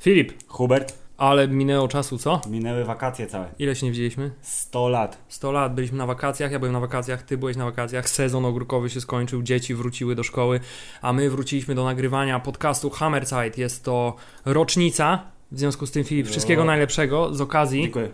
Filip, 0.00 0.32
Hubert, 0.48 0.98
ale 1.16 1.48
minęło 1.48 1.88
czasu, 1.88 2.18
co? 2.18 2.40
minęły 2.50 2.84
wakacje 2.84 3.26
całe. 3.26 3.48
Ile 3.58 3.76
się 3.76 3.86
nie 3.86 3.92
widzieliśmy? 3.92 4.30
100 4.42 4.88
lat. 4.88 5.18
100 5.28 5.52
lat, 5.52 5.74
byliśmy 5.74 5.98
na 5.98 6.06
wakacjach, 6.06 6.52
ja 6.52 6.58
byłem 6.58 6.72
na 6.72 6.80
wakacjach, 6.80 7.22
ty 7.22 7.38
byłeś 7.38 7.56
na 7.56 7.64
wakacjach, 7.64 8.08
sezon 8.08 8.44
ogórkowy 8.44 8.90
się 8.90 9.00
skończył, 9.00 9.42
dzieci 9.42 9.74
wróciły 9.74 10.14
do 10.14 10.22
szkoły, 10.22 10.60
a 11.02 11.12
my 11.12 11.30
wróciliśmy 11.30 11.74
do 11.74 11.84
nagrywania 11.84 12.40
podcastu 12.40 12.90
Hammerside. 12.90 13.50
Jest 13.56 13.84
to 13.84 14.16
rocznica, 14.44 15.22
w 15.52 15.58
związku 15.58 15.86
z 15.86 15.90
tym 15.90 16.04
Filip, 16.04 16.26
wszystkiego 16.28 16.62
No. 16.62 16.66
najlepszego 16.66 17.34
z 17.34 17.40
okazji, 17.40 17.82
Dziękuję. 17.82 18.08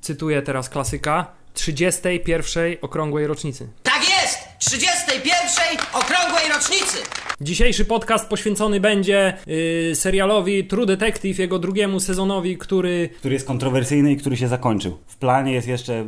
cytuję 0.00 0.42
teraz 0.42 0.68
klasyka, 0.68 1.26
31 1.54 2.76
okrągłej 2.80 3.26
rocznicy. 3.26 3.68
Tak 3.82 4.02
jest! 4.22 4.38
31. 4.58 5.86
okrągłej 5.92 6.48
rocznicy! 6.48 6.98
Dzisiejszy 7.40 7.84
podcast 7.84 8.28
poświęcony 8.28 8.80
będzie 8.80 9.36
yy, 9.46 9.94
serialowi 9.94 10.64
True 10.64 10.86
Detective, 10.86 11.38
jego 11.38 11.58
drugiemu 11.58 12.00
sezonowi, 12.00 12.58
który 12.58 13.08
Który 13.18 13.34
jest 13.34 13.46
kontrowersyjny 13.46 14.12
i 14.12 14.16
który 14.16 14.36
się 14.36 14.48
zakończył. 14.48 14.98
W 15.06 15.16
planie 15.16 15.52
jest 15.52 15.68
jeszcze 15.68 16.00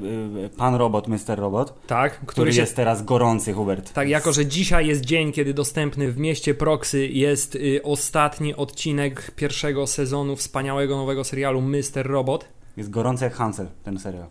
y, 0.45 0.51
Pan 0.57 0.75
Robot, 0.75 1.09
Mr. 1.09 1.39
Robot, 1.39 1.87
tak, 1.87 2.13
który, 2.13 2.33
który 2.33 2.53
się 2.53 2.61
jest 2.61 2.77
teraz 2.77 3.05
gorący, 3.05 3.53
Hubert. 3.53 3.93
Tak, 3.93 4.09
jako 4.09 4.33
że 4.33 4.47
dzisiaj 4.47 4.87
jest 4.87 5.01
dzień, 5.01 5.33
kiedy 5.33 5.55
dostępny 5.55 6.13
w 6.13 6.19
mieście 6.19 6.55
Proxy 6.55 7.07
jest 7.07 7.55
y, 7.55 7.81
ostatni 7.83 8.55
odcinek 8.55 9.31
pierwszego 9.31 9.87
sezonu 9.87 10.37
wspaniałego 10.37 10.97
nowego 10.97 11.25
serialu 11.25 11.63
Mr. 11.63 12.07
Robot. 12.07 12.49
Jest 12.77 12.91
gorący 12.91 13.25
jak 13.25 13.35
Hansel, 13.35 13.69
ten 13.85 13.99
serial. 13.99 14.27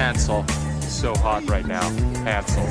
Hansel. 0.00 0.44
So 0.88 1.12
hot 1.18 1.50
right 1.50 1.68
now. 1.68 1.92
Hansel. 2.24 2.64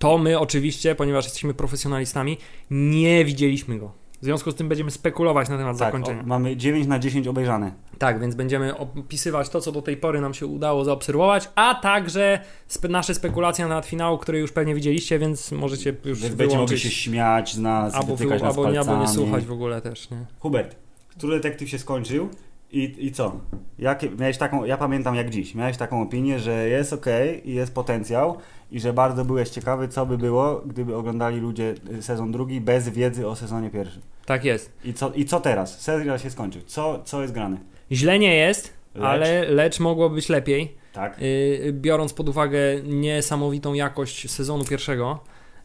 To 0.00 0.18
my 0.18 0.38
oczywiście, 0.38 0.94
ponieważ 0.94 1.24
jesteśmy 1.24 1.54
profesjonalistami, 1.54 2.38
nie 2.70 3.24
widzieliśmy 3.24 3.78
go. 3.78 3.92
W 4.20 4.24
związku 4.24 4.50
z 4.50 4.54
tym 4.54 4.68
będziemy 4.68 4.90
spekulować 4.90 5.48
na 5.48 5.58
temat 5.58 5.78
Tak, 5.78 5.86
zakończenia. 5.86 6.22
o, 6.22 6.26
mamy 6.26 6.56
9 6.56 6.86
na 6.86 6.98
10 6.98 7.28
obejrzane. 7.28 7.72
Tak, 7.98 8.20
więc 8.20 8.34
będziemy 8.34 8.76
opisywać 8.76 9.48
to, 9.48 9.60
co 9.60 9.72
do 9.72 9.82
tej 9.82 9.96
pory 9.96 10.20
nam 10.20 10.34
się 10.34 10.46
udało 10.46 10.84
zaobserwować, 10.84 11.50
a 11.54 11.74
także 11.74 12.40
spe 12.66 12.88
nasze 12.88 13.14
spekulacje 13.14 13.64
na 13.64 13.68
temat 13.68 13.86
finału, 13.86 14.18
które 14.18 14.38
już 14.38 14.52
pewnie 14.52 14.74
widzieliście, 14.74 15.18
więc 15.18 15.52
możecie 15.52 15.90
już 15.90 16.20
Więc 16.20 16.20
będziecie 16.20 16.44
mogli 16.44 16.48
wyłączyć 16.54 16.82
się 16.82 16.90
śmiać 16.90 17.54
z 17.54 17.58
nas, 17.58 17.94
albo, 17.94 18.16
wy, 18.16 18.26
nas 18.26 18.42
albo, 18.42 18.70
nie, 18.70 18.80
albo 18.80 18.96
nie 18.96 19.08
słuchać 19.08 19.44
w 19.44 19.52
ogóle 19.52 19.80
też, 19.80 20.10
nie? 20.10 20.24
Hubert, 20.38 20.76
True 21.18 21.30
Detective 21.30 21.68
się 21.70 21.78
skończył 21.78 22.28
i, 22.72 23.06
i 23.06 23.12
co? 23.12 23.40
Jakie, 23.78 24.10
miałeś 24.10 24.38
taką, 24.38 24.64
ja 24.64 24.76
pamiętam 24.76 25.14
jak 25.14 25.30
dziś, 25.30 25.54
miałeś 25.54 25.76
taką 25.76 26.02
opinię, 26.02 26.38
że 26.38 26.68
jest 26.68 26.92
ok 26.92 27.06
i 27.44 27.54
jest 27.54 27.74
potencjał 27.74 28.38
i 28.72 28.80
że 28.80 28.92
bardzo 28.92 29.24
byłeś 29.24 29.48
ciekawy, 29.48 29.88
co 29.88 30.06
by 30.06 30.18
było, 30.18 30.62
gdyby 30.66 30.96
oglądali 30.96 31.40
ludzie 31.40 31.74
y, 31.98 32.02
sezon 32.02 32.32
drugi 32.32 32.60
bez 32.60 32.88
wiedzy 32.88 33.26
o 33.28 33.36
sezonie 33.36 33.70
pierwszym. 33.70 34.02
Tak 34.26 34.44
jest. 34.44 34.72
I 34.84 34.94
co, 34.94 35.12
i 35.12 35.24
co 35.24 35.40
teraz? 35.40 35.80
Serial 35.80 36.18
się 36.18 36.30
skończył. 36.30 36.62
Co, 36.66 37.02
co 37.04 37.22
jest 37.22 37.34
grane? 37.34 37.56
Źle 37.92 38.18
nie 38.18 38.34
jest, 38.36 38.72
Lecz? 38.94 39.04
ale 39.04 39.44
lecz 39.50 39.80
mogło 39.80 40.10
być 40.10 40.28
lepiej. 40.28 40.76
Tak? 40.92 41.20
Yy, 41.20 41.72
biorąc 41.72 42.12
pod 42.12 42.28
uwagę 42.28 42.58
niesamowitą 42.84 43.74
jakość 43.74 44.30
sezonu 44.30 44.64
pierwszego 44.64 45.20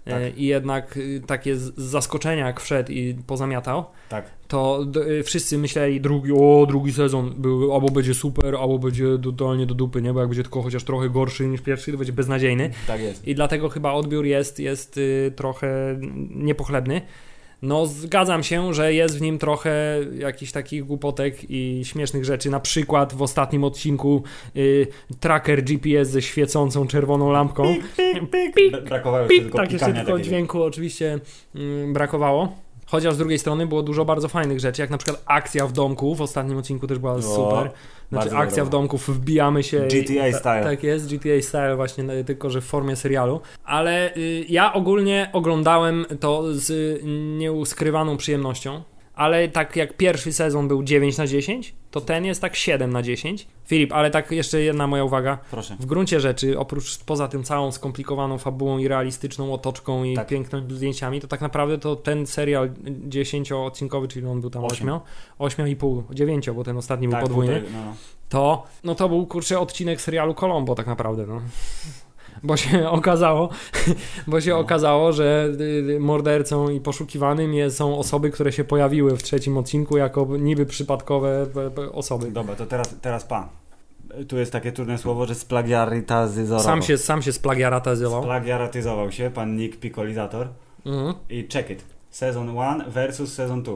Tak. 0.06 0.38
i 0.38 0.46
jednak 0.46 0.96
yy, 0.96 1.22
takie 1.28 1.56
z 1.56 1.74
zaskoczenia 1.78 2.46
jak 2.46 2.60
wszedł 2.60 2.92
i 2.92 3.16
pozamiatał, 3.28 3.86
Tak. 4.10 4.26
to 4.48 4.86
yy, 5.08 5.24
wszyscy 5.24 5.58
myśleli 5.58 6.02
drugi, 6.02 6.32
o 6.32 6.66
drugi 6.68 6.94
sezon 6.94 7.34
był, 7.38 7.74
albo 7.74 7.90
będzie 7.90 8.14
super, 8.14 8.56
albo 8.56 8.80
będzie 8.80 9.06
totalnie 9.24 9.66
do 9.66 9.74
dupy, 9.76 10.02
nie? 10.02 10.14
Bo 10.14 10.20
jak 10.20 10.30
będzie 10.30 10.44
tylko 10.44 10.62
chociaż 10.62 10.84
trochę 10.84 11.10
gorszy 11.10 11.48
niż 11.48 11.62
pierwszy, 11.62 11.92
to 11.92 11.98
będzie 11.98 12.14
beznadziejny. 12.14 12.70
Tak 12.88 13.02
jest. 13.02 13.28
I 13.28 13.36
dlatego 13.36 13.70
chyba 13.70 13.94
odbiór 13.94 14.26
jest, 14.26 14.60
jest 14.60 14.98
y, 14.98 15.34
trochę 15.36 16.00
niepochlebny. 16.30 17.02
No, 17.62 17.86
zgadzam 17.86 18.44
się, 18.44 18.74
że 18.74 18.94
jest 18.94 19.18
w 19.18 19.22
nim 19.22 19.38
trochę 19.38 20.00
jakichś 20.18 20.52
takich 20.52 20.86
głupotek 20.86 21.36
i 21.50 21.82
śmiesznych 21.86 22.26
rzeczy. 22.26 22.50
Na 22.50 22.60
przykład 22.60 23.14
w 23.14 23.22
ostatnim 23.22 23.64
odcinku 23.64 24.24
y, 24.56 24.88
tracker 25.20 25.64
GPS 25.64 26.10
ze 26.10 26.22
świecącą 26.22 26.88
czerwoną 26.88 27.32
lampką. 27.32 27.64
Bra- 28.72 28.82
Brakowało 28.82 29.24
jeszcze 29.24 29.34
Pik, 29.36 29.44
tylko 29.44 29.58
tak, 29.58 29.72
jeszcze 29.72 29.86
tylko 30.06 30.12
dźwięku 30.30 30.64
oczywiście 30.64 31.20
mm, 31.56 31.94
brakowało. 31.94 32.56
Chociaż 32.86 33.14
z 33.14 33.18
drugiej 33.18 33.40
strony 33.40 33.68
było 33.68 33.84
dużo 33.84 34.06
bardzo 34.06 34.28
fajnych 34.28 34.60
rzeczy, 34.60 34.82
jak 34.82 34.90
na 34.92 34.98
przykład 34.98 35.24
akcja 35.26 35.68
w 35.68 35.72
domku. 35.72 36.16
W 36.16 36.22
ostatnim 36.22 36.58
odcinku 36.58 36.88
też 36.88 37.00
była 37.00 37.22
super. 37.22 37.72
Znaczy 38.12 38.26
bardzo 38.30 38.38
akcja 38.38 38.58
dobra. 38.64 38.66
w 38.66 38.70
domku, 38.70 38.98
wbijamy 38.98 39.64
się. 39.64 39.86
i- 39.88 39.90
GTA 40.04 40.32
ta- 40.32 40.40
style. 40.40 40.64
Tak 40.64 40.84
jest, 40.84 41.16
GTA 41.16 41.42
style 41.42 41.76
właśnie, 41.76 42.04
no, 42.04 42.14
tylko 42.26 42.50
że 42.50 42.62
w 42.62 42.66
formie 42.66 42.96
serialu. 42.96 43.42
Ale 43.64 44.16
y, 44.16 44.46
ja 44.50 44.74
ogólnie 44.74 45.30
oglądałem 45.34 46.06
to 46.20 46.54
z 46.54 46.70
y, 46.70 47.02
nieuskrywaną 47.38 48.18
przyjemnością. 48.18 48.82
Ale 49.16 49.48
tak 49.50 49.76
jak 49.76 49.98
pierwszy 49.98 50.34
sezon 50.34 50.68
był 50.68 50.84
9 50.84 51.18
na 51.18 51.28
10, 51.28 51.76
to 51.92 52.02
ten 52.02 52.26
jest 52.26 52.42
tak 52.42 52.56
7 52.56 52.92
na 52.92 53.02
10. 53.02 53.48
Filip, 53.66 53.94
ale 53.94 54.12
tak 54.12 54.32
jeszcze 54.32 54.62
jedna 54.62 54.88
moja 54.88 55.04
uwaga. 55.04 55.38
Proszę. 55.52 55.76
W 55.80 55.86
gruncie 55.86 56.20
rzeczy, 56.20 56.60
oprócz 56.60 57.04
poza 57.04 57.28
tym 57.28 57.44
całą 57.44 57.72
skomplikowaną 57.72 58.38
fabułą 58.38 58.78
i 58.78 58.88
realistyczną 58.88 59.54
otoczką 59.54 60.04
i 60.04 60.16
Tak. 60.16 60.28
pięknymi 60.28 60.76
zdjęciami, 60.76 61.22
to 61.22 61.28
tak 61.28 61.42
naprawdę 61.42 61.78
to 61.78 61.96
ten 61.96 62.28
serial 62.28 62.70
10-odcinkowy, 63.10 64.08
czyli 64.08 64.28
on 64.28 64.42
był 64.42 64.50
tam 64.50 64.64
Osiem. 64.64 64.90
8, 65.40 65.66
8,5, 65.76 66.04
9, 66.14 66.50
bo 66.52 66.64
ten 66.64 66.78
ostatni 66.78 67.08
był 67.08 67.12
Tak, 67.16 67.22
podwójny, 67.24 67.54
półtorej, 67.62 67.78
no, 67.80 67.86
no. 67.86 67.96
to 68.30 68.64
no 68.84 68.96
to 68.96 69.10
był 69.10 69.26
kurczę 69.28 69.60
odcinek 69.60 70.02
serialu 70.02 70.34
Colombo 70.34 70.76
tak 70.76 70.88
naprawdę, 70.88 71.26
no. 71.28 71.42
Bo 72.44 72.58
się 72.58 72.90
okazało, 73.00 73.50
bo 74.28 74.38
No. 74.38 74.42
się 74.42 74.56
okazało, 74.56 75.12
że 75.14 75.50
y, 75.60 75.64
y, 75.64 76.00
mordercą 76.00 76.70
i 76.70 76.80
poszukiwanym 76.80 77.54
jest, 77.54 77.78
są 77.78 77.98
osoby, 77.98 78.32
które 78.32 78.52
się 78.52 78.64
pojawiły 78.64 79.18
w 79.18 79.24
trzecim 79.24 79.58
odcinku 79.58 79.98
jako 79.98 80.28
niby 80.40 80.66
przypadkowe 80.66 81.46
p- 81.54 81.72
p- 81.72 81.92
osoby. 81.92 82.32
Dobra, 82.32 82.56
to 82.56 82.66
teraz, 82.66 82.96
teraz 83.02 83.24
pa. 83.24 83.50
Tu 84.28 84.38
jest 84.38 84.52
takie 84.52 84.72
trudne 84.72 84.98
słowo, 84.98 85.26
że 85.26 85.36
splagiarytazyzował. 85.36 86.64
Sam 86.66 86.82
się, 86.82 86.98
sam 86.98 87.22
się 87.22 87.32
splagiaratyzował. 87.34 88.22
Splagiarytyzował 88.24 89.12
się 89.12 89.32
pan 89.34 89.56
Nick 89.56 89.80
Piccolizator. 89.80 90.48
Mhm. 90.86 91.14
I 91.30 91.48
check 91.54 91.70
it. 91.70 91.84
Sezon 92.10 92.48
1 92.56 92.90
versus 92.92 93.34
sezon 93.34 93.64
2. 93.64 93.74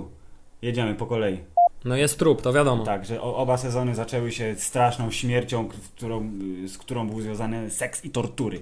Jedziemy 0.61 0.95
po 0.95 1.05
kolei. 1.05 1.39
No 1.85 1.95
jest 1.95 2.19
trup, 2.19 2.41
to 2.41 2.53
wiadomo. 2.53 2.83
Tak, 2.83 3.05
że 3.05 3.21
oba 3.21 3.57
sezony 3.57 3.95
zaczęły 3.95 4.31
się 4.31 4.55
straszną 4.57 5.11
śmiercią, 5.11 5.67
którą, 5.95 6.31
z 6.67 6.77
którą 6.77 7.09
był 7.09 7.21
związany 7.21 7.69
seks 7.69 8.05
i 8.05 8.09
tortury. 8.09 8.61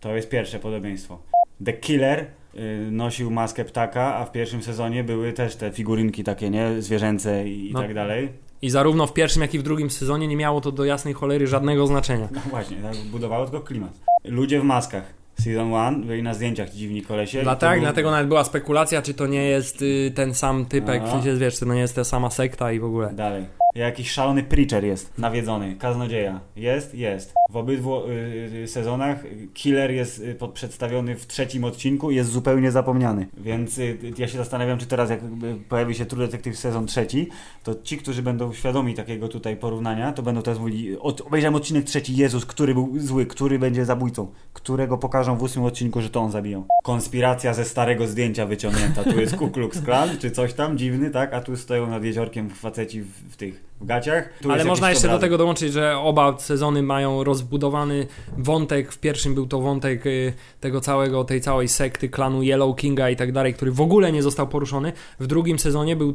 To 0.00 0.16
jest 0.16 0.28
pierwsze 0.28 0.58
podobieństwo. 0.58 1.18
The 1.64 1.72
Killer 1.72 2.26
y, 2.54 2.88
nosił 2.90 3.30
maskę 3.30 3.64
ptaka, 3.64 4.14
a 4.16 4.24
w 4.24 4.32
pierwszym 4.32 4.62
sezonie 4.62 5.04
były 5.04 5.32
też 5.32 5.56
te 5.56 5.70
figurynki 5.72 6.24
takie, 6.24 6.50
nie? 6.50 6.82
Zwierzęce 6.82 7.48
i, 7.48 7.70
No. 7.72 7.80
tak 7.80 7.94
dalej. 7.94 8.28
I 8.62 8.70
zarówno 8.70 9.06
w 9.06 9.12
pierwszym, 9.12 9.42
jak 9.42 9.54
i 9.54 9.58
w 9.58 9.62
drugim 9.62 9.90
sezonie 9.90 10.28
nie 10.28 10.36
miało 10.36 10.60
to 10.60 10.72
do 10.72 10.84
jasnej 10.84 11.14
cholery 11.14 11.46
żadnego 11.46 11.86
znaczenia. 11.86 12.28
No 12.32 12.40
właśnie, 12.50 12.76
tak 12.76 12.96
budowało 12.96 13.44
tylko 13.46 13.60
klimat. 13.66 13.92
Ludzie 14.24 14.60
w 14.60 14.64
maskach. 14.64 15.14
Season 15.40 15.70
1 15.70 16.02
byli 16.06 16.22
na 16.22 16.34
zdjęciach 16.34 16.70
ci 16.70 16.76
dziwni 16.78 17.02
kolesie. 17.02 17.42
to 17.44 17.56
tak, 17.56 17.72
był- 17.72 17.80
dlatego 17.84 18.10
nawet 18.10 18.28
była 18.28 18.44
spekulacja, 18.44 19.02
czy 19.02 19.14
to 19.14 19.26
nie 19.26 19.44
jest 19.44 19.82
y, 19.82 20.12
ten 20.14 20.34
sam 20.34 20.64
typek, 20.66 21.02
No. 21.02 21.08
w 21.08 21.10
sensie, 21.10 21.36
wiesz, 21.36 21.54
czy 21.58 21.66
to 21.66 21.74
nie 21.74 21.80
jest 21.80 21.94
ta 21.94 22.04
sama 22.04 22.30
sekta 22.30 22.72
i 22.72 22.80
w 22.80 22.84
ogóle. 22.84 23.12
Dalej. 23.12 23.44
Jakiś 23.76 24.10
szalony 24.10 24.42
preacher 24.42 24.84
jest, 24.84 25.18
nawiedzony, 25.18 25.76
kaznodzieja. 25.76 26.40
Jest? 26.56 26.94
Jest. 26.94 27.34
W 27.50 27.56
obydwu 27.56 28.06
y, 28.06 28.10
y, 28.62 28.68
sezonach 28.68 29.24
killer 29.54 29.90
jest 29.90 30.18
y, 30.18 30.36
przedstawiony 30.54 31.16
w 31.16 31.26
trzecim 31.26 31.64
odcinku 31.64 32.10
i 32.10 32.16
jest 32.16 32.30
zupełnie 32.30 32.70
zapomniany. 32.70 33.26
Więc 33.36 33.78
y, 33.78 33.98
ja 34.18 34.28
się 34.28 34.38
zastanawiam, 34.38 34.78
czy 34.78 34.86
teraz 34.86 35.10
jak 35.10 35.22
y, 35.22 35.24
pojawi 35.68 35.94
się 35.94 36.06
True 36.06 36.26
Detective 36.26 36.58
sezon 36.58 36.86
trzeci, 36.86 37.28
to 37.62 37.74
ci, 37.82 37.98
którzy 37.98 38.22
będą 38.22 38.52
świadomi 38.52 38.94
takiego 38.94 39.28
tutaj 39.28 39.56
porównania, 39.56 40.12
to 40.12 40.22
będą 40.22 40.42
teraz 40.42 40.60
mówili, 40.60 40.98
od, 40.98 41.20
obejrzałem 41.20 41.54
odcinek 41.54 41.84
trzeci, 41.84 42.16
Jezus, 42.16 42.46
który 42.46 42.74
był 42.74 42.98
zły, 42.98 43.26
który 43.26 43.58
będzie 43.58 43.84
zabójcą, 43.84 44.32
którego 44.52 44.98
pokażą 44.98 45.36
w 45.36 45.42
ósmym 45.42 45.64
odcinku, 45.64 46.00
że 46.00 46.10
to 46.10 46.20
on 46.20 46.30
zabijał. 46.30 46.66
Konspiracja 46.84 47.54
ze 47.54 47.64
starego 47.64 48.06
zdjęcia 48.06 48.46
wyciągnięta. 48.46 49.04
Tu 49.04 49.20
jest 49.20 49.36
Ku 49.36 49.50
Klux 49.50 49.80
Klan, 49.80 50.08
czy 50.18 50.30
coś 50.30 50.54
tam 50.54 50.78
dziwny, 50.78 51.10
tak? 51.10 51.34
A 51.34 51.40
tu 51.40 51.56
stoją 51.56 51.86
nad 51.86 52.04
jeziorkiem 52.04 52.50
faceci 52.50 53.02
w, 53.02 53.32
w 53.32 53.36
tych 53.36 53.65
w 53.80 53.86
gaciach. 53.86 54.28
Tu 54.42 54.52
Ale 54.52 54.64
można 54.64 54.90
jeszcze 54.90 55.08
do 55.08 55.18
tego 55.18 55.38
dołączyć, 55.38 55.72
że 55.72 55.98
oba 55.98 56.38
sezony 56.38 56.82
mają 56.82 57.24
rozbudowany 57.24 58.06
wątek. 58.38 58.92
W 58.92 58.98
pierwszym 58.98 59.34
był 59.34 59.46
to 59.46 59.60
wątek 59.60 60.06
y, 60.06 60.32
tego 60.60 60.80
całego, 60.80 61.24
tej 61.24 61.40
całej 61.40 61.68
sekty 61.68 62.08
klanu 62.08 62.42
Yellow 62.42 62.76
Kinga 62.76 63.10
i 63.10 63.16
tak 63.16 63.32
dalej, 63.32 63.54
który 63.54 63.72
w 63.72 63.80
ogóle 63.80 64.12
nie 64.12 64.22
został 64.22 64.48
poruszony. 64.48 64.92
W 65.20 65.26
drugim 65.26 65.58
sezonie 65.58 65.96
był 65.96 66.14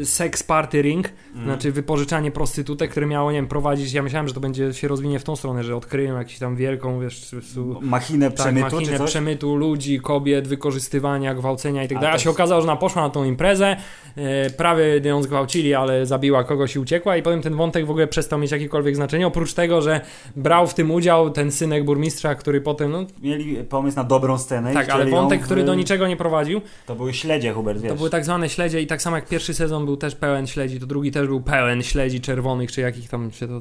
y, 0.00 0.06
sex 0.06 0.42
party 0.42 0.82
ring, 0.82 1.08
Mhm. 1.28 1.44
znaczy 1.44 1.72
wypożyczanie 1.72 2.30
prostytutek, 2.30 2.90
które 2.90 3.06
miało, 3.06 3.32
nie 3.32 3.38
wiem, 3.38 3.46
prowadzić. 3.48 3.92
Ja 3.92 4.02
myślałem, 4.02 4.28
że 4.28 4.34
to 4.34 4.40
będzie 4.40 4.74
się 4.74 4.88
rozwinie 4.88 5.18
w 5.18 5.24
tą 5.24 5.36
stronę, 5.36 5.64
że 5.64 5.76
odkryją 5.76 6.18
jakąś 6.18 6.38
tam 6.38 6.56
wielką, 6.56 7.00
wiesz, 7.00 7.34
su, 7.42 7.80
Machinę 7.80 8.26
tak, 8.26 8.34
przemytu 8.34 8.76
machinę 8.76 9.06
przemytu 9.06 9.56
ludzi, 9.56 10.00
kobiet, 10.00 10.48
wykorzystywania, 10.48 11.34
gwałcenia 11.34 11.84
i 11.84 11.88
tak 11.88 11.98
dalej. 11.98 12.16
A 12.16 12.18
się 12.18 12.30
okazało, 12.30 12.60
że 12.60 12.68
ona 12.68 12.76
poszła 12.76 13.02
na 13.02 13.10
tą 13.10 13.24
imprezę, 13.24 13.76
e, 14.16 14.50
prawie 14.50 15.00
ją 15.04 15.22
zgwałcili, 15.22 15.74
ale 15.74 16.06
zabiła 16.06 16.44
kogoś 16.44 16.76
i 16.76 16.78
uciekła 16.88 17.16
i 17.16 17.22
potem 17.22 17.42
ten 17.42 17.54
wątek 17.56 17.86
w 17.86 17.90
ogóle 17.90 18.06
przestał 18.06 18.38
mieć 18.38 18.50
jakiekolwiek 18.52 18.96
znaczenie, 18.96 19.26
oprócz 19.26 19.54
tego, 19.54 19.82
że 19.82 20.00
brał 20.36 20.66
w 20.66 20.74
tym 20.74 20.90
udział 20.90 21.30
ten 21.30 21.52
synek 21.52 21.84
burmistrza, 21.84 22.34
który 22.34 22.60
potem, 22.60 22.90
no 22.90 23.04
Mieli 23.22 23.56
pomysł 23.56 23.96
na 23.96 24.04
dobrą 24.04 24.38
scenę. 24.38 24.72
tak, 24.74 24.88
ale 24.90 25.06
wątek, 25.06 25.40
w- 25.40 25.44
który 25.44 25.64
do 25.64 25.74
niczego 25.74 26.08
nie 26.08 26.16
prowadził, 26.16 26.60
To 26.86 26.94
były 26.94 27.14
śledzie, 27.14 27.52
Hubert, 27.52 27.80
wiesz. 27.80 27.90
to 27.92 27.96
były 27.96 28.10
tak 28.10 28.24
zwane 28.24 28.48
śledzie 28.48 28.80
i 28.82 28.86
tak 28.86 29.02
samo 29.02 29.16
jak 29.16 29.28
pierwszy 29.28 29.54
sezon 29.54 29.84
był 29.84 29.96
też 29.96 30.14
pełen 30.14 30.46
śledzi, 30.46 30.80
to 30.80 30.86
drugi 30.86 31.10
też 31.12 31.26
był 31.26 31.40
pełen 31.40 31.82
śledzi 31.82 32.20
czerwonych, 32.20 32.72
czy 32.72 32.80
jakich 32.80 33.08
tam 33.08 33.32
się 33.32 33.48
to... 33.48 33.58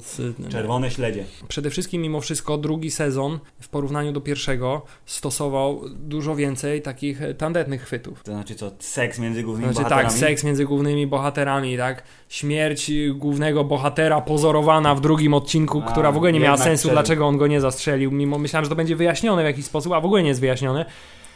Czerwone 0.50 0.92
śledzie. 0.92 1.24
Przede 1.48 1.70
wszystkim, 1.70 2.02
mimo 2.02 2.22
wszystko, 2.22 2.58
drugi 2.58 2.92
sezon 2.92 3.40
w 3.62 3.70
porównaniu 3.70 4.12
do 4.12 4.22
pierwszego 4.22 4.82
stosował 5.06 5.82
dużo 5.96 6.36
więcej 6.36 6.82
takich 6.82 7.20
tandetnych 7.38 7.82
chwytów. 7.84 8.24
To 8.24 8.32
znaczy 8.32 8.56
co, 8.56 8.72
seks 8.80 9.20
między 9.20 9.44
głównymi 9.44 9.74
Znaczy 9.74 9.84
bohaterami? 9.90 10.10
tak, 10.10 10.20
seks 10.20 10.44
między 10.44 10.66
głównymi 10.66 11.08
bohaterami, 11.08 11.78
tak? 11.78 12.04
Śmierć 12.30 12.90
y, 12.90 13.14
głównego 13.14 13.64
bohatera 13.64 14.22
pozorowana 14.22 14.96
w 14.96 15.02
drugim 15.02 15.34
odcinku, 15.34 15.84
A, 15.86 15.92
która 15.92 16.12
w 16.12 16.18
ogóle 16.18 16.34
nie 16.34 16.40
miała 16.40 16.58
sensu, 16.58 16.90
dlaczego 16.90 17.28
on 17.28 17.38
go 17.38 17.48
nie 17.48 17.62
zastrzelił, 17.62 18.12
mimo 18.12 18.38
myślałem, 18.38 18.66
że 18.66 18.70
to 18.70 18.76
będzie 18.76 18.96
wyjaśnione 18.96 19.42
w 19.42 19.46
jakiś 19.46 19.66
sposób, 19.66 19.94
a 19.94 20.02
w 20.02 20.06
ogóle 20.06 20.24
nie 20.24 20.30
jest 20.30 20.42
wyjaśnione. 20.42 20.86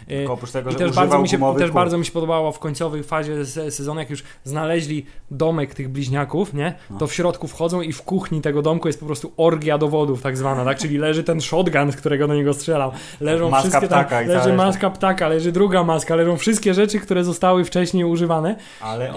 Y, 0.04 0.06
Tylko 0.08 0.34
oprócz 0.34 0.52
tego, 0.52 0.70
I 0.70 0.74
że 0.74 0.80
też 0.80 0.92
bardzo, 0.92 1.20
mi 1.20 1.30
się, 1.30 1.38
też 1.58 1.68
kół. 1.70 1.76
bardzo 1.76 1.98
mi 1.98 2.06
się 2.06 2.12
podobało 2.12 2.52
w 2.52 2.60
końcowej 2.60 3.04
fazie 3.04 3.46
se- 3.46 3.72
sezonu, 3.72 4.00
jak 4.00 4.10
już 4.10 4.24
znaleźli 4.44 5.06
domek 5.32 5.74
tych 5.76 5.90
bliźniaków, 5.90 6.54
nie? 6.54 6.74
No. 6.90 6.98
To 6.98 7.08
w 7.08 7.14
środku 7.14 7.48
wchodzą 7.48 7.82
i 7.82 7.94
w 7.94 8.02
kuchni 8.02 8.42
tego 8.42 8.62
domku 8.62 8.88
jest 8.88 9.00
po 9.00 9.06
prostu 9.06 9.32
orgia 9.38 9.78
dowodów 9.78 10.22
tak 10.22 10.38
zwana, 10.38 10.66
tak? 10.66 10.78
Czyli 10.78 10.98
leży 10.98 11.24
ten 11.24 11.42
shotgun, 11.42 11.92
z 11.92 11.96
którego 11.96 12.28
do 12.28 12.36
niego 12.36 12.54
strzelał. 12.54 12.92
Leżą 13.20 13.50
Maska 13.50 13.62
wszystkie 13.70 13.88
ptaka 13.88 14.10
tak, 14.10 14.26
i 14.26 14.30
leży 14.30 14.54
maska 14.54 14.90
ptaka, 14.90 15.28
leży 15.28 15.52
druga 15.52 15.84
maska, 15.84 16.16
leżą 16.16 16.38
wszystkie 16.38 16.74
rzeczy, 16.74 17.00
które 17.00 17.24
zostały 17.24 17.66
wcześniej 17.66 18.04
używane. 18.06 18.56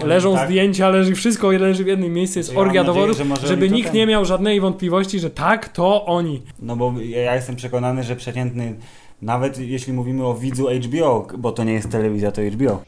Leżą 0.05 0.35
tak, 0.35 0.47
zdjęcia, 0.49 0.89
leży 0.89 1.15
wszystko 1.15 1.53
i 1.53 1.59
leży 1.59 1.85
w 1.85 1.87
jednym 1.87 2.13
miejscu, 2.13 2.39
jest 2.39 2.53
ja 2.53 2.59
orgia 2.59 2.85
dowodów, 2.85 3.17
że 3.41 3.47
żeby 3.47 3.71
nikt 3.71 3.89
ten- 3.89 3.97
nie 3.97 4.07
miał 4.07 4.25
żadnej 4.25 4.61
wątpliwości, 4.61 5.21
że 5.21 5.31
tak, 5.31 5.69
to 5.69 6.07
oni. 6.07 6.43
No 6.59 6.77
bo 6.77 6.95
ja 7.05 7.35
jestem 7.35 7.57
przekonany, 7.57 8.03
że 8.03 8.17
przeciętny, 8.17 8.75
nawet 9.25 9.59
jeśli 9.59 9.93
mówimy 9.93 10.27
o 10.27 10.35
widzu 10.35 10.67
HBO, 10.83 11.27
bo 11.39 11.53
to 11.53 11.65
nie 11.65 11.73
jest 11.73 11.91
telewizja, 11.91 12.33
to 12.33 12.43
HBO. 12.43 12.83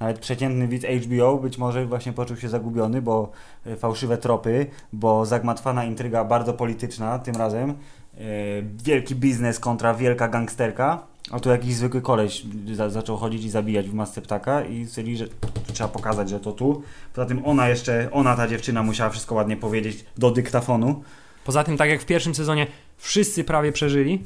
Nawet 0.00 0.18
przeciętny 0.18 0.68
widz 0.68 0.84
HBO 0.84 1.36
być 1.36 1.58
może 1.58 1.86
właśnie 1.86 2.12
poczuł 2.12 2.36
się 2.36 2.48
zagubiony, 2.48 3.02
bo 3.02 3.30
e, 3.66 3.76
fałszywe 3.76 4.18
tropy, 4.18 4.66
bo 4.92 5.26
zagmatwana 5.26 5.84
intryga 5.84 6.24
bardzo 6.24 6.52
polityczna 6.52 7.18
tym 7.18 7.36
razem, 7.36 7.70
e, 7.70 7.74
wielki 8.84 9.14
biznes 9.14 9.60
kontra 9.60 9.94
wielka 9.94 10.28
gangsterka, 10.28 11.02
a 11.30 11.40
tu 11.40 11.50
jakiś 11.50 11.74
zwykły 11.74 12.02
koleś 12.02 12.44
za, 12.74 12.90
zaczął 12.90 13.16
chodzić 13.16 13.44
i 13.44 13.50
zabijać 13.50 13.88
w 13.88 13.94
masce 13.94 14.22
ptaka 14.22 14.64
i 14.64 14.86
stwierdzili, 14.86 15.16
że 15.16 15.26
trzeba 15.72 15.88
pokazać, 15.88 16.28
że 16.28 16.40
to 16.40 16.52
tu. 16.52 16.82
Poza 17.14 17.26
tym 17.26 17.46
ona 17.46 17.68
jeszcze, 17.68 18.08
ona 18.12 18.36
ta 18.36 18.48
dziewczyna 18.48 18.82
musiała 18.82 19.10
wszystko 19.10 19.34
ładnie 19.34 19.56
powiedzieć 19.56 20.04
do 20.18 20.30
dyktafonu. 20.30 21.02
Poza 21.46 21.64
tym, 21.64 21.76
tak 21.76 21.90
jak 21.90 22.02
w 22.02 22.06
pierwszym 22.06 22.34
sezonie 22.34 22.66
wszyscy 22.96 23.44
prawie 23.44 23.72
przeżyli, 23.72 24.22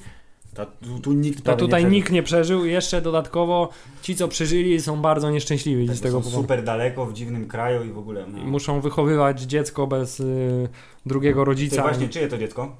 Ta, 0.55 0.67
tu, 0.67 1.01
tu 1.03 1.13
nikt 1.13 1.45
to 1.45 1.57
tutaj 1.57 1.85
nie 1.85 1.91
nikt 1.91 2.13
nie 2.13 2.23
przeżył 2.23 2.65
i 2.65 2.73
jeszcze 2.73 3.03
dodatkowo 3.03 3.69
ci, 4.03 4.17
co 4.17 4.29
przeżyli 4.29 4.81
są 4.81 4.97
bardzo 5.03 5.31
nieszczęśliwi 5.31 5.87
Tak, 5.87 5.97
z 5.97 6.01
tego 6.01 6.19
są 6.19 6.23
powodu. 6.25 6.43
super 6.43 6.65
daleko, 6.65 7.07
w 7.07 7.13
dziwnym 7.13 7.49
kraju 7.49 7.85
i 7.85 7.91
w 7.93 7.99
ogóle. 7.99 8.27
No. 8.33 8.39
I 8.39 8.45
muszą 8.45 8.81
wychowywać 8.81 9.41
dziecko 9.41 9.87
bez 9.87 10.21
y, 10.21 10.69
drugiego 11.07 11.41
Ty 11.41 11.45
rodzica. 11.45 11.83
właśnie, 11.83 12.09
czyje 12.09 12.29
to 12.29 12.39
dziecko? 12.39 12.77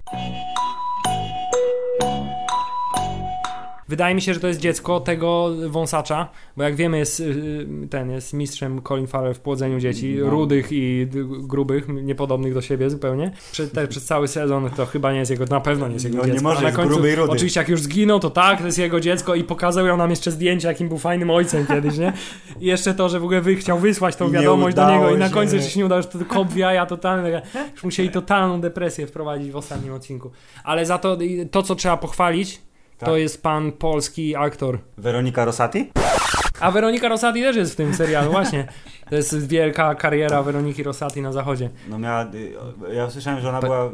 Wydaje 3.91 4.15
mi 4.15 4.23
się, 4.23 4.35
że 4.35 4.41
to 4.41 4.49
jest 4.49 4.61
dziecko 4.61 5.01
tego 5.01 5.51
wąsacza, 5.69 6.29
bo 6.57 6.63
jak 6.63 6.75
wiemy 6.77 6.99
jest 6.99 7.21
y, 7.21 7.67
ten 7.91 8.11
jest 8.11 8.33
mistrzem 8.33 8.83
Colin 8.83 9.07
Farrell 9.07 9.35
w 9.35 9.41
płodzeniu 9.41 9.81
dzieci, 9.81 10.17
No. 10.25 10.31
rudych 10.31 10.67
i 10.71 11.07
grubych, 11.41 11.89
niepodobnych 11.89 12.55
do 12.55 12.61
siebie 12.63 12.91
zupełnie. 12.91 13.33
Przez, 13.53 13.71
te, 13.73 13.89
przez 13.89 14.05
cały 14.05 14.29
sezon 14.29 14.71
to 14.71 14.87
chyba 14.87 15.13
nie 15.13 15.19
jest 15.19 15.31
jego, 15.31 15.45
na 15.45 15.61
pewno 15.61 15.87
nie 15.89 15.93
jest 15.95 16.05
jego 16.05 16.19
No, 16.19 16.25
nie 16.25 16.33
dziecko. 16.33 16.49
może, 16.49 16.59
A 16.61 16.63
na 16.63 16.73
końcu, 16.73 16.91
gruby 16.93 17.13
i 17.13 17.15
rudy. 17.15 17.33
Oczywiście 17.33 17.61
jak 17.61 17.69
już 17.69 17.81
zginął, 17.83 18.21
to 18.21 18.31
tak, 18.31 18.59
to 18.61 18.67
jest 18.67 18.79
jego 18.79 19.01
dziecko 19.01 19.35
i 19.35 19.45
pokazał 19.45 19.87
ją 19.87 19.97
nam 19.97 20.11
jeszcze 20.11 20.31
zdjęcia, 20.31 20.69
jakim 20.69 20.89
był 20.89 20.99
fajnym 20.99 21.31
ojcem 21.31 21.67
kiedyś, 21.67 21.99
nie? 21.99 22.13
I 22.61 22.67
jeszcze 22.67 22.95
to, 22.95 23.09
że 23.09 23.21
w 23.21 23.25
ogóle 23.25 23.41
wy 23.41 23.57
chciał 23.57 23.79
wysłać 23.79 24.17
tą 24.17 24.27
nie 24.27 24.33
wiadomość 24.33 24.77
do 24.77 24.91
niego 24.91 25.15
i 25.15 25.19
na 25.19 25.29
końcu 25.29 25.57
jeszcze 25.57 25.71
się 25.71 25.79
nie 25.81 25.87
udało, 25.87 26.03
że 26.03 26.09
to 26.09 26.19
kop 26.25 26.49
w 26.49 26.57
jaja 26.57 26.87
totalne. 26.87 27.43
Już 27.73 27.85
musieli 27.85 28.11
totalną 28.11 28.61
depresję 28.61 29.07
wprowadzić 29.07 29.51
w 29.51 29.57
ostatnim 29.57 29.93
odcinku. 29.95 30.31
Ale 30.65 30.87
za 30.87 30.99
to, 30.99 31.19
to 31.51 31.63
co 31.63 31.75
trzeba 31.75 31.97
pochwalić, 31.97 32.61
to 33.01 33.07
Tak. 33.07 33.21
jest 33.21 33.43
pan 33.43 33.73
polski 33.73 34.37
aktor. 34.37 34.79
Weronika 34.99 35.45
Rosati? 35.45 35.91
A 36.61 36.71
Weronika 36.71 37.09
Rosati 37.09 37.43
też 37.43 37.57
jest 37.57 37.73
w 37.73 37.77
tym 37.77 37.95
serialu, 37.95 38.31
właśnie. 38.31 38.67
To 39.11 39.17
jest 39.17 39.49
wielka 39.49 39.95
kariera 39.95 40.43
Weroniki 40.43 40.83
Rosati 40.83 41.23
na 41.23 41.33
zachodzie. 41.33 41.71
No 41.89 41.99
miała, 41.99 42.25
y, 42.25 42.55
ja 42.95 43.11
słyszałem, 43.11 43.41
że 43.41 43.49
ona 43.49 43.61
Pa- 43.61 43.67
była 43.67 43.87
y, 43.87 43.91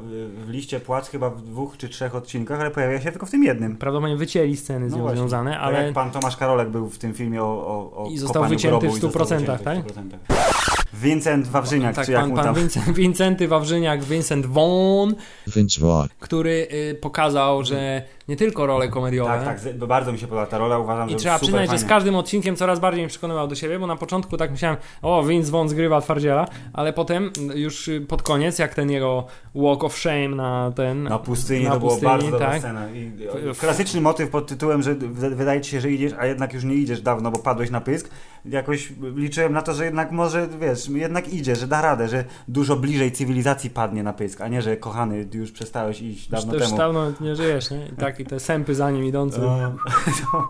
w 0.47 0.49
liście 0.49 0.81
płac 0.81 1.09
chyba 1.11 1.31
w 1.31 1.43
dwóch 1.43 1.77
czy 1.77 1.89
trzech 1.89 2.15
odcinkach, 2.15 2.61
ale 2.61 2.71
pojawia 2.71 3.01
się 3.01 3.11
tylko 3.13 3.27
w 3.27 3.31
tym 3.31 3.45
jednym. 3.45 3.77
Prawdopodobnie 3.77 4.17
wycięli 4.17 4.57
sceny 4.57 4.89
z 4.89 4.93
No 4.93 4.97
nią 4.99 5.03
właśnie. 5.03 5.19
związane, 5.19 5.51
Tak 5.51 5.61
ale 5.61 5.85
jak 5.85 5.95
pan 5.95 6.11
Tomasz 6.11 6.37
Karolek 6.37 6.69
był 6.69 6.89
w 6.91 6.99
tym 6.99 7.15
filmie 7.15 7.43
o, 7.43 7.47
o, 7.67 8.05
o 8.05 8.09
I 8.11 8.19
został 8.19 8.45
wycięty 8.45 8.89
w 8.89 8.97
i 8.97 9.01
został 9.01 9.11
100%, 9.23 9.39
wycięty 9.39 9.65
tak? 9.65 9.79
w 9.79 9.87
100%. 9.87 10.76
Vincent 11.03 11.47
Wawrzyniak, 11.49 11.95
tak, 11.97 12.07
czy 12.07 12.13
jak 12.13 12.21
pan, 12.21 12.31
mu 12.31 12.37
pan 12.37 12.45
tam... 12.45 12.55
Vincent, 12.55 12.91
Wincenty 12.97 13.49
Wawrzyniak, 13.49 14.05
Vincent 14.05 14.47
Vaughn, 14.47 15.15
Vince 15.47 15.81
Vaughn. 15.81 16.09
który 16.21 16.69
y, 16.73 16.99
pokazał, 17.01 17.65
że 17.65 18.03
nie 18.29 18.37
tylko 18.37 18.67
role 18.67 18.89
komediowe, 18.89 19.41
Tak, 19.45 19.61
tak, 19.63 19.75
bardzo 19.77 20.13
mi 20.13 20.19
się 20.19 20.27
podoba 20.27 20.47
ta 20.47 20.59
rola, 20.59 20.79
uważam, 20.79 21.09
I 21.09 21.13
że 21.13 21.19
trzeba 21.19 21.39
przyznać, 21.39 21.61
że 21.63 21.67
fajnie. 21.67 21.85
z 21.85 21.89
każdym 21.89 22.17
odcinkiem 22.17 22.57
coraz 22.57 22.81
bardziej 22.81 23.03
mnie 23.03 23.09
przekonywał 23.09 23.49
do 23.49 23.55
siebie, 23.55 23.79
bo 23.79 23.87
na 23.87 23.97
początku 23.97 24.37
tak 24.37 24.51
myślałem, 24.51 24.77
o, 25.03 25.25
Vince 25.25 25.51
Vaughn 25.51 25.69
zgrywa 25.69 26.01
twardziela, 26.01 26.49
ale 26.73 26.93
potem 26.93 27.31
już 27.55 27.89
y, 27.89 28.01
pod 28.01 28.23
koniec, 28.23 28.59
jak 28.59 28.75
ten 28.75 28.91
jego 28.91 29.27
walk 29.55 29.85
of 29.85 29.99
shame 29.99 30.29
na 30.29 30.73
ten... 30.77 31.03
Na 31.03 31.19
pustyni 31.19 31.65
na 31.65 31.71
to 31.71 31.79
było 31.79 31.91
pustyni, 31.91 32.11
bardzo 32.11 32.31
dobra 32.31 32.47
tak. 32.47 32.59
scena. 32.59 32.91
I, 32.91 33.13
klasyczny 33.61 34.01
motyw 34.01 34.31
pod 34.31 34.47
tytułem, 34.47 34.83
że 34.83 34.95
wydaje 35.31 35.61
ci 35.61 35.71
się, 35.71 35.81
że 35.81 35.91
idziesz, 35.91 36.13
a 36.19 36.27
jednak 36.27 36.55
już 36.55 36.65
nie 36.65 36.75
idziesz 36.75 37.01
dawno, 37.01 37.31
bo 37.31 37.39
padłeś 37.39 37.71
na 37.71 37.81
pysk. 37.81 38.11
Jakoś 38.45 38.93
liczyłem 39.15 39.53
na 39.53 39.63
to, 39.63 39.75
że 39.75 39.85
jednak 39.85 40.13
może, 40.13 40.49
wiesz, 40.61 40.89
jednak 40.89 41.33
idzie, 41.35 41.57
że 41.57 41.67
da 41.67 41.83
radę, 41.83 42.09
że 42.09 42.25
dużo 42.49 42.77
bliżej 42.77 43.13
cywilizacji 43.13 43.71
padnie 43.71 44.03
na 44.03 44.13
pysk, 44.13 44.41
a 44.41 44.49
nie, 44.49 44.63
że 44.63 44.77
kochany, 44.77 45.29
już 45.35 45.53
przestałeś 45.53 46.03
iść 46.03 46.29
dawno 46.29 46.55
Już 46.55 46.63
temu. 46.63 46.77
dawno 46.77 47.13
nie 47.21 47.37
żyjesz, 47.37 47.71
nie? 47.71 47.87
I 47.93 47.97
tak, 47.97 48.21
i 48.21 48.25
te 48.25 48.41
sępy 48.41 48.75
za 48.75 48.91
nim 48.91 49.05
idące. 49.05 49.41
No, 49.41 49.73
to, 50.33 50.49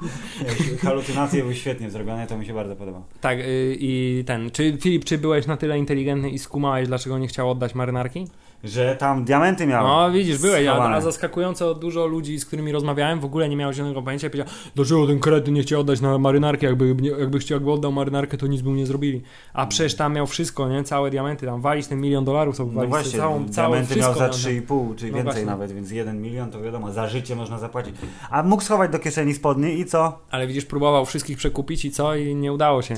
halucynacje 0.82 1.42
były 1.42 1.54
świetnie 1.54 1.90
zrobione, 1.90 2.26
to 2.26 2.38
mi 2.38 2.46
się 2.46 2.54
bardzo 2.54 2.76
podoba. 2.76 3.02
Tak, 3.20 3.38
y, 3.38 3.76
i 3.80 4.24
ten, 4.26 4.50
czy 4.50 4.78
Filip, 4.80 5.04
czy 5.04 5.18
byłeś 5.18 5.46
na 5.46 5.56
tyle 5.56 5.78
inteligentny 5.78 6.30
i 6.30 6.38
skumałeś, 6.38 6.88
dlaczego 6.88 7.18
nie 7.18 7.28
chciał 7.28 7.50
oddać 7.50 7.74
marynarki? 7.74 8.26
Że 8.64 8.96
tam 8.96 9.24
diamenty 9.24 9.66
miał. 9.66 9.86
No 9.86 10.10
widzisz, 10.12 10.38
byłeś, 10.38 10.66
a, 10.66 10.72
schowane. 10.72 10.96
a 10.96 11.00
zaskakująco 11.00 11.74
dużo 11.74 12.06
ludzi, 12.06 12.38
z 12.38 12.46
którymi 12.46 12.72
rozmawiałem, 12.72 13.20
w 13.20 13.24
ogóle 13.24 13.48
nie 13.48 13.56
miało 13.56 13.72
zielonego 13.72 14.02
pojęcia 14.02 14.26
i 14.26 14.30
powiedział, 14.30 14.54
dlaczego 14.74 15.06
ten 15.06 15.20
krety 15.20 15.52
nie 15.52 15.62
chciał 15.62 15.80
oddać 15.80 16.00
na 16.00 16.18
marynarkę, 16.18 16.66
jakby, 16.66 16.96
jakby 17.18 17.38
chciał, 17.38 17.56
jakby 17.56 17.72
oddał 17.72 17.92
marynarkę, 17.92 18.36
to 18.36 18.46
nic 18.46 18.62
by 18.62 18.68
mu 18.70 18.74
nie 18.74 18.86
zrobili. 18.86 19.22
A 19.52 19.66
przecież 19.66 19.94
tam 19.94 20.14
miał 20.14 20.26
wszystko, 20.26 20.68
nie? 20.68 20.84
Całe 20.84 21.10
diamenty, 21.10 21.46
tam 21.46 21.60
walić 21.60 21.86
ten 21.86 22.00
milion 22.00 22.24
dolarów, 22.24 22.56
to 22.56 22.64
No 22.64 22.72
walić 22.72 22.90
właśnie, 22.90 23.18
całą, 23.18 23.48
całą 23.48 23.68
diamenty 23.72 23.96
miał 24.00 24.14
za 24.14 24.20
miał, 24.20 24.28
no. 24.28 24.34
3,5 24.34 24.94
czy 24.96 25.06
No 25.06 25.12
więcej 25.12 25.22
właśnie. 25.22 25.44
nawet, 25.44 25.72
więc 25.72 25.90
1 25.90 26.22
milion 26.22 26.50
to 26.50 26.62
wiadomo, 26.62 26.92
za 26.92 27.08
życie 27.08 27.36
można 27.36 27.58
zapłacić. 27.58 27.94
A 28.30 28.42
mógł 28.42 28.62
schować 28.62 28.92
do 28.92 28.98
kieszeni 28.98 29.34
spodni 29.34 29.80
i 29.80 29.84
co? 29.84 30.18
Ale 30.30 30.46
widzisz, 30.46 30.64
próbował 30.64 31.06
wszystkich 31.06 31.36
przekupić 31.38 31.84
i 31.84 31.90
co? 31.90 32.16
I 32.16 32.34
nie 32.34 32.52
udało 32.52 32.82
się. 32.82 32.94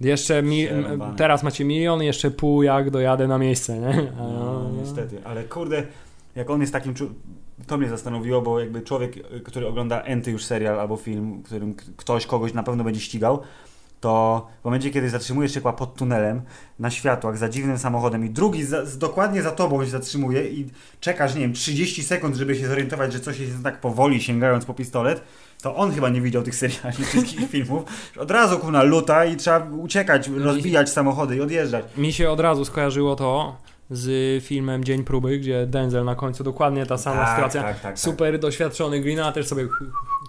Jeszcze 0.00 0.42
mi, 0.42 0.66
teraz 1.16 1.42
macie 1.42 1.64
milion, 1.64 2.02
jeszcze 2.02 2.30
pół 2.30 2.62
jak 2.62 2.90
dojadę 2.90 3.28
na 3.28 3.38
miejsce, 3.38 3.78
nie? 3.78 4.12
A, 4.20 4.22
No, 4.22 4.70
niestety, 4.80 5.18
ale 5.24 5.44
kurde, 5.44 5.82
jak 6.36 6.50
on 6.50 6.60
jest 6.60 6.72
takim... 6.72 6.94
To 7.66 7.78
mnie 7.78 7.88
zastanowiło, 7.88 8.42
bo 8.42 8.60
jakby 8.60 8.82
człowiek, 8.82 9.16
y, 9.16 9.40
który 9.40 9.66
ogląda 9.68 10.00
enty 10.02 10.30
już 10.30 10.44
serial 10.44 10.80
albo 10.80 10.96
film, 10.96 11.42
w 11.42 11.44
którym 11.44 11.74
ktoś 11.74 12.26
kogoś 12.26 12.54
na 12.54 12.62
pewno 12.62 12.84
będzie 12.84 13.00
ścigał, 13.00 13.40
to 14.00 14.46
w 14.60 14.64
momencie, 14.64 14.90
kiedy 14.90 15.10
zatrzymujesz 15.10 15.54
się 15.54 15.60
pod 15.60 15.94
tunelem, 15.94 16.42
na 16.78 16.90
światłach, 16.90 17.38
za 17.38 17.48
dziwnym 17.48 17.78
samochodem 17.78 18.24
i 18.24 18.30
drugi 18.30 18.64
za, 18.64 18.82
dokładnie 18.98 19.42
za 19.42 19.50
tobą 19.50 19.84
się 19.84 19.90
zatrzymuje 19.90 20.48
i 20.48 20.66
czekasz, 21.00 21.34
nie 21.34 21.40
wiem, 21.40 21.52
30 21.52 22.02
sekund, 22.02 22.36
żeby 22.36 22.54
się 22.56 22.68
zorientować, 22.68 23.12
że 23.12 23.20
coś 23.20 23.38
jest 23.40 23.62
tak 23.62 23.80
powoli 23.80 24.22
sięgając 24.22 24.64
po 24.64 24.74
pistolet, 24.74 25.22
to 25.62 25.76
on 25.76 25.92
chyba 25.92 26.08
nie 26.08 26.20
widział 26.20 26.42
tych 26.42 26.54
seriali, 26.54 27.04
wszystkich 27.04 27.50
filmów. 27.50 27.82
Od 28.18 28.30
razu 28.30 28.58
kuna 28.58 28.82
luta 28.82 29.24
i 29.24 29.36
trzeba 29.36 29.58
uciekać, 29.58 30.28
rozbijać 30.28 30.90
samochody 30.90 31.36
i 31.36 31.40
odjeżdżać. 31.40 31.84
Mi 31.96 32.12
się 32.12 32.30
od 32.30 32.40
razu 32.40 32.64
skojarzyło 32.64 33.16
to 33.16 33.56
z 33.90 34.44
filmem 34.44 34.84
Dzień 34.84 35.04
Próby, 35.04 35.38
gdzie 35.38 35.66
Denzel 35.66 36.04
na 36.04 36.14
końcu 36.14 36.44
dokładnie 36.44 36.86
ta 36.86 36.98
sama 36.98 37.24
Tak, 37.24 37.34
sytuacja. 37.34 37.62
tak, 37.62 37.72
tak, 37.72 37.82
tak. 37.82 37.98
Super 37.98 38.38
doświadczony 38.38 39.00
Green 39.00 39.32
też 39.32 39.46
sobie 39.46 39.68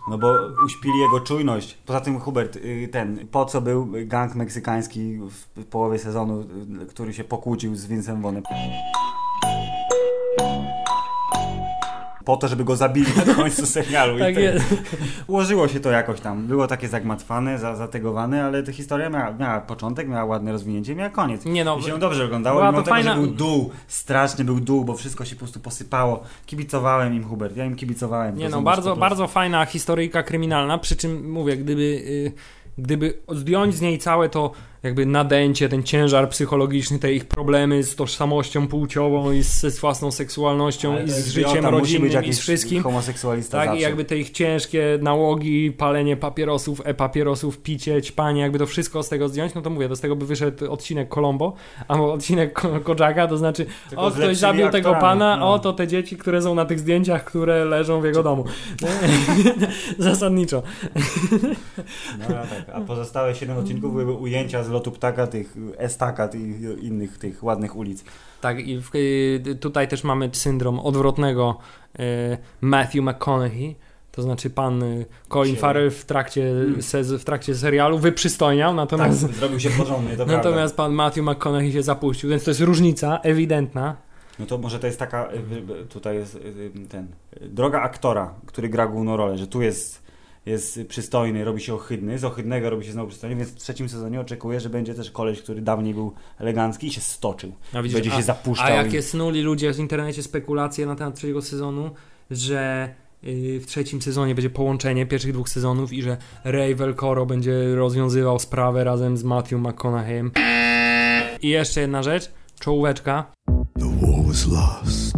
No 0.10 0.18
bo 0.18 0.36
uśpili 0.66 1.00
jego 1.00 1.20
czujność. 1.20 1.78
Poza 1.86 2.02
tym 2.02 2.20
Hubert, 2.20 2.56
y, 2.56 2.90
ten, 2.92 3.28
po 3.28 3.46
co 3.46 3.62
był 3.62 3.88
gang 4.06 4.36
meksykański 4.36 5.20
w 5.56 5.66
połowie 5.66 6.00
sezonu, 6.00 6.46
y, 6.84 6.86
który 6.86 7.14
się 7.14 7.24
pokłócił 7.24 7.76
z 7.76 7.86
Vincem 7.86 8.22
Vonem? 8.22 8.44
Po 12.30 12.38
to, 12.38 12.48
żeby 12.48 12.64
go 12.64 12.76
zabili 12.76 13.12
na 13.26 13.34
końcu 13.36 13.66
serialu. 13.66 14.18
I 14.18 14.20
Tak 14.20 14.36
ten- 14.36 14.44
jest. 14.44 14.66
Ułożyło 15.28 15.68
się 15.68 15.80
to 15.80 15.92
jakoś 15.92 16.20
tam. 16.22 16.48
Było 16.48 16.68
takie 16.68 16.88
zagmatwane, 16.88 17.60
za, 17.60 17.76
zategowane, 17.76 18.46
ale 18.46 18.64
ta 18.64 18.72
historia 18.72 19.10
miała, 19.10 19.34
miała 19.34 19.62
początek, 19.62 20.08
miała 20.08 20.26
ładne 20.26 20.52
rozwinięcie, 20.52 20.96
miała 20.96 21.10
koniec. 21.10 21.46
Nie 21.46 21.64
no, 21.64 21.78
I 21.78 21.84
się 21.84 22.00
dobrze 22.00 22.26
oglądało, 22.26 22.60
mimo 22.66 22.72
to 22.78 22.84
tego, 22.84 22.96
fajna- 22.96 23.16
że 23.16 23.22
był 23.22 23.28
dół, 23.28 23.72
straszny 23.88 24.44
był 24.46 24.60
dół, 24.60 24.86
bo 24.86 24.94
wszystko 24.94 25.26
się 25.26 25.36
po 25.36 25.40
prostu 25.40 25.60
posypało. 25.60 26.24
Kibicowałem 26.46 27.14
im, 27.14 27.24
Hubert, 27.24 27.58
ja 27.58 27.66
im 27.66 27.76
kibicowałem. 27.76 28.38
Nie 28.38 28.50
no, 28.50 28.62
bardzo, 28.62 28.96
bardzo 28.96 29.28
fajna 29.28 29.66
historyjka 29.66 30.24
kryminalna, 30.24 30.78
przy 30.78 30.96
czym 30.96 31.32
mówię, 31.32 31.58
gdyby, 31.58 31.82
y, 31.82 32.32
gdyby 32.78 33.14
zdjąć 33.30 33.76
z 33.76 33.82
niej 33.82 34.00
całe 34.00 34.30
to 34.30 34.52
jakby 34.84 35.06
nadęcie, 35.06 35.70
ten 35.70 35.84
ciężar 35.84 36.30
psychologiczny, 36.30 37.00
te 37.00 37.14
ich 37.14 37.26
problemy 37.26 37.84
z 37.84 37.96
tożsamością 37.96 38.68
płciową 38.68 39.32
i 39.32 39.44
z, 39.44 39.62
z 39.62 39.80
własną 39.80 40.12
seksualnością 40.12 40.92
Ale 40.94 41.04
i 41.04 41.10
z 41.10 41.28
życiem 41.28 41.66
rodzinnym 41.66 42.24
i 42.24 42.34
z 42.34 42.40
wszystkim. 42.40 42.84
homoseksualista 42.84 43.58
Tak, 43.58 43.66
i 43.66 43.70
zawsze. 43.70 43.82
jakby 43.84 44.06
te 44.06 44.18
ich 44.18 44.30
ciężkie 44.30 45.00
nałogi, 45.02 45.72
palenie 45.72 46.18
papierosów, 46.18 46.82
e-papierosów, 46.86 47.58
picie, 47.58 48.02
ćpanie, 48.02 48.42
jakby 48.42 48.60
to 48.60 48.66
wszystko 48.66 49.04
z 49.04 49.10
tego 49.10 49.30
zdjąć, 49.30 49.54
no 49.54 49.62
to 49.62 49.70
mówię, 49.70 49.96
z 49.96 50.00
tego 50.00 50.16
by 50.16 50.26
wyszedł 50.26 50.72
odcinek 50.72 51.10
Colombo, 51.14 51.54
albo 51.88 52.14
odcinek 52.14 52.54
Ko- 52.54 52.80
Kojaka, 52.80 53.28
to 53.28 53.38
znaczy 53.38 53.66
Tylko 53.90 54.04
o, 54.06 54.12
ktoś 54.12 54.38
zabił 54.38 54.70
tego 54.70 54.90
aktorami, 54.90 55.02
pana, 55.20 55.38
no. 55.38 55.54
o, 55.54 55.60
to 55.60 55.74
te 55.74 55.88
dzieci, 55.88 56.18
które 56.18 56.42
są 56.42 56.56
na 56.56 56.66
tych 56.66 56.80
zdjęciach, 56.80 57.24
które 57.24 57.66
leżą 57.66 58.02
w 58.02 58.06
jego 58.06 58.24
domu. 58.24 58.46
Zasadniczo. 59.98 60.64
No, 62.20 62.26
tak. 62.28 62.66
A 62.74 62.82
pozostałe 62.82 63.36
7 63.36 63.58
odcinków 63.58 63.94
były 63.94 64.14
ujęcia 64.14 64.64
z 64.64 64.69
lotu 64.70 64.92
ptaka, 64.92 65.28
tych 65.28 65.56
estakat 65.78 66.36
i 66.36 66.40
innych 66.82 67.18
tych 67.18 67.44
ładnych 67.44 67.76
ulic. 67.76 68.04
Tak, 68.42 68.60
i 68.60 68.82
w, 68.82 68.96
y, 68.96 69.56
tutaj 69.60 69.88
też 69.88 70.04
mamy 70.04 70.30
syndrom 70.34 70.80
odwrotnego 70.80 71.58
y, 72.00 72.04
Matthew 72.62 73.04
McConaughey. 73.04 73.76
To 74.12 74.22
znaczy 74.22 74.50
pan 74.50 74.84
y, 74.84 75.06
Colin 75.30 75.56
Farrell 75.56 75.92
w 75.92 76.06
trakcie, 76.06 76.54
Hmm. 76.92 77.20
w 77.20 77.24
trakcie 77.24 77.56
serialu 77.56 78.00
wyprzystojniał, 78.00 78.70
Tak, 78.70 78.78
natomiast, 78.78 79.36
zrobił 79.36 79.60
się 79.60 79.70
porządny, 79.70 80.18
to 80.18 80.26
natomiast 80.38 80.76
pan 80.76 80.94
Matthew 80.94 81.26
McConaughey 81.26 81.72
się 81.72 81.84
zapuścił, 81.84 82.30
więc 82.30 82.44
to 82.44 82.52
jest 82.52 82.62
różnica 82.62 83.20
ewidentna. 83.24 83.96
No 84.40 84.46
to 84.46 84.58
może 84.58 84.80
to 84.80 84.88
jest 84.88 85.00
taka, 85.00 85.30
tutaj 85.90 86.16
jest 86.16 86.40
ten, 86.90 87.08
droga 87.42 87.82
aktora, 87.82 88.34
który 88.46 88.70
gra 88.70 88.88
główną 88.88 89.18
rolę, 89.18 89.38
że 89.38 89.48
tu 89.48 89.62
jest, 89.62 89.99
jest 90.46 90.80
przystojny, 90.88 91.44
robi 91.44 91.62
się 91.62 91.74
ohydny, 91.74 92.20
z 92.20 92.24
ohydnego 92.26 92.70
robi 92.70 92.86
się 92.86 92.92
znowu 92.92 93.08
przystojny, 93.10 93.36
więc 93.36 93.50
w 93.50 93.56
trzecim 93.56 93.90
sezonie 93.90 94.20
oczekuję, 94.22 94.60
że 94.60 94.70
będzie 94.70 94.94
też 94.94 95.12
koleś, 95.12 95.42
który 95.42 95.62
dawniej 95.62 95.94
był 95.94 96.14
elegancki 96.40 96.88
i 96.88 96.92
się 96.92 97.02
stoczył. 97.02 97.54
A, 97.74 97.82
widzisz, 97.82 97.94
będzie 97.96 98.14
a, 98.14 98.18
się 98.18 98.24
zapuszczał. 98.24 98.68
a 98.68 98.70
i- 98.82 98.86
jakie 98.86 99.02
snuli 99.02 99.42
ludzie 99.42 99.74
w 99.74 99.80
internecie 99.80 100.24
spekulacje 100.24 100.86
na 100.86 100.96
temat 100.96 101.16
trzeciego 101.16 101.42
sezonu, 101.42 101.92
że 102.32 102.90
y, 103.24 103.60
w 103.60 103.66
trzecim 103.66 104.02
sezonie 104.02 104.36
będzie 104.36 104.50
połączenie 104.50 105.06
pierwszych 105.06 105.34
dwóch 105.34 105.50
sezonów 105.50 105.94
i 105.94 106.02
że 106.02 106.18
Ray 106.44 106.76
Velcoro 106.76 107.26
będzie 107.26 107.76
rozwiązywał 107.76 108.40
sprawę 108.40 108.84
razem 108.84 109.18
z 109.18 109.24
Matthew 109.24 109.60
McConaugheyem. 109.60 110.32
I 111.42 111.50
jeszcze 111.50 111.82
jedna 111.82 112.04
rzecz, 112.04 112.32
czołóweczka. 112.60 113.32
The 113.80 113.86
war 114.02 114.26
was 114.28 114.48
lost, 114.48 115.18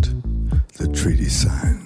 the 0.78 0.88
treaty 0.88 1.30
signed 1.30 1.80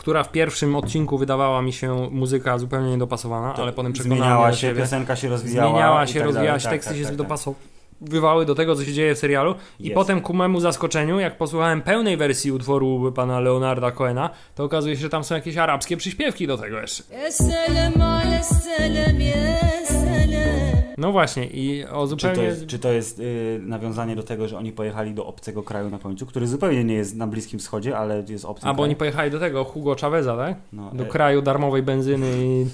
która 0.00 0.22
w 0.22 0.32
pierwszym 0.32 0.76
odcinku 0.76 1.18
wydawała 1.18 1.62
mi 1.62 1.72
się 1.72 2.08
muzyka 2.10 2.58
zupełnie 2.58 2.90
niedopasowana, 2.90 3.52
to 3.52 3.62
ale 3.62 3.72
potem 3.72 3.92
przekonałem 3.92 4.22
Zmieniała 4.22 4.52
się, 4.52 4.58
siebie. 4.58 4.80
piosenka 4.80 5.16
się 5.16 5.28
rozwijała. 5.28 5.70
Zmieniała 5.70 6.06
się, 6.06 6.18
tak 6.18 6.26
rozwijała 6.26 6.58
się, 6.58 6.64
tak, 6.64 6.72
teksty 6.72 6.90
tak, 6.90 6.98
się 6.98 7.04
tak, 7.04 7.10
tak. 7.10 7.16
dopasowywały 7.16 8.46
do 8.46 8.54
tego, 8.54 8.76
co 8.76 8.84
się 8.84 8.92
dzieje 8.92 9.14
w 9.14 9.18
serialu. 9.18 9.54
I 9.80 9.90
potem 9.90 10.20
ku 10.20 10.34
memu 10.34 10.60
zaskoczeniu, 10.60 11.18
jak 11.18 11.38
posłuchałem 11.38 11.82
pełnej 11.82 12.16
wersji 12.16 12.52
utworu 12.52 13.12
pana 13.12 13.40
Leonarda 13.40 13.90
Coena, 13.90 14.30
to 14.54 14.64
okazuje 14.64 14.96
się, 14.96 15.02
że 15.02 15.08
tam 15.08 15.24
są 15.24 15.34
jakieś 15.34 15.56
arabskie 15.56 15.96
przyśpiewki 15.96 16.46
do 16.46 16.58
tego 16.58 16.80
jeszcze. 16.80 17.02
Ja 17.12 17.32
salam, 17.32 18.02
ale 18.02 18.44
salam, 18.44 19.20
ja. 19.20 20.79
No 21.00 21.12
właśnie, 21.12 21.46
i 21.46 21.84
o 21.84 21.86
Czy 21.86 21.92
to 21.92 22.06
zupełnie... 22.06 22.42
jest, 22.42 22.66
czy 22.66 22.78
to 22.78 22.92
jest 22.92 23.18
y, 23.18 23.60
nawiązanie 23.62 24.16
do 24.16 24.22
tego, 24.22 24.48
że 24.48 24.58
oni 24.58 24.72
pojechali 24.72 25.14
do 25.14 25.26
obcego 25.26 25.62
kraju 25.62 25.90
na 25.90 25.98
końcu, 25.98 26.26
który 26.26 26.46
zupełnie 26.46 26.84
nie 26.84 26.94
jest 26.94 27.16
na 27.16 27.26
Bliskim 27.26 27.58
Wschodzie, 27.58 27.98
ale 27.98 28.24
jest 28.28 28.44
obcy 28.44 28.66
A 28.66 28.74
bo 28.74 28.82
oni 28.82 28.96
pojechali 28.96 29.30
do 29.30 29.38
tego, 29.40 29.64
Hugo 29.64 29.96
Chaveza, 30.00 30.36
tak? 30.36 30.56
no, 30.72 30.90
Do 30.94 31.04
e, 31.04 31.06
kraju 31.06 31.42
darmowej 31.42 31.82
benzyny 31.82 32.26
i, 32.38 32.66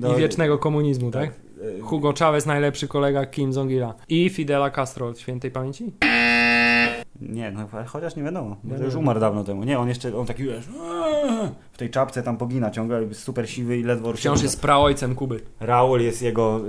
do- 0.00 0.12
i 0.16 0.18
wiecznego 0.18 0.58
komunizmu, 0.58 1.10
tak? 1.10 1.30
e, 1.78 1.80
Hugo 1.80 2.12
Chavez, 2.18 2.46
najlepszy 2.46 2.88
kolega 2.88 3.26
Kim 3.26 3.52
Jong-ila. 3.52 3.94
I 4.08 4.30
Fidela 4.30 4.70
Castro 4.70 5.06
od 5.08 5.18
świętej 5.18 5.50
pamięci? 5.50 5.92
Nie, 7.20 7.50
no 7.50 7.68
chociaż 7.86 8.16
nie 8.16 8.22
wiadomo. 8.22 8.56
Bo 8.64 8.76
już 8.84 8.94
umarł 8.94 9.20
dawno 9.20 9.44
temu. 9.44 9.64
Nie, 9.64 9.78
on 9.78 9.88
jeszcze, 9.88 10.16
on 10.16 10.26
taki 10.26 10.42
wiesz, 10.44 10.68
w 11.74 11.78
tej 11.78 11.90
czapce 11.90 12.22
tam 12.22 12.36
pogina 12.36 12.70
ciągle, 12.70 13.02
jest 13.04 13.22
super 13.22 13.50
siwy 13.50 13.78
i 13.78 13.82
ledwo 13.82 14.12
Wciąż 14.12 14.32
rusza. 14.32 14.42
jest 14.42 14.60
praojcem 14.60 15.14
Kuby. 15.14 15.40
Raul 15.60 16.00
jest 16.00 16.22
jego 16.22 16.60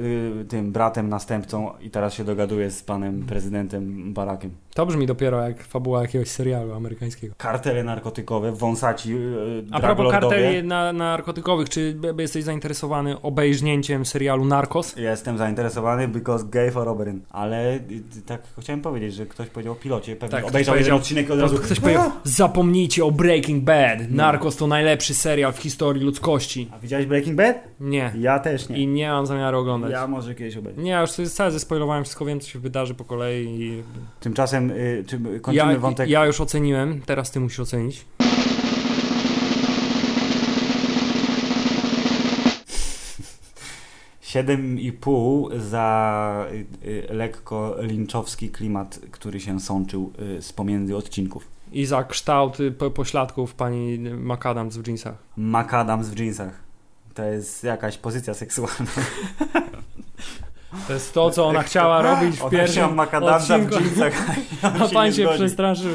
y, 0.41 0.45
tym 0.49 0.71
bratem, 0.71 1.09
następcą 1.09 1.71
i 1.81 1.89
teraz 1.89 2.13
się 2.13 2.23
dogaduje 2.23 2.71
z 2.71 2.83
panem 2.83 3.23
prezydentem 3.25 4.13
Barackiem. 4.13 4.51
To 4.73 4.85
brzmi 4.85 5.07
dopiero 5.07 5.41
jak 5.41 5.63
fabuła 5.63 6.01
jakiegoś 6.01 6.27
serialu 6.27 6.73
amerykańskiego. 6.73 7.35
Kartele 7.37 7.83
narkotykowe, 7.83 8.51
wąsaci, 8.51 9.13
y, 9.13 9.63
A 9.71 9.79
propos 9.79 10.11
karteli 10.11 10.67
na, 10.67 10.93
narkotykowych, 10.93 11.69
czy 11.69 11.97
jesteś 12.19 12.43
zainteresowany 12.43 13.21
obejrznięciem 13.21 14.05
serialu 14.05 14.45
Narcos? 14.45 14.95
Jestem 14.97 15.37
zainteresowany 15.37 16.07
because 16.07 16.45
gay 16.49 16.71
for 16.71 16.89
Oberyn. 16.89 17.21
Ale 17.29 17.73
y, 17.75 17.79
y, 18.17 18.21
tak 18.25 18.41
chciałem 18.59 18.81
powiedzieć, 18.81 19.13
że 19.13 19.25
ktoś 19.25 19.47
powiedział 19.49 19.73
o 19.73 19.75
pilocie. 19.75 20.15
Pewnie 20.15 20.37
Tak, 20.37 20.47
obejrzał 20.47 20.75
jeden 20.75 20.93
odcinek 20.93 21.31
od 21.31 21.39
razu... 21.39 21.57
ktoś 21.57 21.79
powiedział, 21.79 22.11
zapomnijcie 22.23 23.05
o 23.05 23.11
Breaking 23.11 23.63
Bad. 23.63 23.99
No. 24.09 24.15
Narcos 24.15 24.55
to 24.55 24.67
najlepszy 24.67 24.94
serial 25.03 25.53
w 25.53 25.57
historii 25.57 26.03
ludzkości. 26.03 26.69
A 26.71 26.79
widziałeś 26.79 27.05
Breaking 27.05 27.37
Bad? 27.37 27.57
Nie. 27.79 28.13
Ja 28.19 28.39
też 28.39 28.69
nie. 28.69 28.77
I 28.77 28.87
nie 28.87 29.09
mam 29.09 29.25
zamiaru 29.25 29.59
oglądać. 29.59 29.91
Ja 29.91 30.07
może 30.07 30.35
kiedyś 30.35 30.57
obejrzę. 30.57 30.81
Nie, 30.81 30.91
ja 30.91 31.01
już 31.01 31.11
sobie 31.11 31.29
całe 31.29 31.51
zespoilowałem, 31.51 32.03
wszystko 32.03 32.25
wiem, 32.25 32.39
co 32.39 32.49
się 32.49 32.59
wydarzy 32.59 32.93
po 32.93 33.05
kolei. 33.05 33.61
I... 33.61 33.83
Tymczasem 34.19 34.71
y, 34.71 35.03
czy, 35.07 35.19
kończymy 35.41 35.73
Ja, 35.73 35.79
wątek... 35.79 36.09
ja 36.09 36.25
już 36.25 36.41
oceniłem, 36.41 37.01
teraz 37.05 37.31
ty 37.31 37.39
musisz 37.39 37.59
ocenić. 37.59 38.05
Siedem 44.21 44.79
i 44.79 44.91
pół 44.91 45.49
za 45.57 46.47
y, 46.51 46.87
y, 46.87 47.07
lekko 47.09 47.75
linczowski 47.79 48.49
klimat, 48.49 48.99
który 49.11 49.39
się 49.39 49.59
sączył 49.59 50.13
y, 50.37 50.41
z 50.41 50.53
pomiędzy 50.53 50.95
odcinków. 50.95 51.54
I 51.71 51.85
za 51.85 52.03
kształt 52.03 52.57
po, 52.77 52.91
pośladków 52.91 53.55
pani 53.55 53.99
McAdams 53.99 54.77
w 54.77 54.87
jeansach. 54.87 55.15
Macadams 55.37 56.07
w 56.07 56.19
jeansach. 56.19 56.59
To 57.13 57.23
jest 57.23 57.63
jakaś 57.63 57.97
pozycja 57.97 58.33
seksualna. 58.33 58.91
To 60.87 60.93
jest 60.93 61.13
to, 61.13 61.31
co 61.31 61.47
ona 61.47 61.63
chciała 61.63 62.01
robić 62.11 62.39
w 62.39 62.49
pierwszym 62.49 62.95
macadamsa 62.95 63.57
w 63.57 63.61
odcinku. 63.61 63.83
jeansach. 63.83 64.13
a 64.61 64.67
A 64.85 64.87
pan 64.87 65.13
się 65.13 65.27
przestraszył. 65.35 65.91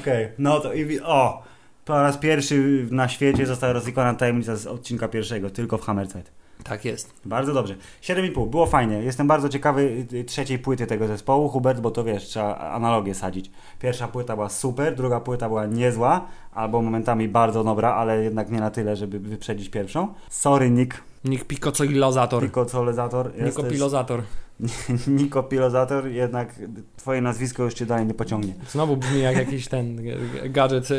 Okej, 0.00 0.28
no 0.38 0.60
to 0.60 0.72
i 0.72 1.00
o! 1.00 1.42
Po 1.84 2.02
raz 2.02 2.18
pierwszy 2.18 2.86
na 2.90 3.08
świecie 3.08 3.46
została 3.46 3.72
rozwikłana 3.72 4.14
tajemnica 4.14 4.56
z 4.56 4.66
odcinka 4.66 5.08
pierwszego, 5.08 5.50
tylko 5.50 5.78
w 5.78 5.82
Hammerzeit. 5.82 6.32
Tak 6.64 6.84
jest. 6.84 7.12
Bardzo 7.24 7.54
dobrze. 7.54 7.76
7,5, 8.02 8.48
było 8.50 8.66
fajnie. 8.66 9.02
Jestem 9.02 9.26
bardzo 9.26 9.48
ciekawy 9.48 10.06
y, 10.12 10.16
y, 10.16 10.24
trzeciej 10.24 10.58
płyty 10.58 10.86
tego 10.86 11.06
zespołu, 11.06 11.48
Hubert, 11.48 11.80
bo 11.80 11.90
to 11.90 12.04
wiesz, 12.04 12.24
trzeba 12.24 12.56
analogię 12.56 13.14
sadzić. 13.14 13.50
Pierwsza 13.80 14.08
płyta 14.08 14.34
była 14.34 14.48
super, 14.48 14.94
druga 14.94 15.20
płyta 15.20 15.48
była 15.48 15.66
niezła, 15.66 16.26
albo 16.54 16.82
momentami 16.82 17.28
bardzo 17.28 17.64
dobra, 17.64 17.94
ale 17.94 18.24
jednak 18.24 18.50
nie 18.50 18.60
na 18.60 18.70
tyle, 18.70 18.96
żeby 18.96 19.18
wyprzedzić 19.18 19.68
pierwszą. 19.68 20.14
Sorry, 20.30 20.70
Nick, 20.70 21.02
Nick 21.24 21.44
Picocoilozator. 21.44 22.42
Picocolezator. 22.42 23.32
Nikopilozator. 23.44 24.22
Niko 25.06 25.42
Pilozator, 25.42 26.08
jednak 26.08 26.54
twoje 26.96 27.20
nazwisko 27.20 27.62
już 27.62 27.74
cię 27.74 27.86
dalej 27.86 28.06
nie 28.06 28.14
pociągnie. 28.14 28.54
Znowu 28.70 28.96
brzmi 28.96 29.20
jak 29.20 29.36
jakiś 29.36 29.68
ten 29.68 30.02
gadżet 30.44 30.88
e, 30.90 30.94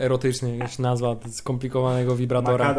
erotyczny, 0.00 0.56
jakaś 0.56 0.78
nazwa 0.78 1.16
skomplikowanego 1.30 2.16
wibratora. 2.16 2.74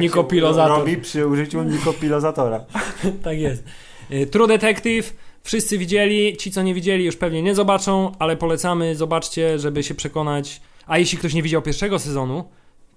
Niko 0.00 0.24
Pilozator. 0.24 0.78
robi 0.78 0.96
przy 0.96 1.26
użyciu 1.26 1.62
Niko 1.62 1.92
Pilozatora. 1.92 2.64
tak 3.24 3.38
jest. 3.38 3.64
Y, 4.10 4.26
True 4.26 4.48
Detective. 4.48 5.14
Wszyscy 5.42 5.78
widzieli, 5.78 6.36
ci 6.36 6.50
co 6.50 6.62
nie 6.62 6.74
widzieli 6.74 7.04
już 7.04 7.16
pewnie 7.16 7.42
nie 7.42 7.54
zobaczą, 7.54 8.12
ale 8.18 8.36
polecamy, 8.36 8.96
zobaczcie, 8.96 9.58
żeby 9.58 9.82
się 9.82 9.94
przekonać. 9.94 10.60
A 10.86 10.98
jeśli 10.98 11.18
ktoś 11.18 11.34
nie 11.34 11.42
widział 11.42 11.62
pierwszego 11.62 11.98
sezonu, 11.98 12.44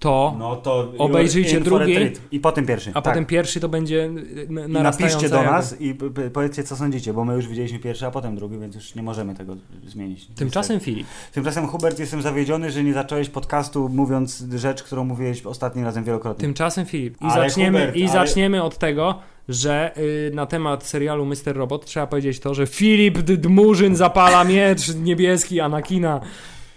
to 0.04 0.36
No 0.40 0.56
to 0.56 0.94
Obejrzyjcie 0.98 1.60
drugi. 1.60 1.96
I 2.32 2.40
potem 2.40 2.66
pierwszy. 2.66 2.90
a 2.90 2.94
tak. 2.94 3.04
potem 3.04 3.26
pierwszy 3.26 3.60
to 3.60 3.70
będzie 3.70 4.06
y, 4.06 4.48
narastająca 4.50 5.16
napiszcie 5.18 5.30
do 5.30 5.44
nas 5.44 5.82
i 5.82 5.96
powiedzcie 6.34 6.64
co 6.64 6.76
sądzicie, 6.76 7.14
bo 7.14 7.26
my 7.26 7.34
już 7.34 7.48
widzieliśmy 7.48 7.80
pierwszy, 7.80 8.06
a 8.06 8.12
potem 8.12 8.36
drugi, 8.36 8.58
więc 8.60 8.76
już 8.76 8.96
nie 8.96 9.04
możemy 9.04 9.36
tego 9.36 9.56
zmienić. 9.88 10.28
Tymczasem 10.36 10.80
Filip. 10.80 11.08
Tymczasem 11.32 11.68
Hubert, 11.68 12.00
jestem 12.00 12.22
zawiedziony, 12.22 12.72
że 12.72 12.84
nie 12.84 12.94
zacząłeś 12.94 13.30
podcastu 13.30 13.90
mówiąc 13.90 14.46
rzecz, 14.56 14.84
którą 14.84 15.04
mówiłeś 15.04 15.46
ostatnim 15.46 15.86
razem 15.86 16.04
wielokrotnie. 16.04 16.42
Tymczasem 16.42 16.86
Filip. 16.86 17.22
I 17.22 17.26
Ale 17.26 17.50
zaczniemy, 17.50 17.80
Hubert, 17.80 17.96
i 17.98 18.04
ale- 18.04 18.12
zaczniemy 18.12 18.64
od 18.64 18.78
tego, 18.78 19.20
że 19.50 19.98
y, 19.98 20.32
na 20.34 20.46
temat 20.46 20.84
serialu 20.86 21.26
Mr. 21.26 21.56
Robot 21.56 21.86
trzeba 21.86 22.08
powiedzieć 22.08 22.40
to, 22.40 22.54
że 22.54 22.68
Filip 22.68 23.18
Dmurzyn 23.20 23.96
zapala 23.96 24.44
miecz 24.44 24.96
niebieski 24.96 25.60
Anakina. 25.62 26.22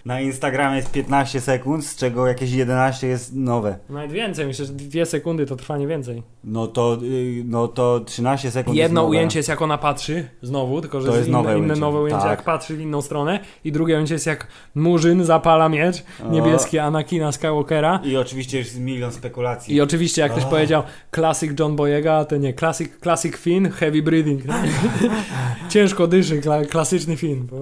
Na 0.07 0.21
Instagramie 0.21 0.75
jest 0.75 0.91
15 0.91 1.41
sekund, 1.41 1.85
z 1.85 1.95
czego 1.95 2.27
jakieś 2.27 2.51
11 2.51 3.07
jest 3.07 3.35
nowe. 3.35 3.77
Nawet 3.89 4.11
więcej, 4.11 4.47
myślę, 4.47 4.65
że 4.65 4.73
dwie 4.73 5.05
sekundy 5.05 5.45
to 5.45 5.55
trwa 5.55 5.77
nie 5.77 5.87
więcej. 5.87 6.23
No 6.43 6.67
to, 6.67 6.97
y, 7.03 7.43
no 7.45 7.67
to 7.67 7.99
13 7.99 8.51
sekund 8.51 8.75
jest 8.77 8.83
Jedno 8.83 9.01
nowe. 9.01 9.09
ujęcie 9.11 9.39
jest 9.39 9.49
jak 9.49 9.61
ona 9.61 9.77
patrzy, 9.77 10.27
znowu, 10.41 10.81
tylko 10.81 11.01
że 11.01 11.07
To 11.07 11.11
jest 11.11 11.17
jest 11.17 11.29
inne, 11.29 11.37
nowe 11.37 11.51
inne 11.51 11.59
ujęcie, 11.65 11.81
nowe 11.81 11.99
ujęcie, 12.01 12.21
tak. 12.21 12.29
jak 12.29 12.43
patrzy 12.43 12.75
w 12.75 12.81
inną 12.81 13.01
stronę. 13.01 13.39
I 13.63 13.71
drugie 13.71 13.93
ujęcie 13.95 14.13
jest 14.13 14.25
jak 14.25 14.47
Murzyn 14.75 15.23
zapala 15.25 15.69
miecz, 15.69 16.03
O. 16.27 16.31
niebieskie 16.31 16.83
Anakina 16.83 17.31
Skywalkera. 17.31 17.99
I 18.03 18.17
oczywiście 18.17 18.57
jest 18.57 18.79
milion 18.79 19.11
spekulacji. 19.11 19.75
I 19.75 19.81
oczywiście, 19.81 20.21
jak 20.21 20.31
ktoś 20.31 20.43
O. 20.43 20.47
powiedział 20.47 20.83
Classic 21.15 21.59
John 21.59 21.75
Boyega, 21.75 22.25
to 22.25 22.37
nie, 22.37 22.53
Classic, 22.53 22.89
classic 23.03 23.35
Finn, 23.37 23.69
Heavy 23.71 24.01
Breathing. 24.01 24.41
Ciężko 25.69 26.07
dyszy, 26.07 26.41
kla, 26.41 26.65
klasyczny. 26.65 27.15
Bo 27.51 27.57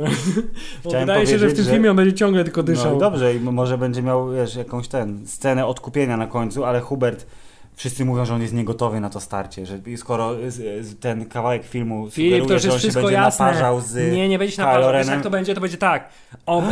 Chciałem 0.90 1.08
wydaje 1.08 1.28
się, 1.28 1.40
że 1.40 1.48
w 1.48 1.54
tym 1.54 1.64
że- 1.66 1.72
filmie 1.72 1.90
on 1.92 1.96
będzie 1.98 2.14
ciągle 2.14 2.35
tylko 2.44 2.62
No 2.62 2.68
dyszał. 2.68 2.96
i 2.96 3.00
dobrze, 3.00 3.36
i 3.36 3.40
może 3.40 3.78
będzie 3.78 4.02
miał 4.02 4.32
wiesz, 4.32 4.56
jakąś 4.56 4.88
ten, 4.88 5.28
scenę 5.28 5.66
odkupienia 5.66 6.18
na 6.18 6.28
końcu, 6.28 6.66
ale 6.66 6.80
Hubert, 6.82 7.26
wszyscy 7.76 8.06
mówią, 8.06 8.26
że 8.26 8.34
on 8.36 8.42
jest 8.42 8.54
niegotowy 8.54 9.00
na 9.00 9.10
to 9.10 9.20
starcie, 9.20 9.66
że 9.66 9.80
skoro 9.98 10.32
ten 11.00 11.26
kawałek 11.26 11.64
filmu 11.66 12.10
Filip, 12.12 12.48
to 12.48 12.54
już 12.54 12.62
że 12.62 12.68
jest 12.68 12.80
wszystko 12.80 13.02
będzie 13.02 13.14
jasne. 13.16 13.46
naparzał 13.46 13.82
z 13.82 14.14
Nie, 14.14 14.30
nie 14.30 14.40
będzie 14.40 14.56
się 14.56 14.62
naparzał. 14.62 14.94
Wiesz, 14.94 15.08
jak 15.08 15.22
to 15.22 15.30
będzie? 15.30 15.56
To 15.56 15.62
będzie 15.62 15.78
tak. 15.78 16.10
On, 16.46 16.64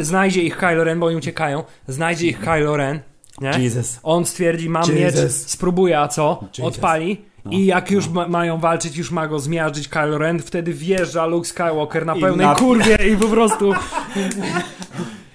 znajdzie 0.00 0.42
ich 0.42 0.56
Kylo 0.56 0.84
Ren, 0.84 1.00
bo 1.00 1.06
oni 1.06 1.16
uciekają. 1.16 1.64
Znajdzie 1.88 2.26
ich 2.26 2.40
Kylo 2.40 2.76
Ren, 2.76 3.00
nie? 3.40 3.50
Jesus. 3.64 3.98
On 4.02 4.24
stwierdzi, 4.26 4.68
mam 4.70 4.82
Jesus. 4.82 5.22
miecz, 5.22 5.32
spróbuje, 5.32 6.00
a 6.00 6.08
co? 6.08 6.44
Jesus. 6.58 6.74
Odpali. 6.74 7.24
No. 7.44 7.50
I 7.52 7.66
jak 7.66 7.90
już 7.90 8.08
ma, 8.08 8.28
mają 8.28 8.58
walczyć, 8.58 8.96
już 8.96 9.10
ma 9.10 9.26
go 9.28 9.38
zmiażdżyć 9.38 9.88
Kylo 9.88 10.18
Ren, 10.18 10.38
wtedy 10.42 10.72
wjeżdża 10.74 11.26
Luke 11.26 11.48
Skywalker 11.48 12.06
na 12.06 12.14
I 12.16 12.20
pełnej 12.20 12.46
na- 12.46 12.54
kurwie 12.54 12.96
i 13.12 13.16
po 13.16 13.28
prostu 13.28 13.72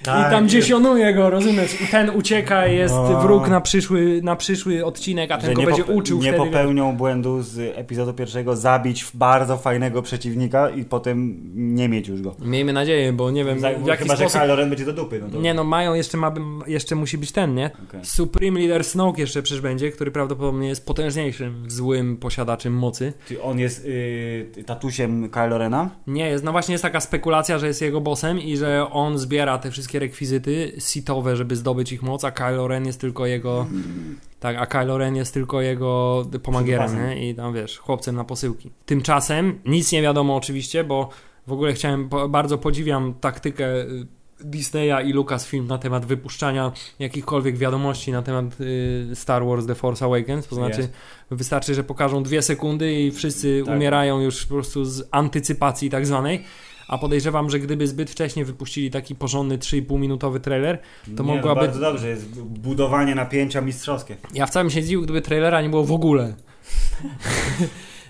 Tak, 0.05 0.27
i 0.27 0.31
tam 0.31 0.43
jest. 0.43 0.55
dziesionuje 0.55 1.13
go, 1.13 1.29
rozumiesz? 1.29 1.81
I 1.81 1.87
ten 1.87 2.09
ucieka, 2.09 2.67
jest 2.67 2.93
O. 2.93 3.21
wróg 3.21 3.47
na 3.49 3.61
przyszły, 3.61 4.19
na 4.23 4.35
przyszły 4.35 4.85
odcinek, 4.85 5.31
a 5.31 5.37
ten 5.37 5.53
go 5.53 5.61
będzie 5.63 5.83
uczył 5.85 6.17
nie 6.21 6.33
wtedy. 6.33 6.45
popełnią 6.45 6.95
błędu 6.97 7.41
z 7.41 7.77
epizodu 7.77 8.13
pierwszego, 8.13 8.55
zabić 8.55 9.05
bardzo 9.13 9.57
fajnego 9.57 10.01
przeciwnika 10.01 10.69
i 10.69 10.83
potem 10.85 11.41
nie 11.75 11.89
mieć 11.89 12.07
już 12.07 12.21
go. 12.21 12.35
Miejmy 12.39 12.73
nadzieję, 12.73 13.13
bo 13.13 13.31
nie 13.31 13.45
wiem 13.45 13.59
Za- 13.59 13.69
w 13.73 13.85
jaki 13.87 14.03
Chyba, 14.03 14.15
sposób... 14.15 14.33
że 14.33 14.39
Kylo 14.39 14.55
Ren 14.55 14.69
będzie 14.69 14.85
do 14.85 14.93
dupy. 14.93 15.19
No 15.23 15.29
to... 15.29 15.41
Nie 15.41 15.53
no, 15.53 15.63
mają 15.63 15.93
jeszcze, 15.93 16.17
ma, 16.17 16.33
jeszcze 16.67 16.95
musi 16.95 17.17
być 17.17 17.31
ten, 17.31 17.55
nie? 17.55 17.71
Okej. 17.89 17.99
Supreme 18.03 18.59
Leader 18.59 18.83
Snoke 18.83 19.21
jeszcze 19.21 19.41
przecież 19.43 19.61
będzie, 19.61 19.91
który 19.91 20.11
prawdopodobnie 20.11 20.67
jest 20.67 20.85
potężniejszym, 20.85 21.63
złym 21.67 22.17
posiadaczem 22.17 22.73
mocy. 22.73 23.13
Czy 23.27 23.41
on 23.41 23.59
jest 23.59 23.85
y, 23.85 24.63
tatusiem 24.65 25.29
Kylo 25.29 25.57
Rena? 25.57 25.89
Nie 26.07 26.29
jest, 26.29 26.43
no 26.43 26.51
właśnie 26.51 26.71
jest 26.73 26.81
taka 26.81 26.99
spekulacja, 26.99 27.59
że 27.59 27.67
jest 27.67 27.81
jego 27.81 28.01
bossem 28.01 28.39
i 28.39 28.57
że 28.57 28.87
on 28.91 29.17
zbiera 29.17 29.57
te 29.57 29.71
wszystkie 29.71 29.94
rekwizyty 29.99 30.71
sitowe, 30.79 31.35
żeby 31.35 31.55
zdobyć 31.55 31.91
ich 31.91 32.03
moc, 32.03 32.23
a 32.23 32.31
Kylo 32.31 32.67
Ren 32.67 32.85
jest 32.85 33.01
tylko 33.01 33.25
jego... 33.25 33.67
Tak, 34.39 34.57
a 34.57 34.65
Kylo 34.65 34.97
Ren 34.97 35.15
jest 35.15 35.33
tylko 35.33 35.61
jego 35.61 36.23
pomagierem, 36.43 37.07
nie? 37.07 37.29
I 37.29 37.35
tam 37.35 37.53
wiesz, 37.53 37.77
chłopcem 37.77 38.15
na 38.15 38.23
posyłki. 38.23 38.71
Tymczasem 38.85 39.59
nic 39.65 39.91
nie 39.91 40.01
wiadomo 40.01 40.35
oczywiście, 40.35 40.83
bo 40.83 41.09
w 41.47 41.51
ogóle 41.51 41.73
chciałem, 41.73 42.09
bardzo 42.29 42.57
podziwiam 42.57 43.13
taktykę 43.21 43.81
y, 43.81 44.07
Disneya 44.39 45.05
i 45.05 45.13
Lucasfilm 45.13 45.67
na 45.67 45.77
temat 45.77 46.05
wypuszczania 46.05 46.71
jakichkolwiek 46.99 47.57
wiadomości 47.57 48.11
na 48.11 48.21
temat 48.21 48.45
y, 48.61 49.09
Star 49.13 49.45
Wars 49.45 49.65
The 49.65 49.75
Force 49.75 50.05
Awakens, 50.05 50.47
to 50.47 50.55
znaczy 50.55 50.81
Jest. 50.81 50.93
wystarczy, 51.31 51.75
że 51.75 51.83
pokażą 51.83 52.23
dwie 52.23 52.41
sekundy 52.41 52.93
i 52.93 53.11
wszyscy 53.11 53.63
Tak. 53.65 53.75
umierają 53.75 54.19
już 54.21 54.45
po 54.45 54.53
prostu 54.53 54.85
z 54.85 55.07
antycypacji 55.11 55.89
tak 55.89 56.05
zwanej. 56.07 56.43
A 56.87 56.97
podejrzewam, 56.97 57.49
że 57.49 57.59
gdyby 57.59 57.87
zbyt 57.87 58.11
wcześnie 58.11 58.45
wypuścili 58.45 58.91
taki 58.91 59.15
porządny 59.15 59.57
3,5 59.57 59.99
minutowy 59.99 60.39
trailer, 60.39 60.79
to 61.17 61.23
nie, 61.23 61.35
mogłaby. 61.35 61.61
No 61.61 61.67
bardzo 61.67 61.79
dobrze, 61.79 62.09
jest 62.09 62.41
budowanie 62.41 63.15
napięcia 63.15 63.61
mistrzowskie. 63.61 64.15
Ja 64.33 64.45
wcale 64.45 64.63
bym 64.63 64.71
się 64.71 64.81
zdziwił, 64.81 65.01
gdyby 65.01 65.21
trailera 65.21 65.61
nie 65.61 65.69
było 65.69 65.83
w 65.83 65.91
ogóle. 65.91 66.33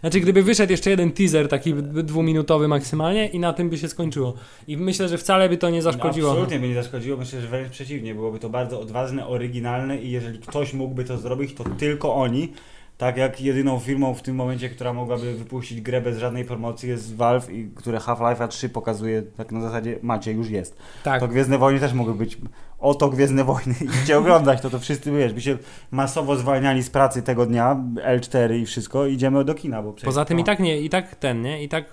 Znaczy, 0.06 0.20
gdyby 0.20 0.44
wyszedł 0.44 0.72
jeszcze 0.72 0.90
jeden 0.90 1.12
teaser, 1.12 1.48
taki 1.48 1.74
dwuminutowy 1.84 2.68
maksymalnie, 2.68 3.28
i 3.28 3.40
na 3.40 3.54
tym 3.54 3.70
by 3.70 3.78
się 3.78 3.90
skończyło. 3.90 4.34
I 4.68 4.78
myślę, 4.78 5.10
że 5.10 5.18
wcale 5.18 5.50
by 5.50 5.58
to 5.58 5.70
nie 5.70 5.82
zaszkodziło. 5.82 6.30
Absolutnie 6.30 6.60
by 6.60 6.68
nie 6.68 6.74
zaszkodziło, 6.74 7.18
myślę, 7.18 7.42
że 7.42 7.48
wręcz 7.48 7.72
przeciwnie, 7.72 8.16
byłoby 8.16 8.40
to 8.40 8.50
bardzo 8.50 8.80
odważne, 8.82 9.28
oryginalne 9.28 10.02
i 10.02 10.12
jeżeli 10.12 10.40
ktoś 10.40 10.74
mógłby 10.74 11.04
to 11.04 11.18
zrobić, 11.18 11.54
to 11.54 11.64
tylko 11.64 12.16
oni. 12.16 12.54
Tak 12.98 13.18
jak 13.18 13.42
jedyną 13.42 13.80
firmą 13.80 14.14
w 14.14 14.22
tym 14.22 14.36
momencie, 14.36 14.70
która 14.70 14.94
mogłaby 14.94 15.34
wypuścić 15.34 15.82
grę 15.82 16.02
bez 16.02 16.18
żadnej 16.18 16.46
promocji 16.46 16.90
jest 16.90 17.16
Valve, 17.16 17.50
i 17.50 17.72
które 17.76 17.98
Half-Life 17.98 18.48
3 18.48 18.70
pokazuje 18.70 19.22
tak 19.22 19.52
na 19.52 19.62
zasadzie 19.62 20.00
macie, 20.02 20.32
już 20.32 20.50
jest. 20.50 20.78
Tak. 21.04 21.20
To 21.20 21.28
Gwiezdne 21.28 21.58
Wojny 21.58 21.80
też 21.80 21.94
mogły 21.94 22.16
być 22.16 22.38
oto 22.86 23.10
Gwiezdne 23.10 23.44
Wojny 23.44 23.76
i 24.10 24.14
oglądać, 24.14 24.62
to 24.62 24.70
to 24.70 24.80
wszyscy 24.80 25.12
wiesz, 25.12 25.34
by 25.34 25.42
się 25.42 25.58
masowo 25.92 26.36
zwalniali 26.36 26.84
z 26.84 26.90
pracy 26.90 27.22
tego 27.22 27.46
dnia, 27.46 27.78
L4 27.96 28.56
i 28.60 28.66
wszystko, 28.66 29.06
idziemy 29.08 29.46
do 29.46 29.54
kina, 29.54 29.84
bo 29.84 29.94
przecież 29.94 30.06
Poza 30.06 30.26
tym 30.26 30.38
to- 30.38 30.42
i 30.42 30.44
tak 30.44 30.60
nie, 30.60 30.82
i 30.82 30.90
tak 30.90 31.16
ten, 31.16 31.42
nie? 31.42 31.64
I 31.64 31.70
tak 31.70 31.92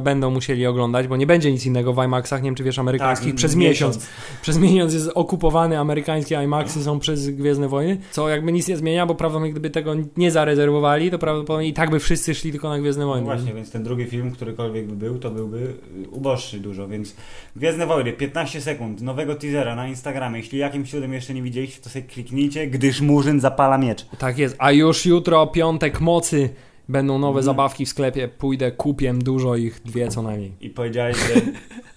będą 0.00 0.30
musieli 0.30 0.66
oglądać, 0.66 1.06
bo 1.08 1.16
nie 1.16 1.26
będzie 1.26 1.52
nic 1.52 1.66
innego 1.66 1.92
w 1.92 2.04
IMAXach, 2.04 2.42
nie 2.42 2.46
wiem 2.48 2.54
czy 2.54 2.64
wiesz, 2.64 2.78
amerykańskich 2.78 3.28
Tak, 3.30 3.36
przez 3.36 3.56
miesiąc. 3.56 4.06
Przez 4.42 4.58
miesiąc 4.58 4.94
jest 4.94 5.10
okupowany, 5.14 5.78
amerykańskie 5.78 6.42
IMAXy 6.44 6.82
są 6.84 6.98
przez 6.98 7.30
Gwiezdne 7.30 7.68
Wojny, 7.68 7.98
co 8.10 8.28
jakby 8.28 8.52
nic 8.52 8.68
nie 8.68 8.76
zmienia, 8.76 9.06
bo 9.06 9.14
prawdopodobnie 9.14 9.50
gdyby 9.52 9.70
tego 9.70 9.94
nie 10.16 10.30
zarezerwowali, 10.30 11.10
to 11.10 11.18
prawdopodobnie 11.18 11.68
i 11.68 11.72
tak 11.72 11.90
by 11.90 11.98
wszyscy 12.00 12.34
szli 12.34 12.50
tylko 12.50 12.68
na 12.68 12.78
Gwiezdne 12.78 13.04
No 13.04 13.10
Wojny. 13.10 13.24
właśnie, 13.24 13.54
więc 13.54 13.70
ten 13.70 13.82
drugi 13.82 14.04
film, 14.04 14.30
którykolwiek 14.30 14.86
by 14.86 14.96
był, 14.96 15.18
to 15.18 15.30
byłby 15.30 15.74
uboższy 16.10 16.60
dużo, 16.60 16.88
więc 16.88 17.14
Gwiezdne 17.56 17.86
Wojny, 17.86 18.12
15 18.12 18.60
sekund, 18.60 19.00
nowego 19.00 19.34
teasera 19.34 19.74
na 19.76 19.88
Instagramie, 19.88 20.29
jeśli 20.36 20.58
jakimś 20.58 20.90
cudem 20.90 21.12
jeszcze 21.12 21.34
nie 21.34 21.42
widzieliście, 21.42 21.82
to 21.82 21.90
sobie 21.90 22.04
kliknijcie, 22.04 22.66
gdyż 22.66 23.00
Murzyn 23.00 23.40
zapala 23.40 23.78
miecz. 23.78 24.06
Tak 24.18 24.38
jest, 24.38 24.56
a 24.58 24.72
już 24.72 25.06
jutro, 25.06 25.46
piątek 25.46 26.00
mocy, 26.00 26.48
będą 26.88 27.18
nowe 27.18 27.28
Mhm. 27.38 27.44
zabawki 27.44 27.86
w 27.86 27.88
sklepie, 27.88 28.28
pójdę, 28.28 28.72
kupię 28.72 29.14
dużo 29.14 29.56
ich, 29.56 29.80
dwie 29.84 30.08
co 30.08 30.22
najmniej. 30.22 30.52
I 30.60 30.70
powiedziałeś, 30.70 31.16
że 31.16 31.40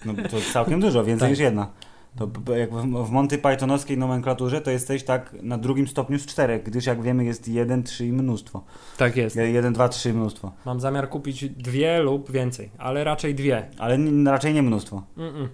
no, 0.04 0.14
to 0.30 0.36
całkiem 0.52 0.80
dużo, 0.80 1.04
więcej 1.04 1.20
Tak. 1.26 1.30
niż 1.30 1.38
jedna. 1.38 1.70
To 2.18 2.54
jak 2.56 2.70
w, 2.74 3.10
Monty 3.10 3.38
Pythonowskiej 3.38 3.98
nomenklaturze 3.98 4.60
to 4.60 4.70
jesteś 4.70 5.02
tak 5.02 5.34
na 5.42 5.58
drugim 5.58 5.88
stopniu 5.88 6.18
z 6.18 6.26
czterech, 6.26 6.62
gdyż 6.62 6.86
jak 6.86 7.02
wiemy 7.02 7.24
jest 7.24 7.48
1, 7.48 7.82
3 7.82 8.06
i 8.06 8.12
mnóstwo. 8.12 8.64
Tak 8.96 9.16
jest. 9.16 9.36
1, 9.36 9.72
2, 9.72 9.88
3 9.88 10.14
mnóstwo. 10.14 10.52
Mam 10.66 10.80
zamiar 10.80 11.08
kupić 11.08 11.48
dwie 11.48 12.00
lub 12.02 12.30
więcej, 12.30 12.70
ale 12.78 13.04
raczej 13.04 13.34
dwie. 13.34 13.66
Ale 13.78 13.98
raczej 14.24 14.54
nie 14.54 14.62
mnóstwo. 14.62 15.02
Mm-mm. 15.16 15.48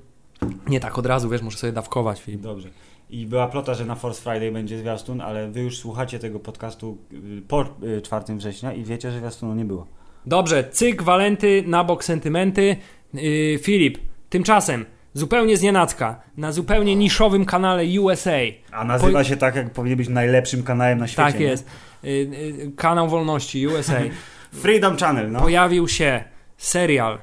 Nie 0.68 0.80
tak 0.80 0.98
od 0.98 1.06
razu, 1.06 1.28
wiesz, 1.28 1.42
muszę 1.42 1.58
sobie 1.58 1.72
dawkować, 1.72 2.20
Filip. 2.22 2.40
Dobrze. 2.40 2.68
I 3.10 3.26
była 3.26 3.48
plota, 3.48 3.74
że 3.74 3.84
na 3.84 3.94
Force 3.94 4.22
Friday 4.22 4.52
będzie 4.52 4.78
zwiastun, 4.78 5.20
ale 5.20 5.50
wy 5.50 5.60
już 5.60 5.78
słuchacie 5.78 6.18
tego 6.18 6.40
podcastu 6.40 6.98
y, 7.12 7.42
po 7.48 7.64
y, 7.82 8.02
4 8.02 8.36
września 8.36 8.72
i 8.72 8.84
wiecie, 8.84 9.10
że 9.10 9.18
zwiastunu 9.18 9.54
nie 9.54 9.64
było. 9.64 9.86
Dobrze, 10.26 10.64
cyk, 10.70 11.02
walenty, 11.02 11.64
na 11.66 11.84
bok 11.84 12.04
sentymenty. 12.04 12.76
Yy, 13.14 13.58
Filip, 13.58 13.98
tymczasem, 14.28 14.86
zupełnie 15.14 15.56
znienacka, 15.56 16.20
na 16.36 16.52
zupełnie 16.52 16.96
niszowym 16.96 17.44
kanale 17.44 18.00
USA. 18.00 18.38
A 18.72 18.84
nazywa 18.84 19.18
Po- 19.18 19.24
się 19.24 19.36
tak, 19.36 19.56
jak 19.56 19.72
powinien 19.72 19.98
być 19.98 20.08
najlepszym 20.08 20.62
kanałem 20.62 20.98
na 20.98 21.06
świecie. 21.06 21.32
Tak 21.32 21.40
jest. 21.40 21.66
Yy, 22.02 22.10
yy, 22.10 22.72
kanał 22.76 23.08
Wolności 23.08 23.66
USA. 23.66 24.00
Freedom 24.62 24.96
Channel, 24.96 25.32
no. 25.32 25.40
Pojawił 25.40 25.88
się 25.88 26.24
serial 26.56 27.18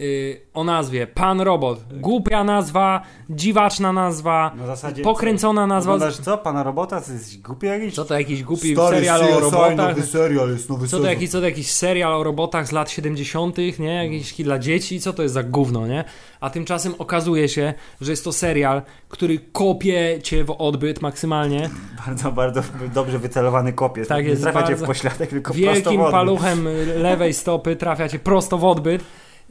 y, 0.00 0.40
o 0.54 0.64
nazwie 0.64 1.06
Pan 1.06 1.40
Robot. 1.40 1.80
Głupia 1.92 2.44
nazwa, 2.44 3.02
dziwaczna 3.30 3.92
nazwa, 3.92 4.52
Na 4.56 4.66
zasadzie... 4.66 5.02
pokręcona 5.02 5.66
nazwa. 5.66 5.92
Oglądasz 5.94 6.18
co? 6.18 6.38
Pana 6.38 6.62
robota? 6.62 7.00
To 7.00 7.12
jest 7.12 7.42
głupi 7.42 7.66
jakiś? 7.66 7.94
Co 7.94 8.04
to 8.04 8.18
jakiś 8.18 8.42
głupi 8.42 8.72
Stary, 8.74 8.96
serial 8.96 9.20
CSI, 9.20 9.32
o 9.32 9.40
robotach? 9.40 9.76
nowy 9.76 10.02
serial, 10.02 10.50
jest 10.50 10.70
nowy 10.70 10.88
Co 10.88 10.98
to, 10.98 11.06
jakiś, 11.06 11.30
co 11.30 11.38
to 11.40 11.44
jakiś 11.44 11.70
serial 11.72 12.12
o 12.12 12.24
robotach 12.24 12.66
z 12.68 12.72
lat 12.72 12.90
70., 12.90 13.56
nie? 13.78 14.04
Jakiś 14.04 14.42
dla 14.42 14.58
dzieci? 14.58 15.00
Co 15.00 15.12
to 15.12 15.22
jest 15.22 15.34
za 15.34 15.42
gówno, 15.42 15.86
nie? 15.86 16.04
A 16.40 16.50
tymczasem 16.50 16.94
okazuje 16.98 17.48
się, 17.48 17.74
że 18.00 18.12
jest 18.12 18.24
to 18.24 18.32
serial, 18.32 18.82
który 19.08 19.38
kopie 19.52 20.18
cię 20.22 20.44
w 20.44 20.50
odbyt 20.58 21.02
maksymalnie. 21.02 21.70
Bardzo, 22.06 22.32
bardzo 22.32 22.62
dobrze 22.94 23.18
wycelowany 23.18 23.72
kopiec. 23.72 24.08
Tak 24.08 24.24
Nie 24.24 24.30
jest, 24.30 24.42
trafia 24.42 24.62
cię 24.62 24.66
bardzo- 24.68 24.84
w 24.84 24.88
pośladek, 24.88 25.30
tylko 25.30 25.52
prosto 25.54 25.70
w 25.70 25.74
Wielkim 25.74 26.00
odbyt. 26.00 26.12
paluchem 26.12 26.68
lewej 26.96 27.34
stopy 27.34 27.76
trafia 27.76 28.08
cię 28.08 28.18
prosto 28.18 28.58
w 28.58 28.64
odbyt 28.64 29.02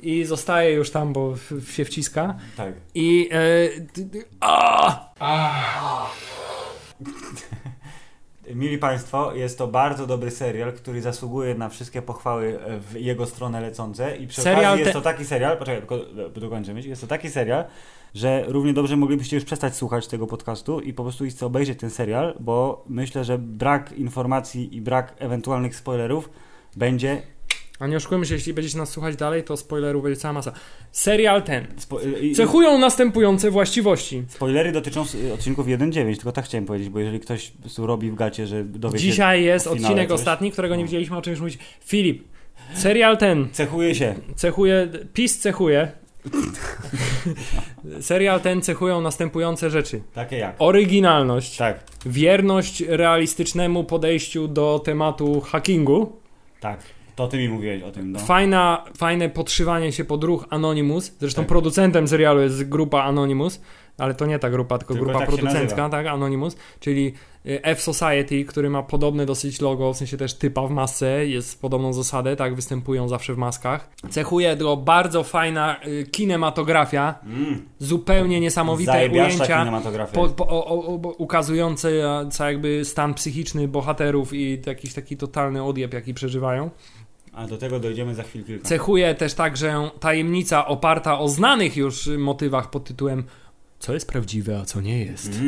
i 0.02 0.26
zostaje 0.26 0.72
już 0.72 0.92
tam, 0.92 1.14
bo 1.14 1.34
się 1.68 1.86
wciska. 1.86 2.36
Tak. 2.58 2.74
I. 2.96 3.30
E, 3.32 3.80
d- 3.80 4.06
d- 4.06 4.24
a! 4.40 5.10
Mili 8.56 8.78
Państwo, 8.78 9.34
jest 9.36 9.58
to 9.58 9.68
bardzo 9.68 10.08
dobry 10.08 10.32
serial, 10.32 10.74
który 10.74 11.02
zasługuje 11.02 11.56
na 11.56 11.70
wszystkie 11.70 12.02
pochwały 12.02 12.60
e, 12.66 12.80
w 12.80 12.96
jego 12.96 13.26
stronę 13.26 13.62
lecące 13.62 14.18
i 14.18 14.28
przy 14.28 14.42
Serial 14.42 14.66
okazji 14.66 14.80
jest 14.80 14.90
te- 14.92 14.94
to 14.94 15.02
taki 15.02 15.26
serial, 15.26 15.58
poczekaj, 15.58 15.80
tylko 15.82 15.96
e, 16.36 16.40
dokończę 16.40 16.74
myśl, 16.74 16.90
jest 16.90 17.02
to 17.02 17.08
taki 17.08 17.30
serial, 17.30 17.66
że 18.14 18.44
równie 18.48 18.74
dobrze 18.74 18.98
moglibyście 18.98 19.36
już 19.36 19.46
przestać 19.46 19.76
słuchać 19.76 20.08
tego 20.08 20.28
podcastu 20.28 20.80
i 20.80 20.94
po 20.94 21.04
prostu 21.04 21.26
iść 21.26 21.44
obejrzeć 21.44 21.80
ten 21.80 21.90
serial, 21.90 22.36
bo 22.40 22.86
myślę, 22.90 23.24
że 23.24 23.38
brak 23.38 23.92
informacji 23.92 24.76
i 24.76 24.82
brak 24.82 25.16
ewentualnych 25.20 25.76
spoilerów 25.76 26.30
będzie... 26.76 27.22
A 27.80 27.88
nie 27.88 27.98
oszukujmy 27.98 28.26
się, 28.26 28.34
jeśli 28.34 28.54
będziecie 28.54 28.78
nas 28.78 28.90
słuchać 28.90 29.16
dalej, 29.16 29.44
to 29.44 29.58
spoilerów 29.58 30.04
będzie 30.04 30.20
cała 30.20 30.34
masa. 30.34 30.52
Serial 30.92 31.44
ten. 31.44 31.68
Spo, 31.78 32.00
i- 32.22 32.36
Cechują 32.36 32.78
następujące 32.78 33.52
właściwości. 33.52 34.24
Spoilery 34.28 34.72
dotyczą 34.72 35.06
odcinków 35.34 35.68
1.9, 35.68 36.16
tylko 36.16 36.32
tak 36.32 36.46
chciałem 36.46 36.66
powiedzieć, 36.66 36.90
bo 36.90 37.00
jeżeli 37.00 37.20
ktoś 37.20 37.52
robi 37.78 38.12
w 38.12 38.16
gacie, 38.16 38.48
że 38.48 38.64
dowie 38.64 39.00
się 39.00 39.06
Dzisiaj 39.06 39.44
jest 39.44 39.68
odcinek 39.68 40.10
coś. 40.10 40.20
ostatni, 40.20 40.52
którego 40.52 40.76
nie 40.76 40.82
No. 40.84 40.88
widzieliśmy, 40.88 41.18
o 41.18 41.22
czym 41.22 41.32
już 41.32 41.40
mówić. 41.40 41.60
Filip, 41.86 42.24
serial 42.74 43.18
ten 43.18 43.48
Cechuje 43.52 43.96
się. 43.96 44.16
cechuje, 44.36 44.88
PiS 45.14 45.40
cechuje. 45.40 45.92
serial 48.02 48.42
ten 48.42 48.62
cechują 48.62 49.02
następujące 49.02 49.70
rzeczy. 49.70 50.02
Takie 50.14 50.38
jak? 50.38 50.56
Oryginalność, 50.60 51.58
Tak, 51.58 51.84
wierność 52.06 52.82
realistycznemu 52.88 53.84
podejściu 53.84 54.48
do 54.48 54.82
tematu 54.86 55.42
hackingu, 55.42 56.20
tak. 56.60 56.80
To 57.20 57.28
ty 57.28 57.38
mi 57.38 57.50
mówiłeś 57.50 57.84
o 57.84 57.92
tym, 57.92 58.12
no. 58.12 58.20
fajna, 58.20 58.86
fajne 58.98 59.30
podszywanie 59.30 59.92
się 59.92 60.06
pod 60.06 60.24
ruch 60.24 60.46
Anonymous. 60.50 61.12
Zresztą 61.20 61.42
Tak. 61.42 61.48
producentem 61.50 62.08
serialu 62.08 62.42
jest 62.42 62.70
grupa 62.70 63.04
Anonymous, 63.04 63.62
ale 63.98 64.16
to 64.16 64.26
nie 64.26 64.40
ta 64.40 64.50
grupa, 64.50 64.78
tylko, 64.78 64.94
Tylko 64.94 65.06
grupa 65.06 65.20
tak 65.20 65.30
producencka, 65.30 65.90
tak, 65.90 66.08
Anonymous, 66.08 66.56
czyli 66.80 67.14
y, 67.46 67.64
F-Society, 67.64 68.46
który 68.46 68.70
ma 68.70 68.84
podobne 68.84 69.26
dosyć 69.26 69.62
logo, 69.62 69.94
w 69.94 69.98
sensie 69.98 70.18
też 70.18 70.34
typa 70.34 70.68
w 70.68 70.72
masce, 70.72 71.26
jest 71.28 71.62
podobną 71.62 71.94
zasadę, 71.94 72.36
tak, 72.36 72.56
występują 72.56 73.08
zawsze 73.08 73.34
w 73.34 73.38
maskach. 73.38 73.90
Cechuje 74.10 74.58
go 74.58 74.78
bardzo 74.78 75.24
fajna 75.24 75.76
y, 75.88 76.06
kinematografia, 76.12 77.16
Mm. 77.26 77.66
zupełnie 77.80 78.40
niesamowite 78.40 78.92
Zajebiaszcza 78.92 79.64
ujęcia. 79.64 80.08
Po, 80.14 80.30
po, 80.30 80.48
o, 80.48 80.68
o, 80.68 80.96
ukazujące 81.18 81.90
e, 81.90 82.30
co 82.32 82.46
jakby 82.46 82.86
stan 82.86 83.14
psychiczny 83.14 83.68
bohaterów 83.68 84.34
i 84.34 84.62
jakiś 84.66 84.94
taki 84.94 85.18
totalny 85.18 85.64
odjeb, 85.64 85.94
jaki 85.94 86.14
przeżywają. 86.14 86.70
A 87.34 87.48
do 87.48 87.58
tego 87.58 87.80
dojdziemy 87.80 88.16
za 88.16 88.24
chwil 88.24 88.44
kilka. 88.44 88.68
Cechuje 88.68 89.16
też 89.16 89.34
także 89.34 89.90
tajemnica 90.00 90.68
oparta 90.68 91.20
o 91.20 91.28
znanych 91.28 91.78
już 91.78 92.08
motywach 92.18 92.70
pod 92.70 92.84
tytułem 92.84 93.24
co 93.80 93.94
jest 93.94 94.08
prawdziwe, 94.08 94.60
a 94.60 94.66
co 94.66 94.82
nie 94.82 95.06
jest. 95.06 95.40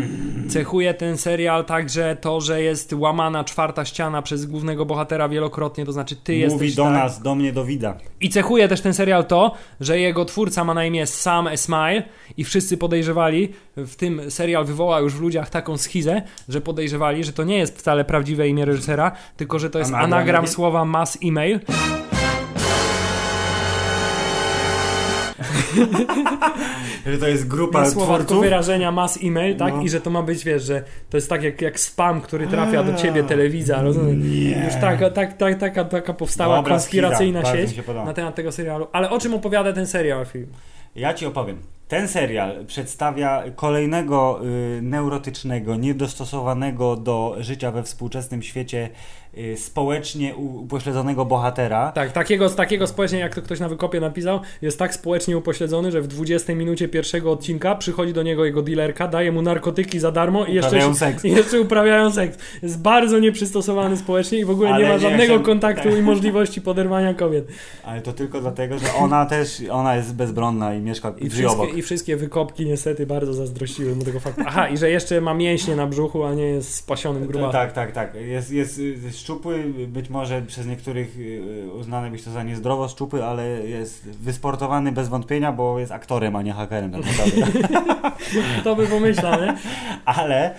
Cechuje 0.49 0.93
ten 0.93 1.17
serial 1.17 1.65
także 1.65 2.17
to, 2.21 2.41
że 2.41 2.61
jest 2.61 2.93
łamana 2.93 3.43
czwarta 3.43 3.85
ściana 3.85 4.21
przez 4.21 4.45
głównego 4.45 4.85
bohatera 4.85 5.29
wielokrotnie, 5.29 5.85
to 5.85 5.91
znaczy 5.91 6.15
ty 6.15 6.31
Mówi 6.31 6.41
jesteś 6.41 6.75
do 6.75 6.83
tak. 6.83 6.93
nas, 6.93 7.21
do 7.21 7.35
mnie, 7.35 7.53
do 7.53 7.65
Wida. 7.65 7.97
I 8.21 8.29
cechuje 8.29 8.67
też 8.67 8.81
ten 8.81 8.93
serial 8.93 9.25
to, 9.25 9.55
że 9.79 9.99
jego 9.99 10.25
twórca 10.25 10.63
ma 10.63 10.73
na 10.73 10.85
imię 10.85 11.07
Sam 11.07 11.47
Esmail 11.47 12.03
i 12.37 12.43
wszyscy 12.43 12.77
podejrzewali, 12.77 13.49
w 13.77 13.95
tym 13.95 14.31
serial 14.31 14.65
wywoła 14.65 14.99
już 14.99 15.13
w 15.13 15.21
ludziach 15.21 15.49
taką 15.49 15.77
schizę, 15.77 16.21
że 16.49 16.61
podejrzewali, 16.61 17.23
że 17.23 17.33
to 17.33 17.43
nie 17.43 17.57
jest 17.57 17.77
wcale 17.77 18.05
prawdziwe 18.05 18.47
imię 18.47 18.65
reżysera, 18.65 19.11
tylko 19.37 19.59
że 19.59 19.69
to 19.69 19.79
jest 19.79 19.91
Anagram 19.91 20.13
anagram 20.13 20.47
słowa 20.47 20.85
mass 20.85 21.17
email. 21.23 21.59
Że 27.11 27.17
to 27.17 27.27
jest 27.27 27.47
grupa 27.47 27.83
Nie 27.83 27.89
słowa, 27.89 28.15
twórców. 28.15 28.41
wyrażenia 28.41 28.91
mass 28.91 29.19
email, 29.23 29.55
tak? 29.57 29.73
No. 29.73 29.81
I 29.81 29.89
że 29.89 30.01
to 30.01 30.09
ma 30.09 30.21
być, 30.21 30.43
wiesz, 30.43 30.63
że 30.63 30.83
to 31.09 31.17
jest 31.17 31.29
tak 31.29 31.43
jak, 31.43 31.61
jak 31.61 31.79
spam, 31.79 32.21
który 32.21 32.47
trafia 32.47 32.83
do 32.83 32.93
ciebie, 32.93 33.23
telewizja, 33.23 33.81
rozumiesz? 33.81 34.17
Już 34.65 34.73
taka, 34.81 35.09
tak, 35.09 35.37
tak, 35.37 35.59
taka, 35.59 35.85
taka 35.85 36.13
powstała 36.13 36.55
Dobra, 36.55 36.71
konspiracyjna 36.73 37.45
sieć 37.45 37.81
na 38.05 38.13
temat 38.13 38.35
tego 38.35 38.51
serialu. 38.51 38.87
Ale 38.91 39.09
o 39.09 39.19
czym 39.19 39.33
opowiada 39.33 39.73
ten 39.73 39.87
serial, 39.87 40.25
film? 40.25 40.47
Ja 40.95 41.13
ci 41.13 41.25
opowiem. 41.25 41.57
Ten 41.87 42.07
serial 42.07 42.65
przedstawia 42.65 43.43
kolejnego 43.55 44.39
y, 44.77 44.81
neurotycznego, 44.81 45.75
niedostosowanego 45.75 46.95
do 46.95 47.35
życia 47.39 47.71
we 47.71 47.83
współczesnym 47.83 48.43
świecie 48.43 48.89
społecznie 49.55 50.35
u- 50.35 50.61
upośledzonego 50.61 51.25
bohatera. 51.25 51.91
Tak, 51.91 52.11
takiego, 52.11 52.49
takiego 52.49 52.87
społecznie, 52.87 53.19
jak 53.19 53.35
to 53.35 53.41
ktoś 53.41 53.59
na 53.59 53.69
wykopie 53.69 53.99
napisał, 53.99 54.39
jest 54.61 54.79
tak 54.79 54.93
społecznie 54.93 55.37
upośledzony, 55.37 55.91
że 55.91 56.01
w 56.01 56.07
20 56.07 56.55
minucie 56.55 56.87
pierwszego 56.87 57.31
odcinka 57.31 57.75
przychodzi 57.75 58.13
do 58.13 58.23
niego 58.23 58.45
jego 58.45 58.61
dealerka, 58.61 59.07
daje 59.07 59.31
mu 59.31 59.41
narkotyki 59.41 59.99
za 59.99 60.11
darmo 60.11 60.45
i 60.45 60.53
jeszcze, 60.53 60.67
Uprawiają 60.69 60.95
seks. 60.95 61.23
jeszcze 61.23 61.61
uprawiają 61.61 62.11
seks. 62.11 62.37
Jest 62.63 62.81
bardzo 62.81 63.19
nieprzystosowany 63.19 63.97
społecznie 63.97 64.39
i 64.39 64.45
w 64.45 64.49
ogóle 64.49 64.69
Ale 64.69 64.83
nie 64.83 64.89
ma 64.93 64.97
żadnego 64.99 65.23
chciałem- 65.23 65.43
kontaktu 65.43 65.97
i 65.97 66.01
możliwości 66.01 66.61
poderwania 66.61 67.13
kobiet. 67.13 67.47
Ale 67.83 68.01
to 68.01 68.13
tylko 68.13 68.41
dlatego, 68.41 68.79
że 68.79 68.93
ona 68.93 69.25
też, 69.25 69.61
ona 69.71 69.95
jest 69.95 70.15
bezbronna 70.15 70.73
i 70.75 70.81
mieszka 70.81 71.13
I 71.19 71.29
żyje 71.29 71.47
obok. 71.47 71.57
wszystkie, 71.59 71.79
I 71.79 71.83
wszystkie 71.83 72.17
wykopki 72.17 72.65
niestety 72.65 73.05
bardzo 73.05 73.33
zazdrościły 73.33 73.95
mu 73.95 74.03
tego 74.03 74.19
faktu. 74.19 74.41
Aha, 74.45 74.67
i 74.69 74.77
że 74.77 74.89
jeszcze 74.89 75.21
ma 75.21 75.33
mięśnie 75.33 75.75
na 75.75 75.87
brzuchu, 75.87 76.23
a 76.23 76.33
nie 76.33 76.43
jest 76.45 76.75
spasionym 76.75 77.25
grubasem. 77.27 77.51
Tak, 77.51 77.71
tak, 77.73 77.91
tak. 77.91 78.15
Jest, 78.15 78.51
jest 78.51 78.79
y, 78.79 78.95
szczupły, 79.21 79.73
być 79.87 80.09
może 80.09 80.41
przez 80.41 80.67
niektórych 80.67 81.17
y, 81.19 81.69
uznany 81.73 82.11
być 82.11 82.23
to 82.23 82.31
za 82.31 82.43
niezdrowo 82.43 82.87
szczupły, 82.87 83.25
ale 83.25 83.47
jest 83.47 84.03
wysportowany 84.03 84.91
bez 84.91 85.09
wątpienia, 85.09 85.51
bo 85.51 85.79
jest 85.79 85.91
aktorem, 85.91 86.35
a 86.35 86.41
nie 86.41 86.53
hakerem 86.53 86.91
tak 86.91 87.01
naprawdę. 87.05 87.61
To 88.63 88.75
by 88.75 88.87
pomyślał, 88.87 89.41
nie? 89.41 89.57
ale 90.05 90.55
y, 90.55 90.57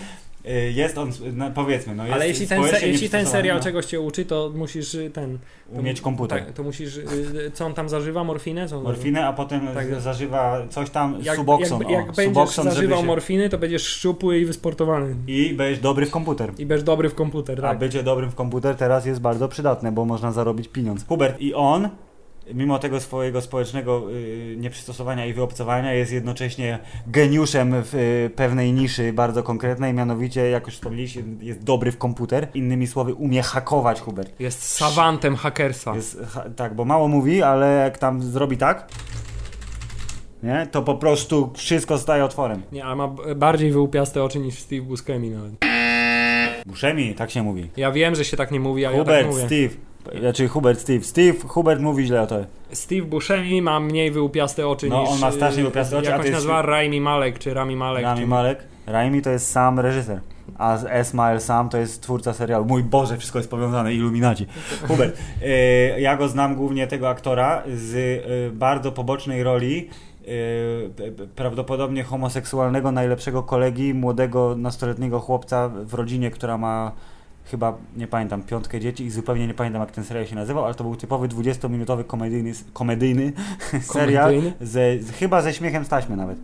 jest 0.75 0.99
on, 0.99 1.11
no, 1.33 1.51
powiedzmy, 1.51 1.95
no 1.95 2.03
jest 2.03 2.15
Ale 2.15 2.29
jeśli 2.29 2.47
ten, 2.49 2.65
se, 2.69 2.89
jeśli 2.89 3.11
ten 3.11 3.27
serial 3.27 3.57
no. 3.57 3.63
czegoś 3.63 3.87
cię 3.87 4.01
uczy, 4.01 4.25
to 4.25 4.53
musisz 4.55 4.95
y, 4.95 5.11
ten... 5.11 5.39
To, 5.75 5.79
Umieć 5.81 6.01
komputer. 6.01 6.45
Tak, 6.45 6.53
to 6.55 6.63
musisz... 6.63 6.97
y, 6.97 7.51
Co 7.55 7.67
on 7.67 7.75
tam 7.75 7.89
zażywa? 7.89 8.25
Morfinę? 8.25 8.69
Co 8.69 8.81
Morfinę, 8.81 9.27
a 9.27 9.33
potem 9.33 9.69
Tak. 9.75 10.01
zażywa 10.01 10.63
coś 10.71 10.91
tam, 10.91 11.19
Jak, 11.23 11.37
Suboxon. 11.37 11.81
jak, 11.81 11.89
o, 11.89 11.93
jak 11.93 12.07
będziesz 12.07 12.25
Suboxon, 12.25 12.65
żeby 12.65 12.75
zażywał 12.77 13.01
się- 13.01 13.07
morfiny, 13.07 13.49
to 13.49 13.59
będziesz 13.59 13.87
szczupły 13.87 14.39
i 14.39 14.45
wysportowany. 14.47 15.15
I 15.27 15.55
będziesz 15.55 15.81
dobry 15.83 16.07
w 16.07 16.11
komputer. 16.11 16.53
I 16.59 16.67
będziesz 16.67 16.85
dobry 16.85 17.09
w 17.09 17.15
komputer, 17.15 17.59
A 17.59 17.63
tak. 17.69 17.79
bycie 17.79 18.03
dobrym 18.03 18.31
w 18.31 18.35
komputer 18.35 18.77
teraz 18.77 19.07
jest 19.07 19.21
bardzo 19.21 19.49
przydatne, 19.49 19.93
bo 19.93 20.05
można 20.05 20.33
zarobić 20.33 20.69
pieniądz. 20.69 21.07
Hubert 21.07 21.41
i 21.41 21.55
on, 21.55 21.89
mimo 22.55 22.79
tego 22.79 23.01
swojego 23.01 23.41
społecznego 23.41 24.13
y, 24.13 24.57
nieprzystosowania 24.59 25.27
i 25.27 25.33
wyobcowania, 25.33 25.93
jest 25.93 26.13
jednocześnie 26.13 26.79
geniuszem 27.07 27.75
w 27.83 27.95
y, 27.95 28.31
pewnej 28.37 28.73
niszy 28.73 29.13
bardzo 29.13 29.43
konkretnej, 29.43 29.95
mianowicie, 29.95 30.51
jak 30.51 30.67
już 30.67 30.75
wspomnieliście, 30.75 31.23
jest 31.41 31.65
dobry 31.65 31.93
w 31.93 31.99
komputer. 31.99 32.49
Innymi 32.55 32.87
słowy, 32.87 33.15
umie 33.15 33.43
hakować 33.43 34.01
Hubert. 34.01 34.41
Jest 34.41 34.63
sawantem 34.63 35.37
hakerstwa. 35.37 35.95
Jest, 35.95 36.19
ha, 36.29 36.45
tak, 36.57 36.75
bo 36.75 36.85
mało 36.85 37.09
mówi, 37.09 37.43
ale 37.43 37.77
jak 37.77 37.99
tam 37.99 38.23
zrobi 38.23 38.57
tak, 38.57 38.89
nie, 40.43 40.67
to 40.71 40.83
po 40.83 40.95
prostu 40.95 41.53
wszystko 41.55 41.99
staje 41.99 42.25
otworem. 42.25 42.63
Nie, 42.73 42.85
a 42.85 42.95
ma 42.95 43.09
bardziej 43.37 43.73
wyłupiaste 43.73 44.25
oczy 44.25 44.39
niż 44.39 44.59
Steve 44.59 44.83
Buscemi 44.83 45.31
nawet. 45.31 45.53
Buszemi, 46.67 47.15
tak 47.15 47.31
się 47.31 47.43
mówi. 47.43 47.69
Ja 47.77 47.93
wiem, 47.93 48.15
że 48.15 48.25
się 48.25 48.37
tak 48.37 48.51
nie 48.51 48.61
mówi, 48.61 48.87
ale 48.87 48.97
ja 48.97 49.03
Hubert, 49.03 49.27
tak 49.27 49.35
mówię. 49.35 49.47
Steve. 49.47 49.92
Znaczy 50.21 50.49
Hubert, 50.49 50.81
Steve. 50.81 51.05
Steve, 51.05 51.35
Hubert 51.49 51.81
mówi 51.81 52.07
źle 52.07 52.23
o 52.23 52.27
to. 52.27 52.37
Steve 52.73 53.03
Buscemi 53.03 53.63
ma 53.63 53.81
mniej 53.81 54.11
wyłupiaste 54.11 54.69
oczy 54.69 54.89
No, 54.89 55.01
niż... 55.01 55.11
on 55.11 55.21
ma 55.21 55.33
strasznie 55.33 55.59
y, 55.59 55.63
wyłupiaste 55.63 55.99
oczy, 55.99 56.09
a 56.09 56.11
Jak 56.11 56.17
to 56.17 56.21
on 56.21 56.27
się 56.27 56.33
jest- 56.33 56.47
nazywa? 56.47 56.63
Raimi 56.63 57.01
Malek, 57.01 57.39
czy 57.39 57.55
Rami 57.55 57.77
Malek. 57.77 58.03
Rami 58.03 58.21
czy... 58.21 58.27
Malek. 58.27 58.65
Raimi 58.87 59.23
to 59.23 59.31
jest 59.31 59.51
sam 59.51 59.81
reżyser. 59.81 60.21
A 60.59 60.79
Esmail 60.85 61.41
Sam 61.41 61.69
to 61.69 61.79
jest 61.79 62.03
twórca 62.03 62.33
serialu. 62.33 62.65
Mój 62.65 62.83
Boże, 62.83 63.17
wszystko 63.17 63.39
jest 63.39 63.51
powiązane, 63.51 63.95
Illuminaci. 63.95 64.47
Hubert, 64.89 65.19
e, 65.43 66.01
ja 66.01 66.17
go 66.17 66.29
znam 66.29 66.55
głównie 66.57 66.87
tego 66.87 67.09
aktora 67.09 67.63
z 67.75 67.95
e, 67.95 68.51
bardzo 68.51 68.93
pobocznej 68.93 69.43
roli 69.43 69.89
e, 70.25 70.29
prawdopodobnie 71.37 72.03
homoseksualnego 72.05 72.93
najlepszego 72.93 73.43
kolegi, 73.43 73.95
młodego 73.95 74.55
nastoletniego 74.57 75.21
chłopca 75.21 75.69
w 75.69 75.95
rodzinie, 75.95 76.31
która 76.31 76.59
ma 76.59 76.93
chyba, 77.45 77.77
nie 77.97 78.07
pamiętam, 78.07 78.43
Piątkę 78.43 78.81
Dzieci 78.81 79.05
i 79.05 79.11
zupełnie 79.11 79.47
nie 79.47 79.55
pamiętam 79.55 79.81
jak 79.81 79.91
ten 79.91 80.05
serial 80.05 80.27
się 80.27 80.35
nazywał, 80.35 80.65
ale 80.65 80.75
to 80.75 80.85
był 80.85 80.97
typowy 80.97 81.29
20-minutowy 81.29 82.05
komedyjny, 82.07 82.53
komedyjny 82.73 83.33
serial, 83.83 84.25
Komedyjny? 84.31 84.53
ze, 84.61 84.99
z- 85.03 85.11
chyba 85.11 85.43
ze 85.43 85.53
śmiechem 85.53 85.85
z 85.85 85.89
taśmy 85.89 86.17
nawet. 86.17 86.39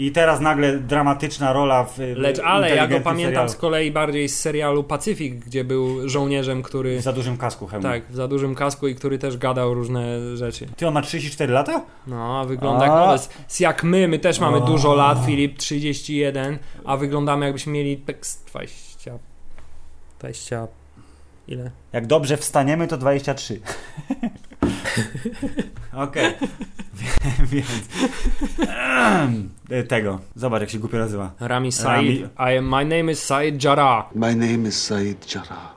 I 0.00 0.12
teraz 0.12 0.40
nagle 0.40 0.78
dramatyczna 0.78 1.52
rola 1.52 1.84
w 1.84 1.98
Lecz 2.16 2.38
ale 2.38 2.76
ja 2.76 2.86
go 2.86 3.00
pamiętam 3.00 3.30
serialu. 3.32 3.48
z 3.48 3.56
kolei 3.56 3.90
bardziej 3.90 4.28
z 4.28 4.40
serialu 4.40 4.84
Pacyfik, 4.84 5.34
gdzie 5.34 5.64
był 5.64 6.08
żołnierzem, 6.08 6.62
który... 6.62 6.98
w 6.98 7.02
za 7.02 7.12
dużym 7.12 7.36
kasku 7.36 7.66
hełmu. 7.66 7.82
Tak, 7.82 8.02
w 8.10 8.14
za 8.14 8.28
dużym 8.28 8.54
kasku 8.54 8.88
i 8.88 8.94
który 8.94 9.18
też 9.18 9.36
gadał 9.36 9.74
różne 9.74 10.36
rzeczy. 10.36 10.66
Ty 10.76 10.86
on 10.88 10.94
ma 10.94 11.02
34 11.02 11.52
lata? 11.52 11.82
No, 12.06 12.40
a 12.40 12.44
wygląda 12.44 12.84
jak 12.86 12.94
A. 12.94 13.14
S- 13.14 13.60
Jak 13.60 13.84
my, 13.84 14.08
my 14.08 14.18
też 14.18 14.40
mamy 14.40 14.56
O. 14.56 14.60
dużo 14.60 14.94
lat, 14.94 15.18
Filip 15.26 15.58
31, 15.58 16.58
a 16.84 16.96
wyglądamy 16.96 17.44
jakbyśmy 17.46 17.72
mieli 17.72 17.96
tak 17.96 18.26
z 18.26 18.44
20... 18.44 19.10
20... 20.18 20.68
Ile? 21.48 21.70
Jak 21.92 22.06
dobrze 22.06 22.36
wstaniemy, 22.36 22.88
to 22.88 22.96
23. 22.96 23.60
Okej. 26.04 26.34
Więc. 27.52 27.88
Ehm, 28.68 29.48
tego. 29.88 30.20
Zobacz, 30.36 30.60
jak 30.60 30.70
się 30.70 30.78
głupio 30.78 30.98
nazywa. 30.98 31.32
Rami 31.40 31.72
Said. 31.72 32.04
I 32.38 32.56
am, 32.58 32.68
my 32.68 32.84
name 32.84 33.12
is 33.12 33.22
Said 33.22 33.64
Jarrah. 33.64 34.14
My 34.14 34.36
name 34.36 34.68
is 34.68 34.82
Said 34.82 35.34
Jarrah, 35.34 35.74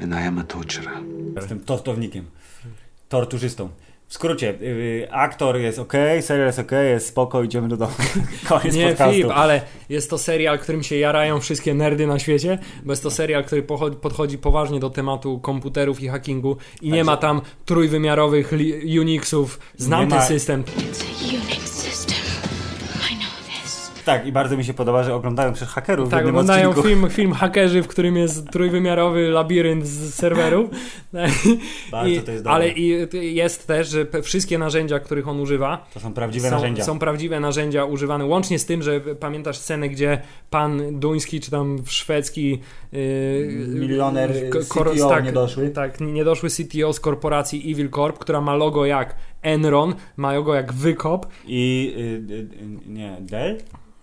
and 0.00 0.14
I 0.14 0.26
am 0.26 0.38
a 0.38 0.44
torturer. 0.44 0.98
Jestem 1.36 1.60
tortownikiem. 1.60 2.24
Torturzystą. 3.08 3.68
W 4.08 4.14
skrócie, 4.14 4.54
yy, 4.60 5.08
aktor 5.10 5.56
jest 5.56 5.78
ok, 5.78 5.92
serial 6.20 6.46
jest 6.46 6.58
ok, 6.58 6.72
jest 6.72 7.06
spoko, 7.06 7.42
idziemy 7.42 7.68
do 7.68 7.76
domu. 7.76 7.92
Koniec 8.48 8.74
Nie, 8.74 8.88
podcastu. 8.88 9.12
Filip, 9.14 9.30
ale 9.34 9.60
jest 9.88 10.10
to 10.10 10.18
serial, 10.18 10.58
którym 10.58 10.82
się 10.82 10.96
jarają 10.96 11.40
wszystkie 11.40 11.74
nerdy 11.74 12.06
na 12.06 12.18
świecie, 12.18 12.58
bo 12.84 12.92
jest 12.92 13.02
to 13.02 13.10
serial, 13.10 13.44
który 13.44 13.62
podchodzi 14.00 14.38
poważnie 14.38 14.80
do 14.80 14.90
tematu 14.90 15.38
komputerów 15.38 16.00
i 16.02 16.08
hackingu 16.08 16.56
i 16.82 16.86
nie 16.86 16.90
Także- 16.92 17.04
ma 17.04 17.16
tam 17.16 17.40
trójwymiarowych 17.64 18.52
Unixów. 19.00 19.60
Znam 19.76 20.00
Nie 20.04 20.10
ten 20.10 20.18
ma- 20.18 20.24
system. 20.24 20.62
It's 20.64 21.04
a 21.04 21.28
Unix 21.36 21.67
Tak, 24.08 24.26
i 24.26 24.32
bardzo 24.32 24.56
mi 24.56 24.64
się 24.64 24.74
podoba, 24.74 25.02
że 25.02 25.14
oglądają 25.14 25.52
przez 25.52 25.68
hakerów 25.68 26.08
Tak, 26.10 26.26
oglądają 26.26 26.68
odcinku. 26.70 26.88
film, 26.88 27.10
film 27.10 27.32
hakerzy, 27.32 27.82
w 27.82 27.88
którym 27.88 28.16
jest 28.16 28.50
trójwymiarowy 28.50 29.28
labirynt 29.28 29.86
z 29.86 30.14
serwerów. 30.14 30.70
Bardzo 31.92 32.08
I, 32.08 32.20
to 32.20 32.32
jest 32.32 32.44
dobre. 32.44 32.54
ale 32.54 32.68
i 32.68 33.08
jest 33.34 33.66
też, 33.66 33.88
że 33.88 34.06
wszystkie 34.22 34.58
narzędzia, 34.58 34.98
których 34.98 35.28
on 35.28 35.40
używa, 35.40 35.86
To 35.94 36.00
są 36.00 36.12
prawdziwe 36.12 36.48
są, 36.48 36.54
narzędzia. 36.54 36.84
są 36.84 36.98
prawdziwe 36.98 37.40
narzędzia 37.40 37.84
używane, 37.84 38.24
łącznie 38.24 38.58
z 38.58 38.66
tym, 38.66 38.82
że 38.82 39.00
pamiętasz 39.00 39.58
scenę, 39.58 39.88
gdzie 39.88 40.22
pan 40.50 41.00
duński 41.00 41.40
czy 41.40 41.50
tam 41.50 41.78
szwedzki 41.86 42.60
yy, 42.92 42.98
Milioner, 43.68 44.32
CTO 44.68 45.08
tak, 45.08 45.24
niedoszły. 45.24 45.70
Tak, 45.70 46.00
niedoszły 46.00 46.50
CTO 46.50 46.92
z 46.92 47.00
korporacji 47.00 47.72
Evil 47.72 47.90
Corp, 47.90 48.18
która 48.18 48.40
ma 48.40 48.54
logo 48.54 48.86
jak 48.86 49.14
Enron, 49.42 49.94
ma 50.16 50.32
logo 50.32 50.54
jak 50.54 50.72
Wykop, 50.72 51.26
I 51.46 51.94
y, 51.96 52.00
y, 52.32 52.36
y, 52.36 52.90
nie, 52.90 53.16
Dell? 53.20 53.58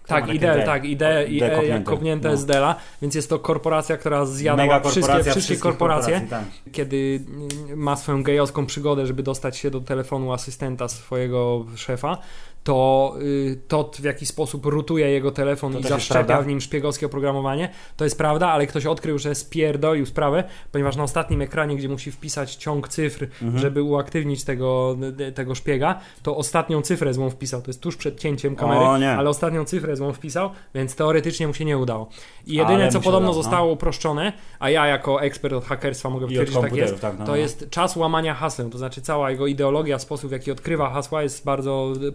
Tak, 0.08 0.22
takie 0.24 0.34
i 0.36 0.40
Dell, 0.40 0.60
D? 0.60 0.66
tak, 0.66 0.86
i 0.86 0.98
D, 0.98 1.26
i 1.28 1.40
D 1.40 1.46
E 1.46 1.50
jak 1.50 1.60
kopnięte. 1.62 1.92
kopnięte 1.92 2.30
No. 2.30 2.38
z 2.38 2.46
Della, 2.46 2.76
więc 3.02 3.16
jest 3.16 3.30
to 3.30 3.40
korporacja, 3.40 3.98
która 3.98 4.26
zjadła 4.26 4.66
Mega 4.66 4.90
wszystkie, 4.90 5.24
wszystkie 5.24 5.58
korporacje. 5.58 6.22
tak. 6.30 6.44
kiedy 6.72 7.20
mm, 7.28 7.80
ma 7.80 7.96
swoją 7.96 8.24
gejowską 8.24 8.66
przygodę, 8.66 9.08
żeby 9.08 9.24
dostać 9.24 9.58
się 9.58 9.72
do 9.72 9.82
telefonu 9.82 10.34
asystenta 10.34 10.88
swojego 10.88 11.66
szefa, 11.76 12.18
to 12.66 13.16
y, 13.22 13.60
to 13.68 13.92
w 14.00 14.04
jaki 14.04 14.26
sposób 14.26 14.66
rutuje 14.66 15.10
jego 15.10 15.32
telefon 15.32 15.74
To 15.74 15.80
i 15.80 15.84
zaszczepia 15.84 16.42
w 16.42 16.48
nim 16.48 16.62
szpiegowskie 16.62 17.06
oprogramowanie, 17.06 17.70
to 17.98 18.04
jest 18.04 18.18
prawda, 18.18 18.48
ale 18.48 18.68
ktoś 18.68 18.86
odkrył, 18.86 19.20
że 19.20 19.36
spierdolił 19.36 20.06
sprawę, 20.06 20.44
ponieważ 20.72 20.96
na 20.96 21.04
ostatnim 21.04 21.42
ekranie, 21.42 21.76
gdzie 21.76 21.90
musi 21.90 22.12
wpisać 22.12 22.56
ciąg 22.56 22.88
cyfr, 22.88 23.24
Mhm. 23.42 23.58
żeby 23.58 23.84
uaktywnić 23.84 24.44
tego, 24.44 24.98
tego 25.36 25.56
szpiega, 25.56 26.00
to 26.24 26.38
ostatnią 26.38 26.82
cyfrę 26.82 27.14
złą 27.14 27.30
wpisał, 27.30 27.62
to 27.62 27.70
jest 27.70 27.82
tuż 27.82 27.98
przed 27.98 28.20
cięciem 28.20 28.56
kamery, 28.56 29.06
ale 29.06 29.30
ostatnią 29.30 29.66
cyfrę 29.66 29.96
złą 29.96 30.14
wpisał, 30.14 30.50
więc 30.76 30.96
teoretycznie 30.96 31.48
mu 31.48 31.54
się 31.54 31.66
nie 31.66 31.78
udało. 31.78 32.10
I 32.48 32.56
jedyne, 32.56 32.84
Ale 32.84 32.92
co 32.92 33.00
podobno 33.00 33.30
udało, 33.30 33.38
no. 33.38 33.44
zostało 33.44 33.72
uproszczone, 33.72 34.34
a 34.60 34.70
ja 34.70 34.88
jako 34.88 35.22
ekspert 35.22 35.54
od 35.54 35.66
hakerstwa 35.66 36.10
mogę 36.10 36.26
potwierdzić, 36.28 36.56
że 36.56 36.62
tak 36.62 36.76
jest, 36.76 37.02
tak, 37.02 37.20
no, 37.20 37.26
to 37.26 37.32
no. 37.32 37.38
jest 37.38 37.70
czas 37.70 37.96
łamania 37.96 38.34
haseł, 38.34 38.70
to 38.70 38.78
znaczy 38.78 39.02
cała 39.02 39.32
jego 39.32 39.48
ideologia, 39.48 40.00
sposób 40.00 40.30
w 40.30 40.32
jaki 40.32 40.52
odkrywa 40.52 40.90
hasła 40.90 41.24
jest 41.24 41.46
bardzo 41.46 41.94
y, 42.04 42.12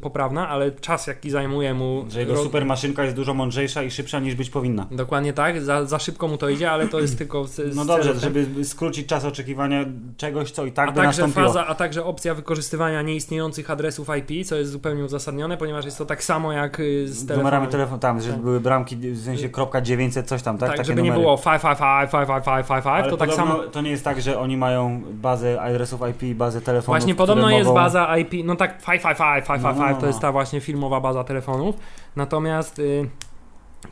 ale 0.49 0.71
czas 0.71 1.07
jaki 1.07 1.31
zajmuje 1.31 1.75
mu... 1.75 2.05
Że 2.09 2.21
jego 2.21 2.35
ro- 2.35 2.43
super 2.43 2.65
maszynka 2.67 3.05
jest 3.05 3.17
dużo 3.17 3.35
mądrzejsza 3.35 3.83
i 3.83 3.91
szybsza 3.91 4.19
niż 4.21 4.35
być 4.35 4.51
powinna. 4.51 4.87
Dokładnie 4.91 5.33
tak, 5.33 5.61
za, 5.63 5.85
za 5.85 5.99
szybko 5.99 6.29
mu 6.29 6.37
to 6.37 6.49
idzie, 6.49 6.71
ale 6.71 6.89
to 6.89 7.01
jest 7.01 7.19
tylko... 7.19 7.45
z- 7.47 7.77
No 7.77 7.85
dobrze, 7.85 8.15
żeby 8.15 8.65
skrócić 8.65 9.07
czas 9.07 9.25
oczekiwania 9.25 9.85
czegoś, 10.17 10.51
co 10.51 10.65
i 10.67 10.73
tak 10.73 10.89
A 10.89 10.93
by 10.93 10.97
także, 11.01 11.23
nastąpiło. 11.23 11.47
faza, 11.53 11.67
a 11.67 11.75
także 11.75 12.05
opcja 12.05 12.35
wykorzystywania 12.35 13.03
nieistniejących 13.03 13.71
adresów 13.71 14.09
IP, 14.19 14.47
co 14.47 14.57
jest 14.57 14.71
zupełnie 14.71 15.05
uzasadnione, 15.05 15.57
ponieważ 15.57 15.85
jest 15.85 15.99
to 15.99 16.07
tak 16.07 16.25
samo 16.25 16.53
jak 16.53 16.81
y, 16.81 17.09
z 17.09 17.13
telefonami. 17.27 17.39
numerami 17.39 17.69
telefonu, 17.69 17.99
tam, 18.01 18.21
że 18.21 18.31
Tak. 18.33 18.41
były 18.41 18.61
bramki, 18.61 18.97
w 18.97 19.25
sensie 19.25 19.49
kropka 19.49 19.81
900, 19.81 20.27
coś 20.27 20.43
tam, 20.43 20.59
tak? 20.59 20.69
Tak, 20.69 20.77
Takie 20.79 20.87
żeby 20.87 21.03
nie 21.03 21.09
numery. 21.11 21.23
było 21.25 21.39
555, 21.39 22.11
555, 22.11 22.87
Ale 22.87 23.11
to 23.11 23.17
tak 23.17 23.33
samo... 23.35 23.55
to 23.73 23.81
nie 23.81 23.91
jest 23.91 24.05
tak, 24.05 24.23
że 24.23 24.39
oni 24.39 24.57
mają 24.57 25.03
bazę 25.13 25.61
adresów 25.61 26.01
IP, 26.11 26.37
bazę 26.37 26.61
telefonów, 26.61 26.87
Właśnie 26.87 27.15
podobno 27.15 27.51
jest 27.51 27.67
mogą... 27.67 27.81
baza 27.81 28.17
IP, 28.19 28.33
no 28.45 28.57
tak 28.57 28.79
555, 28.79 29.47
555 29.47 29.63
No, 29.79 29.85
no, 29.87 29.91
no. 29.95 30.01
to 30.01 30.07
jest 30.07 30.21
ta 30.21 30.30
właśnie 30.33 30.61
filmowa 30.61 31.01
baza 31.01 31.25
telefonów, 31.25 31.77
natomiast 32.17 32.79
y, 32.79 33.11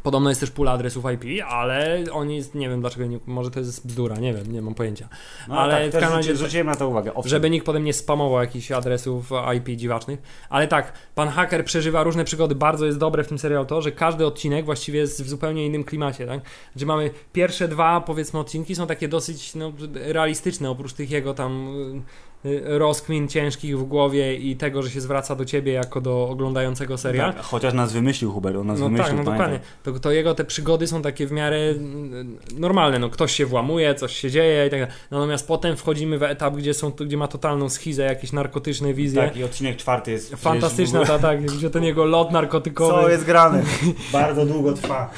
podobno 0.03 0.29
jest 0.29 0.41
też 0.41 0.51
pula 0.51 0.73
adresów 0.73 1.05
IP, 1.15 1.45
ale 1.49 2.05
oni, 2.13 2.43
nie 2.55 2.69
wiem 2.69 2.81
dlaczego, 2.81 3.07
nie, 3.07 3.19
może 3.27 3.51
to 3.51 3.61
jest 3.61 3.87
bzdura, 3.87 4.17
nie 4.17 4.35
wiem, 4.35 4.53
nie 4.53 4.63
mam 4.63 4.75
pojęcia. 4.75 5.09
No, 5.49 5.61
ale 5.61 5.91
tak, 5.91 6.03
w 6.03 6.09
każdym 6.11 6.37
rzuciłem 6.37 6.67
na 6.67 6.75
to 6.75 6.89
uwagę. 6.89 7.15
Owszem. 7.15 7.31
Żeby 7.31 7.51
nikt 7.51 7.67
potem 7.67 7.85
nie 7.85 7.93
spamował 7.93 8.41
jakichś 8.41 8.73
adresów 8.73 9.31
IP 9.57 9.69
dziwacznych. 9.69 10.23
Ale 10.49 10.69
tak, 10.69 10.93
pan 11.15 11.29
haker 11.29 11.65
przeżywa 11.65 12.03
różne 12.03 12.25
przygody. 12.25 12.55
Bardzo 12.55 12.87
jest 12.87 12.99
dobre 12.99 13.25
w 13.25 13.29
tym 13.29 13.39
serialu 13.39 13.67
to, 13.67 13.83
że 13.83 13.93
każdy 13.93 14.27
odcinek 14.27 14.65
właściwie 14.65 15.01
jest 15.01 15.23
w 15.23 15.29
zupełnie 15.29 15.67
innym 15.67 15.85
klimacie. 15.85 16.27
Tak? 16.27 16.41
Że 16.77 16.87
mamy 16.87 17.11
pierwsze 17.33 17.69
dwa, 17.69 18.01
powiedzmy, 18.01 18.41
odcinki 18.41 18.75
są 18.75 18.87
takie 18.87 19.09
dosyć 19.09 19.55
no, 19.55 19.73
realistyczne, 19.95 20.71
oprócz 20.71 20.93
tych 20.93 21.11
jego 21.11 21.35
tam 21.35 21.69
y, 21.97 22.28
rozkmin 22.65 23.29
ciężkich 23.29 23.79
w 23.79 23.85
głowie 23.85 24.35
i 24.35 24.57
tego, 24.57 24.83
że 24.83 24.91
się 24.91 25.01
zwraca 25.01 25.35
do 25.35 25.45
ciebie 25.45 25.73
jako 25.73 26.01
do 26.01 26.29
oglądającego 26.29 26.99
serial. 26.99 27.35
Tak, 27.35 27.43
chociaż 27.43 27.75
nas 27.75 27.93
wymyślił 27.93 28.33
Hubert, 28.33 28.57
on 28.57 28.67
nas 28.67 28.81
No 28.81 28.85
wymyślił, 28.85 29.17
tak, 29.17 29.27
no 29.27 29.31
dokładnie. 29.33 29.61
To, 29.83 29.93
to 29.93 30.13
jego 30.13 30.35
te 30.35 30.45
przygody 30.45 30.87
są 30.87 31.03
takie 31.03 31.27
w 31.27 31.33
miarę 31.33 31.57
mm, 31.57 32.39
normalne. 32.59 32.99
No, 32.99 33.11
ktoś 33.11 33.33
się 33.33 33.47
włamuje, 33.47 33.95
coś 33.95 34.17
się 34.17 34.31
dzieje 34.31 34.67
i 34.67 34.71
tak 34.71 34.81
dalej. 34.81 34.95
Natomiast 35.11 35.49
potem 35.49 35.77
wchodzimy 35.77 36.19
w 36.19 36.23
etap, 36.23 36.57
gdzie, 36.57 36.75
są, 36.75 36.91
gdzie 36.91 37.17
ma 37.17 37.29
totalną 37.29 37.69
schizę, 37.69 38.03
jakieś 38.03 38.33
narkotyczne 38.33 38.95
wizje. 38.95 39.23
Tak, 39.23 39.37
i 39.37 39.45
odcinek 39.45 39.77
czwarty 39.77 40.11
jest 40.11 40.35
Fantastyczna 40.35 41.01
ogóle- 41.01 41.19
ta, 41.19 41.29
tak, 41.29 41.43
gdzie 41.43 41.71
ten 41.71 41.85
jego 41.85 42.05
lot 42.05 42.31
narkotykowy. 42.31 43.03
Co 43.03 43.09
jest 43.09 43.25
grane? 43.25 43.63
Bardzo 44.13 44.47
długo 44.47 44.73
trwa. 44.73 45.11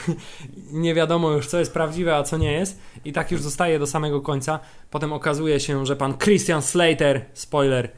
Nie 0.73 0.95
wiadomo 0.95 1.31
już, 1.31 1.47
co 1.47 1.59
jest 1.59 1.73
prawdziwe, 1.73 2.17
a 2.17 2.23
co 2.23 2.37
nie 2.37 2.53
jest. 2.53 2.79
I 3.05 3.13
tak 3.13 3.31
już 3.31 3.43
zostaje 3.43 3.79
do 3.79 3.87
samego 3.87 4.21
końca. 4.21 4.61
Potem 4.91 5.13
okazuje 5.13 5.61
się, 5.61 5.87
że 5.87 5.97
pan 5.97 6.19
Christian 6.19 6.63
Slater, 6.63 7.10
spoiler, 7.33 7.89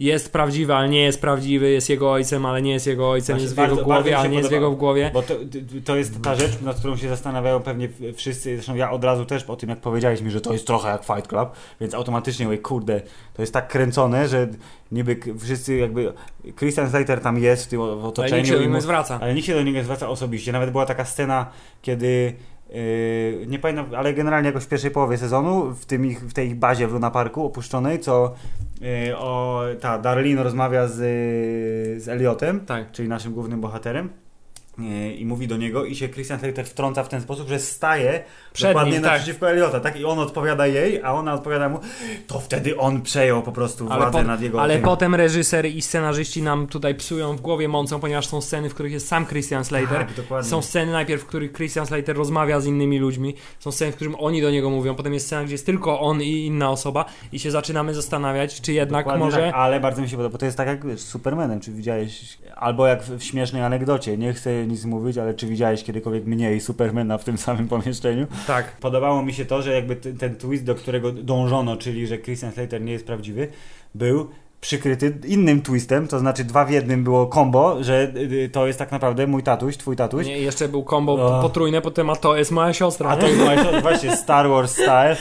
jest 0.00 0.32
prawdziwy, 0.32 0.74
ale 0.74 0.88
nie 0.88 1.02
jest 1.02 1.20
prawdziwy, 1.20 1.70
jest 1.70 1.88
jego 1.90 2.12
ojcem, 2.12 2.46
ale 2.46 2.62
nie 2.62 2.72
jest 2.72 2.86
jego 2.86 3.10
ojcem, 3.10 3.34
Właśnie 3.34 3.42
jest 3.42 3.54
w 3.54 3.56
bardzo- 3.56 3.74
jego 3.76 3.88
bardzo 3.88 3.94
głowie, 4.02 4.10
się 4.10 4.18
ale 4.18 4.28
nie 4.28 4.36
jest 4.38 4.48
w 4.48 4.52
jego 4.52 4.70
w 4.70 4.76
głowie. 4.76 5.10
Bo 5.14 5.22
to, 5.22 5.34
to 5.84 5.96
jest 5.96 6.22
ta 6.22 6.34
rzecz, 6.34 6.60
nad 6.60 6.78
którą 6.78 6.96
się 6.96 7.08
zastanawiają 7.08 7.60
pewnie 7.60 7.88
wszyscy, 8.14 8.54
zresztą 8.56 8.74
ja 8.74 8.90
od 8.90 9.04
razu 9.04 9.24
też 9.24 9.44
po 9.44 9.56
tym 9.56 9.68
jak 9.70 9.80
powiedziałeś 9.80 10.20
mi, 10.20 10.30
że 10.30 10.40
to 10.40 10.52
jest 10.52 10.66
trochę 10.66 10.88
jak 10.88 11.04
Fight 11.04 11.26
Club, 11.28 11.48
więc 11.80 11.94
automatycznie 11.94 12.44
mówię, 12.46 12.58
kurde, 12.58 13.00
to 13.34 13.42
jest 13.42 13.52
tak 13.52 13.68
kręcone, 13.68 14.28
że 14.28 14.48
niby 14.92 15.16
wszyscy 15.38 15.76
jakby, 15.76 16.12
Christian 16.58 16.90
Slater 16.90 17.20
tam 17.20 17.38
jest 17.38 17.64
w 17.64 17.68
tym 17.68 17.80
o- 17.80 17.86
w 17.96 17.98
Ale 17.98 18.08
otoczeniu 18.08 18.36
nikt 18.36 18.48
się 18.48 18.54
do 18.54 18.60
niego 18.60 18.74
nie 18.74 18.80
zwraca. 18.80 19.18
ale 19.22 19.34
nikt 19.34 19.46
się 19.46 19.54
do 19.54 19.62
niego 19.62 19.78
nie 19.78 19.84
zwraca 19.84 20.08
osobiście. 20.08 20.52
Nawet 20.52 20.70
była 20.70 20.86
taka 20.86 21.04
scena, 21.04 21.46
kiedy 21.82 22.32
yy, 22.70 23.46
nie 23.46 23.58
pamiętam, 23.58 23.94
ale 23.94 24.14
generalnie 24.14 24.46
jakoś 24.46 24.64
w 24.64 24.68
pierwszej 24.68 24.90
połowie 24.90 25.18
sezonu 25.18 25.74
w, 25.74 25.86
tym 25.86 26.06
ich, 26.06 26.20
w 26.20 26.32
tej 26.32 26.48
ich 26.48 26.54
bazie 26.54 26.88
w 26.88 26.92
Luna 26.92 27.10
Parku 27.10 27.46
opuszczonej, 27.46 28.00
co 28.00 28.34
yy, 28.80 29.16
o, 29.16 29.62
ta 29.80 29.98
Darlene 29.98 30.42
rozmawia 30.42 30.86
z, 30.86 30.94
z 32.02 32.08
Eliotem, 32.08 32.60
Tak. 32.60 32.92
czyli 32.92 33.08
naszym 33.08 33.32
głównym 33.32 33.60
bohaterem. 33.60 34.10
I 35.16 35.24
mówi 35.26 35.48
do 35.48 35.56
niego 35.56 35.84
i 35.84 35.96
się 35.96 36.08
Christian 36.08 36.38
Slater 36.38 36.66
wtrąca 36.66 37.04
w 37.04 37.08
ten 37.08 37.20
sposób, 37.20 37.48
że 37.48 37.58
staje 37.58 38.24
Przed 38.52 38.70
dokładnie 38.70 38.92
nim, 38.92 39.02
naprzeciwko 39.02 39.50
Eliota, 39.50 39.80
tak? 39.80 40.00
I 40.00 40.04
on 40.04 40.18
odpowiada 40.18 40.66
jej, 40.66 41.02
a 41.02 41.12
ona 41.12 41.34
odpowiada 41.34 41.68
mu, 41.68 41.80
to 42.26 42.40
wtedy 42.40 42.78
on 42.78 43.02
przejął 43.02 43.42
po 43.42 43.52
prostu 43.52 43.86
władzę 43.86 44.18
po, 44.18 44.22
nad 44.22 44.42
jego 44.42 44.62
ale 44.62 44.74
tym. 44.74 44.82
potem 44.82 45.14
reżyser 45.14 45.66
i 45.66 45.82
scenarzyści 45.82 46.42
nam 46.42 46.66
tutaj 46.66 46.94
psują 46.94 47.36
w 47.36 47.40
głowie 47.40 47.68
mącą, 47.68 48.00
ponieważ 48.00 48.26
są 48.26 48.40
sceny, 48.40 48.70
w 48.70 48.74
których 48.74 48.92
jest 48.92 49.08
sam 49.08 49.26
Christian 49.26 49.64
Slater. 49.64 50.06
Tak. 50.28 50.44
Są 50.44 50.62
sceny 50.62 50.92
najpierw, 50.92 51.22
w 51.22 51.26
których 51.26 51.52
Christian 51.52 51.86
Slater 51.86 52.16
rozmawia 52.16 52.60
z 52.60 52.66
innymi 52.66 52.98
ludźmi. 52.98 53.34
Są 53.58 53.72
sceny, 53.72 53.92
w 53.92 53.94
którym 53.94 54.14
oni 54.18 54.42
do 54.42 54.50
niego 54.50 54.70
mówią. 54.70 54.94
Potem 54.94 55.14
jest 55.14 55.26
scena, 55.26 55.44
gdzie 55.44 55.54
jest 55.54 55.66
tylko 55.66 56.00
on 56.00 56.22
i 56.22 56.46
inna 56.46 56.70
osoba. 56.70 57.04
I 57.32 57.38
się 57.38 57.50
zaczynamy 57.50 57.94
zastanawiać, 57.94 58.60
czy 58.60 58.72
jednak 58.72 59.04
Dokładnie 59.04 59.24
może. 59.24 59.36
Tak, 59.36 59.54
ale 59.54 59.80
bardzo 59.80 60.02
mi 60.02 60.08
się 60.08 60.16
podoba, 60.16 60.32
bo 60.32 60.38
to 60.38 60.46
jest 60.46 60.56
tak 60.56 60.68
jak 60.68 60.86
wiesz, 60.86 61.00
z 61.00 61.08
Supermanem, 61.08 61.60
czy 61.60 61.72
widziałeś, 61.72 62.38
albo 62.56 62.86
jak 62.86 63.02
w, 63.02 63.18
w 63.18 63.22
śmiesznej 63.22 63.62
anegdocie, 63.62 64.18
nie 64.18 64.32
chcę, 64.32 64.66
nic 64.68 64.84
mówić, 64.84 65.18
ale 65.18 65.34
czy 65.34 65.46
widziałeś 65.46 65.84
kiedykolwiek 65.84 66.26
mnie 66.26 66.56
i 66.56 66.60
Supermana 66.60 67.18
w 67.18 67.24
tym 67.24 67.38
samym 67.38 67.68
pomieszczeniu? 67.68 68.26
Tak. 68.46 68.76
Podobało 68.76 69.22
mi 69.22 69.32
się 69.32 69.44
to, 69.44 69.62
że 69.62 69.72
jakby 69.74 69.96
ten, 69.96 70.16
ten 70.16 70.36
twist, 70.36 70.64
do 70.64 70.74
którego 70.74 71.12
dążono, 71.12 71.76
czyli 71.76 72.06
że 72.06 72.18
Christian 72.18 72.52
Slater 72.52 72.80
nie 72.82 72.92
jest 72.92 73.06
prawdziwy, 73.06 73.48
był 73.94 74.28
przykryty 74.60 75.18
innym 75.26 75.62
twistem, 75.62 76.08
to 76.08 76.18
znaczy 76.18 76.44
dwa 76.44 76.64
w 76.64 76.70
jednym 76.70 77.04
było 77.04 77.26
combo, 77.26 77.84
że 77.84 78.12
y, 78.16 78.50
to 78.52 78.66
jest 78.66 78.78
tak 78.78 78.92
naprawdę 78.92 79.26
mój 79.26 79.42
tatuś, 79.42 79.76
twój 79.76 79.96
tatuś. 79.96 80.26
Nie, 80.26 80.38
jeszcze 80.38 80.68
był 80.68 80.84
combo 80.84 81.12
O. 81.38 81.42
potrójne, 81.42 81.80
potem 81.80 82.10
a 82.10 82.16
to 82.16 82.36
jest 82.36 82.50
moja 82.50 82.72
siostra. 82.72 83.10
A 83.10 83.14
nie? 83.14 83.20
to 83.20 83.26
jest 83.28 83.40
właśnie- 83.40 83.80
właśnie 83.90 84.16
Star 84.16 84.48
Wars 84.48 84.72
style. 84.72 85.16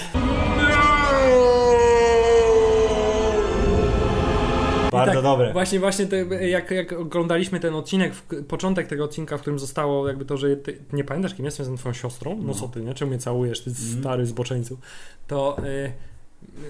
Bardzo 4.91 5.13
tak, 5.13 5.23
dobre. 5.23 5.53
Właśnie, 5.53 5.79
właśnie 5.79 6.05
te, 6.05 6.17
jak, 6.49 6.71
jak 6.71 6.91
oglądaliśmy 6.93 7.59
ten 7.59 7.73
odcinek, 7.73 8.13
w, 8.15 8.43
początek 8.47 8.87
tego 8.87 9.03
odcinka, 9.03 9.37
w 9.37 9.41
którym 9.41 9.59
zostało 9.59 10.07
jakby 10.07 10.25
to, 10.25 10.37
że 10.37 10.55
ty, 10.57 10.77
nie 10.93 11.03
pamiętasz, 11.03 11.33
kim 11.35 11.45
jestem, 11.45 11.63
jestem 11.63 11.77
twoją 11.77 11.93
siostrą? 11.93 12.39
No, 12.43 12.53
co 12.53 12.67
ty, 12.67 12.81
nie? 12.81 12.93
Czemu 12.93 13.09
mnie 13.11 13.19
całujesz, 13.19 13.61
ty 13.63 13.69
Mhm. 13.69 13.99
stary 14.01 14.25
zboczeńcu? 14.25 14.77
To 15.27 15.57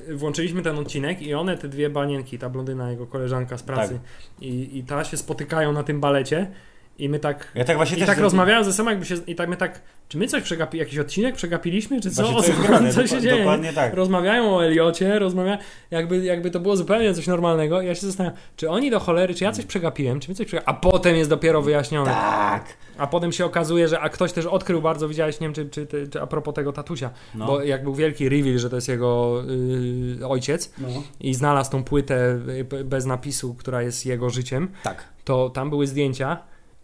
y, 0.10 0.16
włączyliśmy 0.16 0.62
ten 0.62 0.78
odcinek 0.78 1.22
i 1.22 1.34
one, 1.34 1.58
te 1.58 1.68
dwie 1.68 1.90
banienki, 1.90 2.40
ta 2.40 2.50
blondyna, 2.50 2.92
jego 2.92 3.08
koleżanka 3.08 3.58
z 3.58 3.64
pracy 3.64 3.94
Tak. 3.94 4.44
i, 4.44 4.78
i 4.78 4.84
ta 4.84 5.04
się 5.04 5.18
spotykają 5.18 5.74
na 5.74 5.84
tym 5.84 6.00
balecie 6.02 6.52
i 6.98 7.10
my 7.10 7.20
tak... 7.20 7.52
Ja 7.56 7.66
tak 7.66 7.76
właśnie 7.78 7.98
I 7.98 8.06
tak 8.06 8.18
rozmawiałem 8.20 8.64
ze 8.64 8.74
sobą, 8.74 8.90
jakby 8.90 9.06
się, 9.06 9.16
i 9.28 9.36
tak 9.36 9.50
my 9.50 9.58
tak, 9.58 9.82
czy 10.08 10.18
my 10.18 10.28
coś 10.28 10.44
przegapi, 10.44 10.78
jakiś 10.78 10.98
odcinek 11.00 11.36
przegapiliśmy, 11.36 12.02
czy 12.02 12.12
co? 12.12 12.22
Właśnie 12.28 12.42
co, 12.42 12.48
jest 12.48 12.62
grane, 12.68 12.94
co 12.94 13.08
się 13.08 13.22
dzieje? 13.22 13.38
Dokładnie 13.38 13.74
tak. 13.74 13.94
Rozmawiają 13.94 14.56
o 14.56 14.66
Eliocie, 14.66 15.20
rozmawiają, 15.20 15.58
jakby, 15.92 16.18
jakby 16.26 16.52
to 16.52 16.60
było 16.60 16.76
zupełnie 16.78 17.14
coś 17.14 17.28
normalnego. 17.28 17.82
Ja 17.82 17.96
się 17.96 18.06
zastanawiam, 18.08 18.40
czy 18.56 18.70
oni 18.70 18.92
do 18.92 19.00
cholery, 19.00 19.34
czy 19.34 19.44
ja 19.44 19.52
coś 19.52 19.66
przegapiłem, 19.66 20.20
czy 20.20 20.30
my 20.30 20.36
coś 20.36 20.48
przegapiłem, 20.48 20.76
a 20.78 20.82
potem 20.92 21.16
jest 21.16 21.30
dopiero 21.30 21.62
wyjaśnione. 21.62 22.12
Tak. 22.12 22.66
A 22.98 23.08
potem 23.08 23.32
się 23.32 23.46
okazuje, 23.46 23.88
że 23.88 24.00
a 24.00 24.10
ktoś 24.10 24.32
też 24.34 24.46
odkrył 24.46 24.82
bardzo, 24.82 25.08
widziałeś, 25.08 25.40
nie 25.40 25.48
wiem, 25.48 25.54
czy, 25.54 25.70
czy, 25.70 25.88
czy, 25.88 26.08
czy 26.08 26.22
a 26.22 26.28
propos 26.28 26.54
tego 26.56 26.74
tatusia, 26.74 27.10
No. 27.36 27.46
bo 27.46 27.64
jak 27.64 27.84
był 27.84 27.96
wielki 27.96 28.30
reveal, 28.30 28.58
że 28.60 28.70
to 28.70 28.76
jest 28.76 28.88
jego 28.88 29.42
y, 30.22 30.28
ojciec 30.28 30.74
No. 30.78 30.88
i 31.20 31.34
znalazł 31.34 31.72
tą 31.72 31.84
płytę 31.84 32.40
y, 32.50 32.64
b- 32.64 32.84
bez 32.84 33.06
napisu, 33.06 33.54
która 33.54 33.82
jest 33.82 34.06
jego 34.06 34.30
życiem, 34.30 34.68
Tak. 34.84 35.04
to 35.26 35.50
tam 35.50 35.70
były 35.70 35.88
zdjęcia 35.88 36.38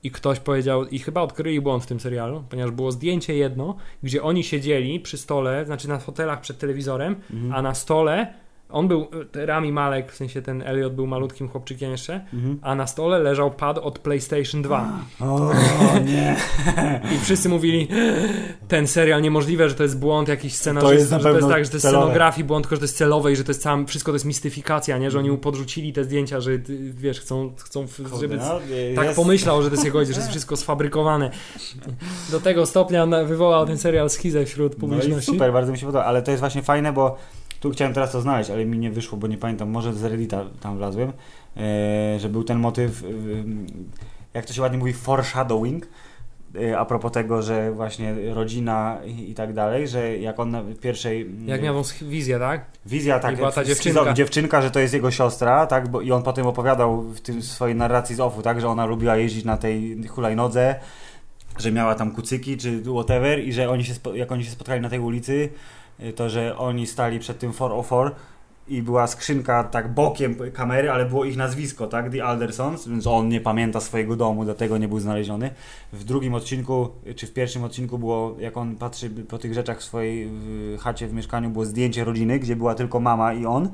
i 0.03 0.11
ktoś 0.11 0.39
powiedział, 0.39 0.85
i 0.85 0.99
chyba 0.99 1.21
odkryli 1.21 1.61
błąd 1.61 1.83
w 1.83 1.87
tym 1.87 1.99
serialu, 1.99 2.43
ponieważ 2.49 2.71
było 2.71 2.91
zdjęcie 2.91 3.35
jedno, 3.35 3.75
gdzie 4.03 4.23
oni 4.23 4.43
siedzieli 4.43 4.99
przy 4.99 5.17
stole, 5.17 5.65
znaczy 5.65 5.89
na 5.89 5.99
fotelach 5.99 6.41
przed 6.41 6.57
telewizorem, 6.59 7.15
Mhm. 7.33 7.53
a 7.53 7.61
na 7.61 7.73
stole 7.73 8.33
on 8.69 8.87
był, 8.87 9.07
e, 9.35 9.45
Rami 9.45 9.71
Malek, 9.71 10.11
w 10.11 10.15
sensie 10.15 10.41
ten 10.41 10.61
Elliot 10.61 10.95
był 10.95 11.07
malutkim 11.07 11.49
chłopczykiem 11.49 11.91
jeszcze, 11.91 12.13
Mhm. 12.33 12.59
a 12.61 12.75
na 12.75 12.87
stole 12.87 13.19
leżał 13.19 13.51
pad 13.51 13.77
od 13.77 13.99
PlayStation 13.99 14.61
2. 14.61 14.99
O 15.19 15.51
nie. 16.05 16.35
I 17.15 17.19
wszyscy 17.19 17.49
mówili, 17.49 17.87
ten 18.67 18.87
serial 18.87 19.21
niemożliwe, 19.21 19.69
że 19.69 19.75
to 19.75 19.83
jest 19.83 19.99
błąd 19.99 20.27
jakiś 20.27 20.55
scenarzysty, 20.55 20.95
To 20.95 20.99
jest 20.99 21.11
że 21.23 21.29
to 21.29 21.35
jest 21.37 21.47
tak, 21.49 21.65
że 21.65 21.71
to 21.71 21.75
jest 21.75 21.85
celowe. 21.85 22.03
scenografii 22.05 22.43
błąd, 22.47 22.65
tylko 22.65 22.75
że 22.75 22.79
to 22.79 22.83
jest 22.83 22.97
celowe 22.97 23.31
i 23.31 23.35
że 23.35 23.43
to 23.43 23.49
jest 23.51 23.61
całe, 23.61 23.85
wszystko 23.85 24.11
to 24.11 24.15
jest 24.15 24.25
mistyfikacja, 24.25 24.97
nie? 24.97 25.11
Że 25.11 25.19
oni 25.19 25.31
mu 25.31 25.37
podrzucili 25.37 25.93
te 25.93 26.03
zdjęcia, 26.03 26.39
że 26.41 26.51
y, 26.51 26.61
wiesz, 26.93 27.19
chcą, 27.19 27.53
chcą 27.63 27.85
żeby 28.19 28.37
No, 28.37 28.59
tak 28.95 29.05
jest- 29.05 29.15
pomyślał, 29.15 29.61
że 29.61 29.69
to 29.69 29.73
jest 29.73 29.85
jego 29.85 29.99
ojciec, 29.99 30.15
że 30.15 30.19
jest 30.21 30.31
wszystko 30.31 30.55
sfabrykowane. 30.57 31.31
Do 32.31 32.39
tego 32.39 32.65
stopnia 32.65 33.05
wywołał 33.25 33.65
ten 33.65 33.77
serial 33.77 34.09
schizę 34.09 34.45
wśród 34.45 34.73
No 34.73 34.79
publiczności. 34.79 35.31
super, 35.31 35.53
bardzo 35.53 35.71
mi 35.71 35.77
się 35.77 35.85
podoba, 35.85 36.05
ale 36.05 36.21
to 36.21 36.31
jest 36.31 36.39
właśnie 36.39 36.61
fajne, 36.63 36.93
bo 36.93 37.17
tu 37.63 37.71
chciałem 37.71 37.93
teraz 37.93 38.11
to 38.11 38.21
znaleźć, 38.21 38.49
ale 38.49 38.65
mi 38.65 38.79
nie 38.79 38.91
wyszło, 38.91 39.17
bo 39.17 39.27
nie 39.27 39.37
pamiętam, 39.37 39.69
może 39.69 39.93
z 39.93 40.03
Reddita 40.03 40.45
tam 40.59 40.77
wlazłem, 40.77 41.13
e, 41.57 42.19
że 42.19 42.29
był 42.29 42.43
ten 42.43 42.59
motyw, 42.59 43.03
e, 43.03 43.07
jak 44.33 44.45
to 44.45 44.53
się 44.53 44.61
ładnie 44.61 44.77
mówi, 44.77 44.93
foreshadowing, 44.93 45.87
e, 46.55 46.79
a 46.79 46.85
propos 46.85 47.11
tego, 47.11 47.41
że 47.41 47.71
właśnie 47.71 48.15
rodzina 48.33 48.97
i, 49.05 49.31
i 49.31 49.33
tak 49.33 49.53
dalej, 49.53 49.87
że 49.87 50.17
jak 50.17 50.39
on 50.39 50.51
na 50.51 50.63
pierwszej... 50.81 51.29
Jak 51.45 51.61
miał 51.61 51.83
wizję, 52.01 52.39
tak? 52.39 52.65
Wizja 52.85 53.19
tak, 53.19 53.33
I 53.33 53.37
była 53.37 53.51
ta 53.51 53.63
dziewczynka. 53.63 54.13
dziewczynka, 54.13 54.61
że 54.61 54.71
to 54.71 54.79
jest 54.79 54.93
jego 54.93 55.11
siostra, 55.11 55.67
tak, 55.67 55.87
bo, 55.87 56.01
i 56.01 56.11
on 56.11 56.23
potem 56.23 56.47
opowiadał 56.47 57.01
w 57.01 57.21
tym 57.21 57.41
swojej 57.41 57.75
narracji 57.75 58.15
z 58.15 58.19
OFU, 58.19 58.41
tak, 58.41 58.61
że 58.61 58.67
ona 58.67 58.85
lubiła 58.85 59.17
jeździć 59.17 59.45
na 59.45 59.57
tej 59.57 60.07
hulajnodze, 60.07 60.75
że 61.57 61.71
miała 61.71 61.95
tam 61.95 62.11
kucyki 62.11 62.57
czy 62.57 62.81
whatever 62.81 63.43
i 63.43 63.53
że 63.53 63.69
oni 63.69 63.83
się, 63.83 63.93
jak 64.13 64.31
oni 64.31 64.43
się 64.45 64.51
spotkali 64.51 64.81
na 64.81 64.89
tej 64.89 64.99
ulicy, 64.99 65.49
to 66.15 66.29
że 66.29 66.57
oni 66.57 66.87
stali 66.87 67.19
przed 67.19 67.39
tym 67.39 67.53
404 67.53 68.11
i 68.67 68.81
była 68.81 69.07
skrzynka 69.07 69.63
tak 69.63 69.93
bokiem 69.93 70.35
kamery, 70.53 70.91
ale 70.91 71.05
było 71.05 71.25
ich 71.25 71.37
nazwisko, 71.37 71.87
tak, 71.87 72.11
The 72.11 72.23
Aldersons, 72.23 72.87
więc 72.87 73.07
on 73.07 73.29
nie 73.29 73.41
pamięta 73.41 73.79
swojego 73.79 74.15
domu, 74.15 74.45
dlatego 74.45 74.77
nie 74.77 74.87
był 74.87 74.99
znaleziony. 74.99 75.49
W 75.93 76.03
drugim 76.03 76.33
odcinku, 76.33 76.89
y, 77.07 77.13
czy 77.13 77.27
w 77.27 77.33
pierwszym 77.33 77.63
odcinku 77.63 77.99
było, 77.99 78.35
jak 78.39 78.57
on 78.57 78.75
patrzy 78.75 79.09
po 79.09 79.37
tych 79.37 79.53
rzeczach 79.53 79.79
w 79.79 79.83
swojej 79.83 80.29
w 80.31 80.77
chacie 80.79 81.07
w 81.07 81.13
mieszkaniu, 81.13 81.49
było 81.49 81.65
zdjęcie 81.65 82.03
rodziny, 82.03 82.39
gdzie 82.39 82.55
była 82.55 82.75
tylko 82.75 82.99
mama 82.99 83.33
i 83.33 83.45
on, 83.45 83.69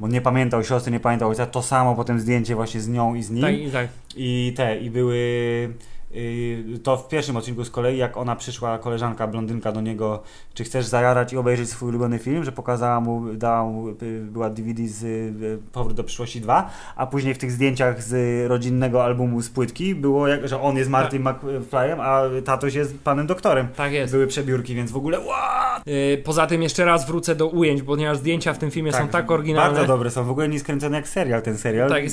bo 0.00 0.08
nie 0.08 0.20
pamiętał 0.20 0.64
siostry, 0.64 0.92
nie 0.92 1.00
pamiętał 1.00 1.28
ojca, 1.28 1.46
to 1.46 1.62
samo 1.62 1.94
potem 1.94 2.20
zdjęcie 2.20 2.54
właśnie 2.54 2.80
z 2.80 2.88
nią 2.88 3.14
i 3.14 3.22
z 3.22 3.30
nim. 3.30 3.42
Tak 3.42 3.54
i 3.54 3.70
tak. 3.70 3.88
I 4.16 4.52
te, 4.56 4.78
i 4.78 4.90
były. 4.90 5.18
Y, 6.14 6.78
To 6.82 6.96
w 6.96 7.08
pierwszym 7.08 7.36
odcinku 7.36 7.64
z 7.64 7.70
kolei, 7.70 7.98
jak 7.98 8.16
ona 8.16 8.36
przyszła, 8.36 8.78
koleżanka 8.78 9.26
blondynka 9.26 9.72
do 9.72 9.80
niego, 9.80 10.22
czy 10.54 10.64
chcesz 10.64 10.86
zajarać 10.86 11.32
i 11.32 11.36
obejrzeć 11.36 11.70
swój 11.70 11.88
ulubiony 11.88 12.18
film, 12.18 12.44
że 12.44 12.52
pokazała 12.52 13.00
mu, 13.00 13.34
dała 13.34 13.64
mu, 13.64 13.88
y, 13.88 13.94
była 14.30 14.50
DVD 14.50 14.88
z 14.88 15.02
y, 15.02 15.58
Powrót 15.72 15.96
do 15.96 16.04
przyszłości 16.04 16.40
2, 16.40 16.70
a 16.96 17.06
później 17.06 17.34
w 17.34 17.38
tych 17.38 17.52
zdjęciach 17.52 18.02
z 18.02 18.46
rodzinnego 18.48 19.04
albumu 19.04 19.42
z 19.42 19.50
płytki 19.50 19.94
było, 19.94 20.28
jak, 20.28 20.48
że 20.48 20.60
on 20.60 20.76
jest 20.76 20.90
Martin 20.90 21.22
McFlyem, 21.22 22.00
a 22.00 22.22
tatuś 22.44 22.74
jest 22.74 22.98
panem 22.98 23.26
doktorem. 23.26 23.68
Tak 23.76 23.92
jest. 23.92 24.12
Były 24.12 24.26
przebiórki, 24.26 24.74
więc 24.74 24.90
w 24.90 24.96
ogóle 24.96 25.20
wow, 25.20 25.66
Yy, 25.86 26.22
poza 26.24 26.46
tym 26.46 26.62
jeszcze 26.62 26.84
raz 26.84 27.06
wrócę 27.06 27.36
do 27.36 27.46
ujęć, 27.46 27.82
ponieważ 27.82 28.18
zdjęcia 28.18 28.52
w 28.52 28.58
tym 28.58 28.70
filmie 28.70 28.92
są 28.92 29.08
tak 29.08 29.30
oryginalne. 29.30 29.76
Bardzo 29.76 29.92
dobre 29.92 30.10
są, 30.10 30.24
w 30.24 30.30
ogóle 30.30 30.48
nie 30.48 30.60
skręcone 30.60 30.96
jak 30.96 31.08
serial 31.08 31.42
ten 31.42 31.58
serial. 31.58 31.88
Tak, 31.88 32.04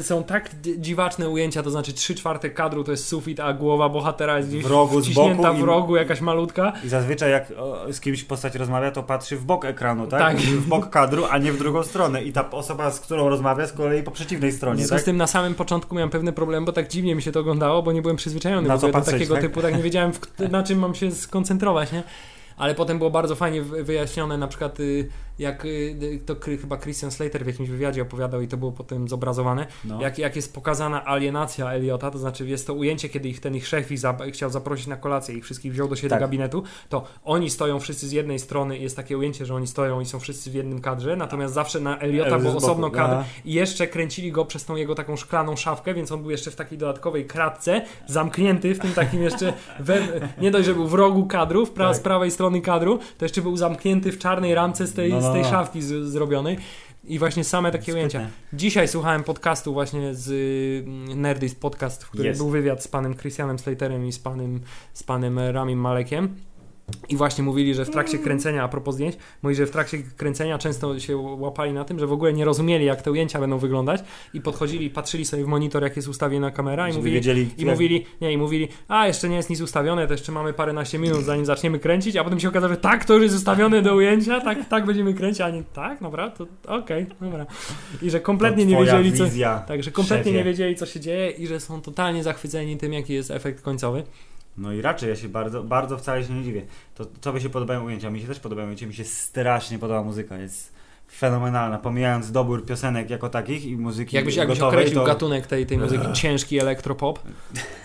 są 0.00 0.24
tak 0.24 0.50
dziwaczne 0.78 1.28
ujęcia, 1.30 1.62
to 1.62 1.70
znaczy 1.70 1.92
3 1.92 2.14
czwarte 2.14 2.50
kadru 2.50 2.84
to 2.84 2.90
jest 2.90 3.08
sufit, 3.08 3.39
a 3.40 3.52
głowa 3.52 3.88
bohatera 3.88 4.36
jest 4.38 4.48
gdzieś 4.48 4.64
W 4.64 4.70
rogu, 4.70 5.00
z 5.00 5.08
boku 5.14 5.54
w 5.54 5.58
i- 5.58 5.62
rogu, 5.64 5.96
jakaś 5.96 6.20
malutka. 6.20 6.72
I 6.84 6.88
zazwyczaj 6.88 7.30
jak 7.30 7.52
o, 7.58 7.92
z 7.92 8.00
kimś 8.00 8.24
postać 8.24 8.54
rozmawia, 8.54 8.90
to 8.90 9.02
patrzy 9.02 9.36
w 9.36 9.44
bok 9.44 9.64
ekranu, 9.64 10.06
tak? 10.06 10.20
Tak. 10.20 10.36
W 10.36 10.68
bok 10.68 10.90
kadru, 10.90 11.24
a 11.30 11.38
nie 11.38 11.52
w 11.52 11.58
drugą 11.58 11.82
stronę. 11.82 12.22
I 12.24 12.32
ta 12.32 12.50
osoba, 12.50 12.90
z 12.90 13.00
którą 13.00 13.28
rozmawia, 13.28 13.66
z 13.66 13.72
kolei 13.72 14.02
po 14.02 14.10
przeciwnej 14.10 14.52
stronie, 14.52 14.88
tak? 14.88 15.00
z 15.00 15.04
tym 15.04 15.16
na 15.16 15.26
samym 15.26 15.54
początku 15.54 15.94
miałem 15.94 16.10
pewny 16.10 16.32
problem, 16.32 16.64
bo 16.64 16.72
tak 16.72 16.88
dziwnie 16.88 17.14
mi 17.14 17.22
się 17.22 17.32
to 17.32 17.40
oglądało, 17.40 17.82
bo 17.82 17.92
nie 17.92 18.02
byłem 18.02 18.16
przyzwyczajony 18.16 18.68
Na 18.68 18.78
co 18.78 18.86
do 18.86 18.92
patrzeć, 18.92 19.12
takiego 19.14 19.34
tak? 19.34 19.42
typu, 19.42 19.62
tak 19.62 19.76
nie 19.76 19.82
wiedziałem 19.82 20.12
w, 20.12 20.20
na 20.50 20.62
czym 20.62 20.78
mam 20.78 20.94
się 20.94 21.10
skoncentrować, 21.10 21.92
nie? 21.92 22.02
Ale 22.56 22.74
potem 22.74 22.98
było 22.98 23.10
bardzo 23.10 23.36
fajnie 23.36 23.62
wy- 23.62 23.84
wyjaśnione, 23.84 24.38
na 24.38 24.48
przykład 24.48 24.80
y, 24.80 25.08
jak 25.38 25.64
y, 25.64 26.20
to 26.26 26.34
kry- 26.34 26.58
chyba 26.60 26.76
Christian 26.78 27.10
Slater 27.10 27.44
w 27.44 27.46
jakimś 27.46 27.68
wywiadzie 27.68 28.02
opowiadał 28.02 28.40
i 28.40 28.48
to 28.48 28.56
było 28.56 28.72
potem 28.72 29.08
zobrazowane, 29.08 29.66
No. 29.84 30.00
jak, 30.02 30.18
jak 30.18 30.36
jest 30.36 30.54
pokazana 30.54 31.04
alienacja 31.04 31.72
Eliota, 31.72 32.10
to 32.10 32.18
znaczy 32.18 32.46
jest 32.48 32.66
to 32.66 32.74
ujęcie, 32.74 33.08
kiedy 33.08 33.28
ich 33.28 33.40
ten 33.40 33.56
ich 33.56 33.66
szef 33.66 33.92
ich 33.92 33.98
za, 33.98 34.16
chciał 34.32 34.50
zaprosić 34.50 34.86
na 34.86 34.96
kolację, 34.96 35.34
ich 35.34 35.44
wszystkich 35.44 35.72
wziął 35.72 35.88
do 35.88 35.96
siebie 35.96 36.08
Tak. 36.10 36.18
do 36.20 36.26
gabinetu, 36.26 36.62
to 36.88 37.04
oni 37.24 37.50
stoją 37.50 37.80
wszyscy 37.80 38.08
z 38.08 38.12
jednej 38.12 38.38
strony, 38.38 38.78
jest 38.78 38.96
takie 38.96 39.18
ujęcie, 39.18 39.46
że 39.46 39.54
oni 39.54 39.66
stoją 39.66 40.00
i 40.00 40.06
są 40.06 40.20
wszyscy 40.20 40.50
w 40.50 40.54
jednym 40.54 40.80
kadrze, 40.80 41.16
natomiast 41.16 41.54
zawsze 41.54 41.80
na 41.80 41.98
Eliota 41.98 42.38
był 42.38 42.56
osobno 42.56 42.90
kadr 42.90 43.16
i 43.44 43.52
jeszcze 43.52 43.86
kręcili 43.86 44.32
go 44.32 44.44
przez 44.44 44.64
tą 44.64 44.76
jego 44.76 44.94
taką 44.94 45.16
szklaną 45.16 45.56
szafkę, 45.56 45.94
więc 45.94 46.12
on 46.12 46.22
był 46.22 46.30
jeszcze 46.30 46.50
w 46.50 46.56
takiej 46.56 46.78
dodatkowej 46.78 47.26
kratce, 47.26 47.82
zamknięty 48.06 48.74
w 48.74 48.78
tym 48.78 48.92
takim 48.92 49.22
jeszcze, 49.22 49.52
we, 49.80 49.98
nie 50.40 50.50
dość, 50.50 50.66
że 50.66 50.74
był 50.74 50.88
w 50.88 50.94
rogu 50.94 51.26
kadru, 51.26 51.66
pra, 51.66 51.86
Tak. 51.86 51.96
z 51.96 52.00
prawej 52.00 52.30
strony 52.30 52.60
kadru, 52.60 52.98
to 53.18 53.24
jeszcze 53.24 53.42
był 53.42 53.56
zamknięty 53.56 54.12
w 54.12 54.18
czarnej 54.18 54.54
ramce 54.54 54.86
z 54.86 54.94
tej, 54.94 55.10
No, 55.10 55.20
no, 55.20 55.29
z 55.30 55.32
tej 55.32 55.42
no. 55.42 55.50
szafki 55.50 55.82
z, 55.82 56.08
zrobionej. 56.08 56.58
I 57.04 57.18
właśnie 57.18 57.44
same 57.44 57.72
takie 57.72 57.82
Sprytne. 57.82 58.00
ujęcia. 58.00 58.26
Dzisiaj 58.52 58.88
słuchałem 58.88 59.24
podcastu 59.24 59.72
właśnie 59.72 60.14
z 60.14 60.28
y, 60.30 61.16
Nerdist 61.16 61.60
Podcast, 61.60 62.04
w 62.04 62.08
którym 62.08 62.26
Jest. 62.26 62.40
był 62.40 62.50
wywiad 62.50 62.82
z 62.82 62.88
panem 62.88 63.14
Christianem 63.16 63.58
Slaterem 63.58 64.06
i 64.06 64.12
z 64.12 64.18
panem, 64.18 64.60
z 64.92 65.02
panem 65.02 65.38
Ramim 65.38 65.78
Malekiem. 65.78 66.36
I 67.08 67.16
właśnie 67.16 67.44
mówili, 67.44 67.74
że 67.74 67.84
w 67.84 67.90
trakcie 67.90 68.18
kręcenia, 68.18 68.64
a 68.64 68.68
propos 68.68 68.94
zdjęć, 68.94 69.16
mówili, 69.42 69.56
że 69.56 69.66
w 69.66 69.70
trakcie 69.70 69.98
kręcenia 70.16 70.58
często 70.58 71.00
się 71.00 71.16
łapali 71.16 71.72
na 71.72 71.84
tym, 71.84 71.98
że 71.98 72.06
w 72.06 72.12
ogóle 72.12 72.32
nie 72.32 72.44
rozumieli, 72.44 72.84
jak 72.84 73.02
te 73.02 73.10
ujęcia 73.10 73.40
będą 73.40 73.58
wyglądać 73.58 74.04
i 74.34 74.40
podchodzili, 74.40 74.90
patrzyli 74.90 75.24
sobie 75.24 75.44
w 75.44 75.46
monitor, 75.46 75.82
jak 75.82 75.96
jest 75.96 76.08
ustawiona 76.08 76.50
kamera 76.50 76.88
i 76.88 76.92
mówili, 76.92 77.14
wiedzieli, 77.14 77.50
i 77.58 77.66
mówili, 77.66 78.06
nie, 78.20 78.32
i 78.32 78.38
mówili, 78.38 78.68
a 78.88 79.06
jeszcze 79.06 79.28
nie 79.28 79.36
jest 79.36 79.50
nic 79.50 79.60
ustawione, 79.60 80.06
to 80.06 80.14
jeszcze 80.14 80.32
mamy 80.32 80.52
paręnaście 80.52 80.98
minut, 80.98 81.24
zanim 81.24 81.44
zaczniemy 81.44 81.78
kręcić, 81.78 82.16
a 82.16 82.24
potem 82.24 82.40
się 82.40 82.48
okazało, 82.48 82.72
że 82.72 82.80
tak, 82.80 83.04
to 83.04 83.14
już 83.14 83.22
jest 83.22 83.36
ustawione 83.36 83.82
do 83.82 83.94
ujęcia, 83.94 84.40
tak, 84.40 84.68
tak 84.68 84.86
będziemy 84.86 85.14
kręcić, 85.14 85.40
a 85.40 85.50
nie 85.50 85.62
tak, 85.62 86.00
dobra, 86.00 86.30
to 86.30 86.46
okej, 86.66 87.06
dobra. 87.20 87.46
I 88.02 88.10
że 88.10 88.20
kompletnie 88.20 88.66
nie 88.66 88.76
wiedzieli, 88.76 89.12
co, 89.12 89.24
tak, 89.68 89.82
że 89.82 89.90
kompletnie 89.90 90.24
szefie. 90.24 90.38
nie 90.38 90.44
wiedzieli, 90.44 90.76
co 90.76 90.86
się 90.86 91.00
dzieje 91.00 91.30
i 91.30 91.46
że 91.46 91.60
są 91.60 91.82
totalnie 91.82 92.22
zachwyceni 92.22 92.76
tym, 92.76 92.92
jaki 92.92 93.12
jest 93.12 93.30
efekt 93.30 93.62
końcowy. 93.62 94.02
No 94.58 94.72
i 94.72 94.82
raczej 94.82 95.08
ja 95.08 95.16
się 95.16 95.28
bardzo, 95.28 95.62
bardzo 95.62 95.98
wcale 95.98 96.24
się 96.24 96.32
nie 96.32 96.44
dziwię. 96.44 96.62
To 96.94 97.04
tobie 97.04 97.40
się 97.40 97.50
podobają 97.50 97.84
ujęcia, 97.84 98.10
mi 98.10 98.20
się 98.20 98.26
też 98.26 98.40
podobają 98.40 98.66
ujęcia, 98.66 98.86
mi 98.86 98.94
się 98.94 99.04
strasznie 99.04 99.78
podoba 99.78 100.02
muzyka, 100.02 100.38
jest 100.38 100.80
fenomenalna, 101.12 101.78
pomijając 101.78 102.32
dobór 102.32 102.66
piosenek 102.66 103.10
jako 103.10 103.28
takich 103.28 103.64
i 103.64 103.76
muzyki 103.76 104.16
Jakbyś, 104.16 104.36
jakbyś 104.36 104.58
gotowej, 104.58 104.78
określił 104.78 105.00
to 105.00 105.06
gatunek 105.06 105.46
tej, 105.46 105.66
tej 105.66 105.78
muzyki, 105.78 106.12
ciężki 106.12 106.58
elektropop, 106.58 107.18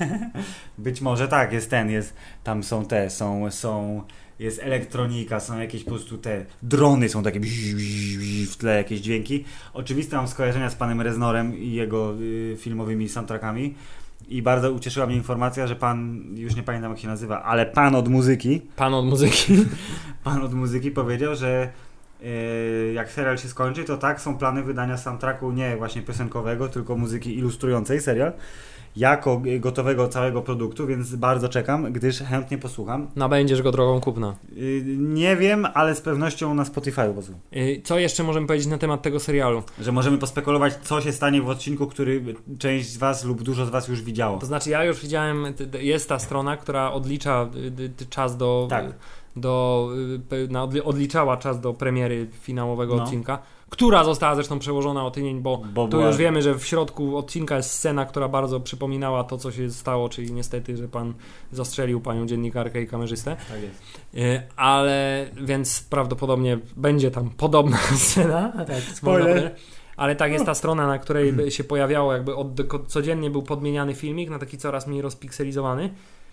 być 0.78 1.02
może 1.02 1.28
tak, 1.28 1.54
jest 1.54 1.70
ten, 1.70 1.90
jest, 1.90 2.14
tam 2.44 2.64
są 2.64 2.86
te, 2.86 3.10
są, 3.10 3.52
są, 3.52 4.02
jest 4.40 4.60
elektronika, 4.64 5.40
są 5.40 5.60
jakieś 5.60 5.84
po 5.84 5.90
prostu 5.90 6.18
te 6.18 6.46
drony, 6.62 7.10
są 7.10 7.24
takie 7.24 7.40
w 8.52 8.58
tle 8.58 8.78
jakieś 8.78 9.00
dźwięki. 9.00 9.46
Oczywiste 9.74 10.16
mam 10.16 10.28
skojarzenia 10.28 10.70
z 10.70 10.76
panem 10.76 11.02
Reznorem 11.02 11.58
i 11.58 11.72
jego 11.72 12.14
y, 12.22 12.58
filmowymi 12.60 13.10
soundtrackami 13.10 13.76
i 14.28 14.42
bardzo 14.42 14.72
ucieszyła 14.72 15.06
mnie 15.06 15.16
informacja, 15.16 15.68
że 15.68 15.76
pan, 15.76 16.26
już 16.36 16.56
nie 16.56 16.64
pamiętam 16.64 16.92
jak 16.92 17.00
się 17.00 17.08
nazywa, 17.08 17.44
ale 17.44 17.66
pan 17.66 17.96
od 17.96 18.08
muzyki, 18.08 18.62
pan 18.76 18.94
od 18.94 19.06
muzyki. 19.06 19.66
pan 20.24 20.42
od 20.42 20.54
muzyki 20.54 20.92
powiedział, 20.92 21.36
że 21.36 21.70
e, 22.24 22.94
jak 22.94 23.12
serial 23.12 23.38
się 23.38 23.48
skończy, 23.48 23.84
to 23.84 23.98
tak, 23.98 24.22
są 24.22 24.38
plany 24.38 24.64
wydania 24.64 24.98
soundtracku 24.98 25.52
nie 25.52 25.78
właśnie 25.78 26.02
piosenkowego, 26.02 26.70
tylko 26.70 26.98
muzyki 26.98 27.38
ilustrującej 27.38 28.02
serial, 28.02 28.34
jako 28.98 29.42
gotowego 29.60 30.08
całego 30.08 30.42
produktu, 30.42 30.88
więc 30.88 31.16
bardzo 31.16 31.50
czekam, 31.50 31.94
gdyż 31.94 32.20
chętnie 32.20 32.58
posłucham. 32.58 33.08
Nabędziesz 33.16 33.62
go 33.62 33.72
drogą 33.72 34.02
kupna. 34.02 34.36
Y, 34.58 34.84
Nie 34.98 35.36
wiem, 35.36 35.68
ale 35.74 35.96
z 35.96 36.02
pewnością 36.02 36.54
na 36.54 36.66
Spotify 36.66 37.14
posłucham. 37.16 37.42
Y, 37.56 37.82
Co 37.84 38.00
jeszcze 38.00 38.24
możemy 38.24 38.48
powiedzieć 38.48 38.68
na 38.68 38.78
temat 38.78 39.02
tego 39.02 39.20
serialu? 39.20 39.64
Że 39.82 39.92
możemy 39.92 40.18
pospekulować, 40.18 40.74
co 40.84 41.02
się 41.02 41.12
stanie 41.12 41.42
w 41.42 41.50
odcinku, 41.50 41.88
który 41.88 42.36
część 42.60 42.90
z 42.90 42.98
Was 42.98 43.26
lub 43.26 43.42
dużo 43.44 43.66
z 43.66 43.70
Was 43.70 43.88
już 43.88 44.02
widziało. 44.02 44.40
To 44.40 44.46
znaczy 44.46 44.70
ja 44.70 44.84
już 44.84 45.02
widziałem, 45.02 45.46
jest 45.80 46.10
ta 46.10 46.20
strona, 46.20 46.58
która 46.58 46.92
odlicza 46.92 47.48
czas 48.10 48.38
do... 48.38 48.68
Tak. 48.70 48.86
do 49.36 49.90
y, 50.34 50.48
na 50.48 50.68
odli- 50.68 50.82
odliczała 50.84 51.38
czas 51.38 51.60
do 51.62 51.74
premiery 51.74 52.28
finałowego 52.42 52.96
No. 52.96 53.04
odcinka, 53.04 53.40
która 53.70 54.04
została 54.04 54.36
zresztą 54.36 54.60
przełożona 54.60 55.06
o 55.06 55.12
tydzień, 55.12 55.42
bo, 55.42 55.62
Bo 55.74 55.88
tu 55.88 56.02
już 56.02 56.18
wiemy, 56.18 56.42
że 56.42 56.56
w 56.56 56.66
środku 56.66 57.18
odcinka 57.18 57.58
jest 57.58 57.72
scena, 57.72 58.06
która 58.06 58.28
bardzo 58.28 58.60
przypominała 58.60 59.24
to, 59.24 59.38
co 59.38 59.52
się 59.52 59.72
stało, 59.72 60.10
czyli 60.10 60.34
niestety, 60.34 60.78
że 60.78 60.88
pan 60.88 61.14
zastrzelił 61.52 62.02
panią 62.02 62.26
dziennikarkę 62.26 62.82
i 62.82 62.88
kamerzystę. 62.88 63.36
Tak 63.50 63.62
jest. 63.62 63.84
Y, 64.16 64.42
Ale 64.56 65.26
więc 65.42 65.82
prawdopodobnie 65.90 66.60
będzie 66.76 67.12
tam 67.12 67.30
podobna 67.30 67.78
scena. 67.98 68.66
Tak, 68.68 68.84
Spoiler. 68.94 69.56
Ale 69.98 70.16
tak 70.16 70.32
jest 70.32 70.46
ta 70.46 70.56
strona, 70.56 70.88
na 70.88 71.00
której 71.00 71.52
się 71.52 71.64
pojawiało, 71.64 72.14
jakby 72.14 72.36
od, 72.36 72.48
codziennie 72.88 73.30
był 73.30 73.44
podmieniany 73.44 73.96
filmik 73.96 74.30
na 74.30 74.40
taki 74.40 74.58
coraz 74.58 74.88
mniej 74.88 75.02
rozpikselizowany. 75.02 75.90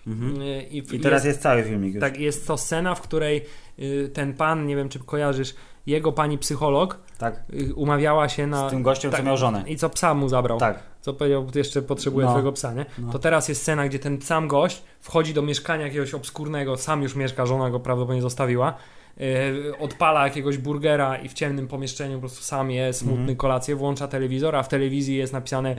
Mhm. 0.07 0.41
Y, 0.41 0.63
I, 0.63 0.77
I 0.95 0.99
teraz 0.99 1.25
jest 1.25 1.41
cały 1.41 1.63
filmik 1.63 1.93
już. 1.93 2.01
tak, 2.01 2.19
jest 2.19 2.47
to 2.47 2.57
scena, 2.57 2.95
w 2.95 3.01
której 3.01 3.45
y, 3.79 4.09
ten 4.13 4.33
pan, 4.33 4.65
nie 4.65 4.75
wiem 4.75 4.89
czy 4.89 4.99
kojarzysz, 4.99 5.55
jego 5.85 6.11
pani 6.11 6.37
psycholog 6.37 6.99
tak. 7.17 7.43
y, 7.53 7.75
umawiała 7.75 8.29
się 8.29 8.47
na. 8.47 8.67
Z 8.67 8.71
tym 8.71 8.83
gościem, 8.83 9.11
tak, 9.11 9.19
co 9.19 9.25
miał 9.25 9.37
żonę. 9.37 9.63
I 9.67 9.77
co 9.77 9.89
psa 9.89 10.13
mu 10.13 10.29
zabrał. 10.29 10.57
Tak. 10.59 10.79
Co 11.01 11.13
powiedział, 11.13 11.47
jeszcze 11.55 11.81
potrzebuje 11.81 12.25
No. 12.25 12.31
twojego 12.31 12.51
psa, 12.51 12.73
nie? 12.73 12.85
No. 12.97 13.11
To 13.11 13.19
teraz 13.19 13.49
jest 13.49 13.61
scena, 13.61 13.87
gdzie 13.87 13.99
ten 13.99 14.21
sam 14.21 14.47
gość 14.47 14.83
wchodzi 14.99 15.33
do 15.33 15.41
mieszkania 15.41 15.85
jakiegoś 15.85 16.13
obskurnego, 16.13 16.77
sam 16.77 17.03
już 17.03 17.15
mieszka, 17.15 17.45
żona 17.45 17.69
go 17.69 17.79
prawdopodobnie 17.79 18.21
zostawiła. 18.21 18.73
Yy, 19.17 19.73
odpala 19.79 20.23
jakiegoś 20.23 20.57
burgera 20.57 21.17
i 21.17 21.29
w 21.29 21.33
ciemnym 21.33 21.67
pomieszczeniu 21.67 22.13
po 22.15 22.19
prostu 22.19 22.43
sam 22.43 22.71
je 22.71 22.93
smutny 22.93 23.19
Mhm. 23.19 23.37
kolację, 23.37 23.75
włącza 23.75 24.07
telewizor, 24.07 24.55
a 24.55 24.63
w 24.63 24.67
telewizji 24.69 25.15
jest 25.15 25.33
napisane 25.33 25.75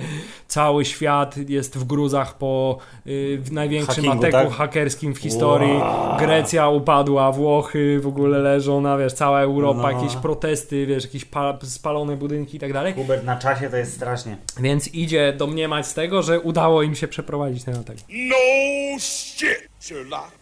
cały 0.49 0.85
świat 0.85 1.37
jest 1.49 1.79
w 1.79 1.85
gruzach 1.85 2.39
po 2.39 2.79
yy, 3.07 3.39
w 3.39 3.53
największym 3.53 4.05
Hackingu, 4.05 4.27
ataku 4.27 4.49
tak? 4.49 4.57
hakerskim 4.59 5.15
w 5.15 5.19
historii. 5.19 5.73
Wow. 5.73 6.17
Grecja 6.19 6.69
upadła, 6.69 7.33
Włochy 7.33 8.01
w 8.01 8.07
ogóle 8.07 8.39
leżą, 8.39 8.81
na 8.81 8.99
wiesz, 8.99 9.13
cała 9.13 9.41
Europa, 9.41 9.83
No. 9.83 9.91
jakieś 9.91 10.17
protesty, 10.17 10.87
wiesz, 10.87 11.05
jakieś 11.05 11.25
pa- 11.25 11.59
spalone 11.63 12.17
budynki 12.17 12.57
i 12.57 12.61
tak 12.61 12.73
dalej. 12.73 12.93
Hubert 12.95 13.25
na 13.25 13.37
czasie 13.37 13.71
to 13.71 13.77
jest 13.77 13.95
strasznie. 13.95 14.37
Więc 14.61 14.95
idzie 14.95 15.33
domniemać 15.33 15.87
z 15.87 15.95
tego, 15.95 16.23
że 16.23 16.41
udało 16.41 16.83
im 16.83 16.95
się 16.95 17.09
przeprowadzić 17.09 17.65
ten 17.65 17.75
atak. 17.77 17.97
No 18.09 18.37
shit. 18.99 19.74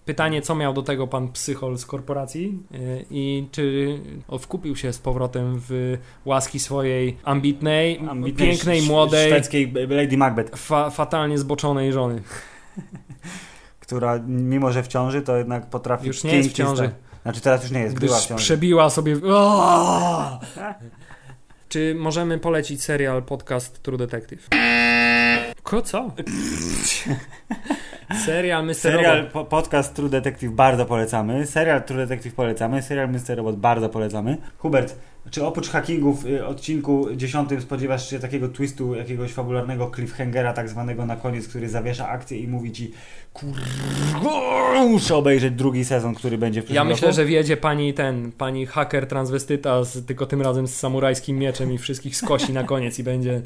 Pytanie, 0.04 0.42
co 0.42 0.54
miał 0.54 0.72
do 0.72 0.82
tego 0.82 1.06
pan 1.06 1.28
psychol 1.28 1.78
z 1.78 1.86
korporacji 1.86 2.58
yy, 2.70 3.04
i 3.10 3.48
czy 3.50 3.98
wkupił 4.40 4.76
się 4.76 4.92
z 4.92 4.98
powrotem 4.98 5.60
w 5.68 5.98
łaski 6.24 6.58
swojej 6.58 7.16
ambitnej, 7.24 7.98
Ambitnej, 8.08 8.48
pięknej, 8.48 8.82
młodej, 8.82 9.30
Szwedzkiej 9.30 9.72
Lady 9.88 10.16
Macbeth, 10.16 10.56
fa- 10.56 10.90
fatalnie 10.90 11.38
zboczonej 11.38 11.92
żony. 11.92 12.22
która 13.80 14.20
mimo, 14.26 14.72
że 14.72 14.82
w 14.82 14.88
ciąży, 14.88 15.22
to 15.22 15.36
jednak 15.36 15.70
potrafi... 15.70 16.06
Już 16.06 16.24
nie 16.24 16.36
jest 16.36 16.50
w 16.50 16.52
ciąży. 16.52 16.90
Znaczy 17.22 17.40
teraz 17.40 17.62
już 17.62 17.72
nie 17.72 17.80
jest, 17.80 17.98
była 17.98 18.16
w 18.16 18.18
Gdyż 18.18 18.28
ciąży. 18.28 18.44
przebiła 18.44 18.90
sobie... 18.90 19.16
Czy 21.68 21.94
możemy 21.98 22.38
polecić 22.38 22.82
serial, 22.82 23.22
podcast 23.22 23.82
True 23.82 23.98
Detective? 23.98 24.48
Ko 25.62 25.82
co? 25.82 26.10
serial 28.24 28.64
Mr. 28.66 28.74
Serial, 28.74 29.16
Robot. 29.16 29.32
po, 29.32 29.44
podcast 29.44 29.94
True 29.94 30.08
Detective 30.08 30.52
bardzo 30.52 30.86
polecamy. 30.86 31.46
Serial 31.46 31.82
True 31.82 31.98
Detective 31.98 32.34
polecamy. 32.34 32.82
Serial 32.82 33.08
Mr. 33.08 33.36
Robot 33.36 33.56
bardzo 33.56 33.88
polecamy. 33.88 34.38
Hubert, 34.58 34.96
czy 35.30 35.44
oprócz 35.46 35.68
hackingów 35.68 36.24
w 36.24 36.42
odcinku 36.46 37.06
10 37.16 37.50
spodziewasz 37.60 38.10
się 38.10 38.18
takiego 38.18 38.48
twistu, 38.48 38.94
jakiegoś 38.94 39.32
fabularnego 39.32 39.90
cliffhangera 39.94 40.52
tak 40.52 40.68
zwanego 40.68 41.06
na 41.06 41.16
koniec, 41.16 41.48
który 41.48 41.68
zawiesza 41.68 42.08
akcję 42.08 42.38
i 42.38 42.48
mówi 42.48 42.72
ci 42.72 42.92
kurwa, 43.32 44.84
muszę 44.88 45.16
obejrzeć 45.16 45.54
drugi 45.54 45.84
sezon, 45.84 46.14
który 46.14 46.38
będzie 46.38 46.62
w 46.62 46.70
Ja 46.70 46.84
myślę, 46.84 47.08
roku? 47.08 47.16
że 47.16 47.24
wiedzie 47.24 47.56
pani 47.56 47.94
ten, 47.94 48.32
pani 48.32 48.66
haker 48.66 49.06
transwestyta, 49.06 49.84
z, 49.84 50.06
tylko 50.06 50.26
tym 50.26 50.42
razem 50.42 50.68
z 50.68 50.74
samurajskim 50.74 51.38
mieczem 51.38 51.72
i 51.72 51.78
wszystkich 51.78 52.16
skosi 52.16 52.52
na 52.52 52.64
koniec 52.64 52.98
i 52.98 53.02
będzie, 53.02 53.42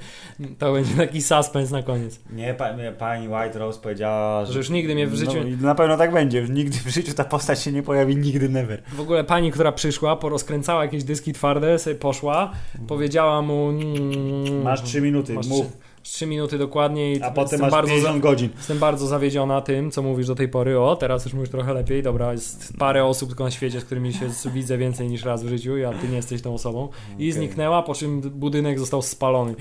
to 0.58 0.72
będzie 0.72 0.94
taki 0.94 1.22
suspens 1.22 1.70
na 1.70 1.82
koniec. 1.82 2.20
Nie, 2.30 2.54
pa, 2.54 2.68
pani 2.98 3.28
White 3.28 3.58
Rose 3.58 3.80
powiedziała, 3.80 4.44
że... 4.44 4.52
Że 4.52 4.65
już 4.66 4.70
nigdy 4.74 4.94
mnie 4.94 5.06
w 5.06 5.14
życiu- 5.14 5.56
No, 5.60 5.66
na 5.66 5.74
pewno 5.74 5.96
tak 5.96 6.12
będzie. 6.12 6.38
Już 6.40 6.50
nigdy 6.50 6.78
w 6.78 6.88
życiu 6.88 7.14
ta 7.14 7.24
postać 7.24 7.62
się 7.62 7.72
nie 7.72 7.82
pojawi, 7.82 8.16
nigdy 8.16 8.48
never. 8.48 8.82
W 8.92 9.00
ogóle 9.00 9.24
pani, 9.24 9.52
która 9.52 9.72
przyszła, 9.72 10.16
porozkręcała 10.16 10.82
jakieś 10.84 11.04
dyski 11.04 11.32
twarde, 11.32 11.78
sobie 11.78 11.96
poszła, 11.96 12.52
powiedziała 12.88 13.42
mu... 13.42 13.68
mm, 13.68 14.62
Masz 14.62 14.82
3 14.82 15.00
minuty, 15.00 15.34
masz 15.34 15.46
mów. 15.46 15.66
trzy- 15.66 15.76
trzy 16.02 16.26
minuty 16.26 16.58
dokładnie 16.58 17.12
i 17.12 17.22
A 17.22 17.30
potem 17.30 17.42
jestem 17.42 17.60
masz 17.60 17.70
bardzo, 17.70 17.90
50 17.90 18.20
godzin. 18.22 18.48
Jestem 18.56 18.78
bardzo 18.78 19.06
zawiedziona 19.06 19.60
tym, 19.60 19.90
co 19.90 20.02
mówisz 20.02 20.26
do 20.26 20.34
tej 20.34 20.48
pory. 20.48 20.78
O, 20.80 20.96
teraz 20.96 21.24
już 21.24 21.34
mówisz 21.34 21.50
trochę 21.50 21.74
lepiej. 21.74 22.02
Dobra, 22.02 22.32
jest 22.32 22.72
parę 22.78 23.04
osób 23.04 23.28
tylko 23.28 23.44
na 23.44 23.50
świecie, 23.50 23.80
z 23.80 23.84
którymi 23.84 24.12
się 24.12 24.28
widzę 24.54 24.78
więcej 24.78 25.08
niż 25.08 25.24
raz 25.24 25.44
w 25.44 25.48
życiu, 25.48 25.72
a 25.88 26.00
ty 26.00 26.08
nie 26.08 26.16
jesteś 26.16 26.42
tą 26.42 26.54
osobą. 26.54 26.88
I 27.18 27.32
zniknęła, 27.32 27.82
po 27.82 27.94
czym 27.94 28.20
budynek 28.20 28.78
został 28.78 29.02
spalony. 29.02 29.54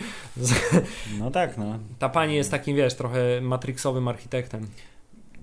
No 1.19 1.31
tak, 1.31 1.57
no. 1.57 1.79
Ta 1.99 2.09
pani 2.09 2.35
jest 2.35 2.51
takim, 2.51 2.75
wiesz, 2.77 2.93
trochę 2.93 3.41
matrixowym 3.41 4.07
architektem. 4.07 4.67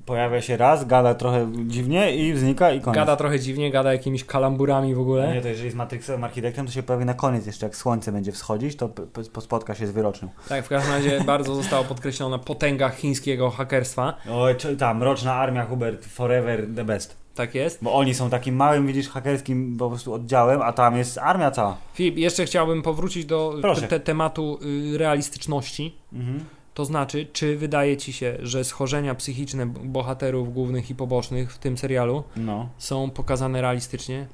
Pojawia 0.06 0.40
się 0.40 0.56
raz, 0.56 0.84
gada 0.86 1.14
trochę 1.14 1.52
dziwnie 1.66 2.16
i 2.16 2.36
znika 2.36 2.72
i 2.72 2.80
koniec. 2.80 2.96
Gada 2.96 3.16
trochę 3.16 3.40
dziwnie, 3.40 3.70
gada 3.70 3.92
jakimiś 3.92 4.24
kalamburami 4.24 4.94
w 4.94 5.00
ogóle. 5.00 5.34
nie, 5.34 5.40
to 5.40 5.48
jeżeli 5.48 5.64
jest 5.64 5.76
Matrixowym 5.76 6.24
architektem, 6.24 6.66
to 6.66 6.72
się 6.72 6.82
pojawi 6.82 7.04
na 7.04 7.14
koniec 7.14 7.46
jeszcze, 7.46 7.66
jak 7.66 7.76
słońce 7.76 8.12
będzie 8.12 8.32
wschodzić, 8.32 8.76
to 8.76 8.90
spotka 9.40 9.74
się 9.74 9.86
z 9.86 9.90
wyrocznym. 9.90 10.30
Tak, 10.48 10.64
w 10.64 10.68
każdym 10.68 10.92
razie 10.92 11.20
bardzo 11.26 11.54
została 11.54 11.84
podkreślona 11.84 12.38
potęga 12.38 12.88
chińskiego 12.88 13.50
hakerstwa. 13.50 14.14
Oj, 14.30 14.54
ta 14.78 14.94
mroczna 14.94 15.34
armia 15.34 15.64
Hubert, 15.64 16.06
forever 16.06 16.66
the 16.76 16.84
best. 16.84 17.22
Tak 17.34 17.54
jest. 17.54 17.78
Bo 17.82 17.94
oni 17.94 18.14
są 18.14 18.30
takim 18.30 18.56
małym, 18.56 18.86
widzisz, 18.86 19.08
hakerskim 19.08 19.76
po 19.78 19.88
prostu 19.88 20.14
oddziałem, 20.14 20.62
a 20.62 20.72
tam 20.72 20.96
jest 20.96 21.18
armia 21.18 21.50
cała. 21.50 21.76
Filip, 21.94 22.18
jeszcze 22.18 22.44
chciałbym 22.44 22.82
powrócić 22.82 23.26
do 23.26 23.54
te, 23.88 24.00
tematu 24.00 24.58
y, 24.94 24.98
realistyczności. 24.98 25.96
Mhm. 26.12 26.44
To 26.74 26.84
znaczy, 26.84 27.26
czy 27.32 27.56
wydaje 27.56 27.96
ci 27.96 28.12
się, 28.12 28.36
że 28.42 28.64
schorzenia 28.64 29.14
psychiczne 29.14 29.66
bohaterów 29.66 30.54
głównych 30.54 30.90
i 30.90 30.94
pobocznych 30.94 31.52
w 31.54 31.58
tym 31.58 31.78
serialu 31.78 32.22
No. 32.36 32.68
są 32.78 33.10
pokazane 33.10 33.62
realistycznie? 33.62 34.26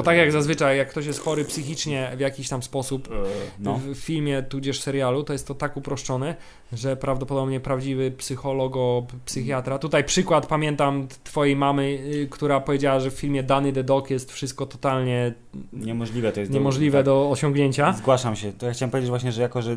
Bo 0.00 0.04
tak 0.04 0.16
jak 0.16 0.32
zazwyczaj, 0.32 0.78
jak 0.78 0.88
ktoś 0.90 1.06
jest 1.06 1.20
chory 1.20 1.44
psychicznie 1.44 2.12
w 2.16 2.20
jakiś 2.20 2.48
tam 2.48 2.62
sposób 2.62 3.08
No. 3.58 3.80
w 3.94 3.96
filmie 3.96 4.42
tudzież 4.42 4.80
serialu, 4.80 5.24
to 5.24 5.32
jest 5.32 5.46
to 5.46 5.54
tak 5.54 5.76
uproszczone, 5.76 6.34
że 6.72 6.96
prawdopodobnie 6.96 7.60
prawdziwy 7.60 8.10
psychologo, 8.10 9.06
psychiatra. 9.24 9.78
Tutaj 9.78 10.04
przykład 10.04 10.46
pamiętam 10.46 11.08
twojej 11.24 11.56
mamy, 11.56 11.82
y, 12.14 12.28
która 12.30 12.60
powiedziała, 12.60 13.00
że 13.00 13.10
w 13.10 13.14
filmie 13.14 13.42
Dany 13.42 13.72
the 13.72 13.84
Dog 13.84 14.10
jest 14.10 14.32
wszystko 14.32 14.66
totalnie 14.66 15.34
Niemożliwe 15.72 16.32
to 16.32 16.40
jest. 16.40 16.52
niemożliwe 16.52 16.98
tak. 16.98 17.04
do 17.04 17.30
osiągnięcia. 17.30 17.92
Zgłaszam 17.92 18.36
się. 18.36 18.52
To 18.52 18.66
ja 18.66 18.72
chciałem 18.72 18.90
powiedzieć 18.90 19.10
właśnie, 19.10 19.32
że 19.32 19.42
jako, 19.42 19.62
że 19.62 19.76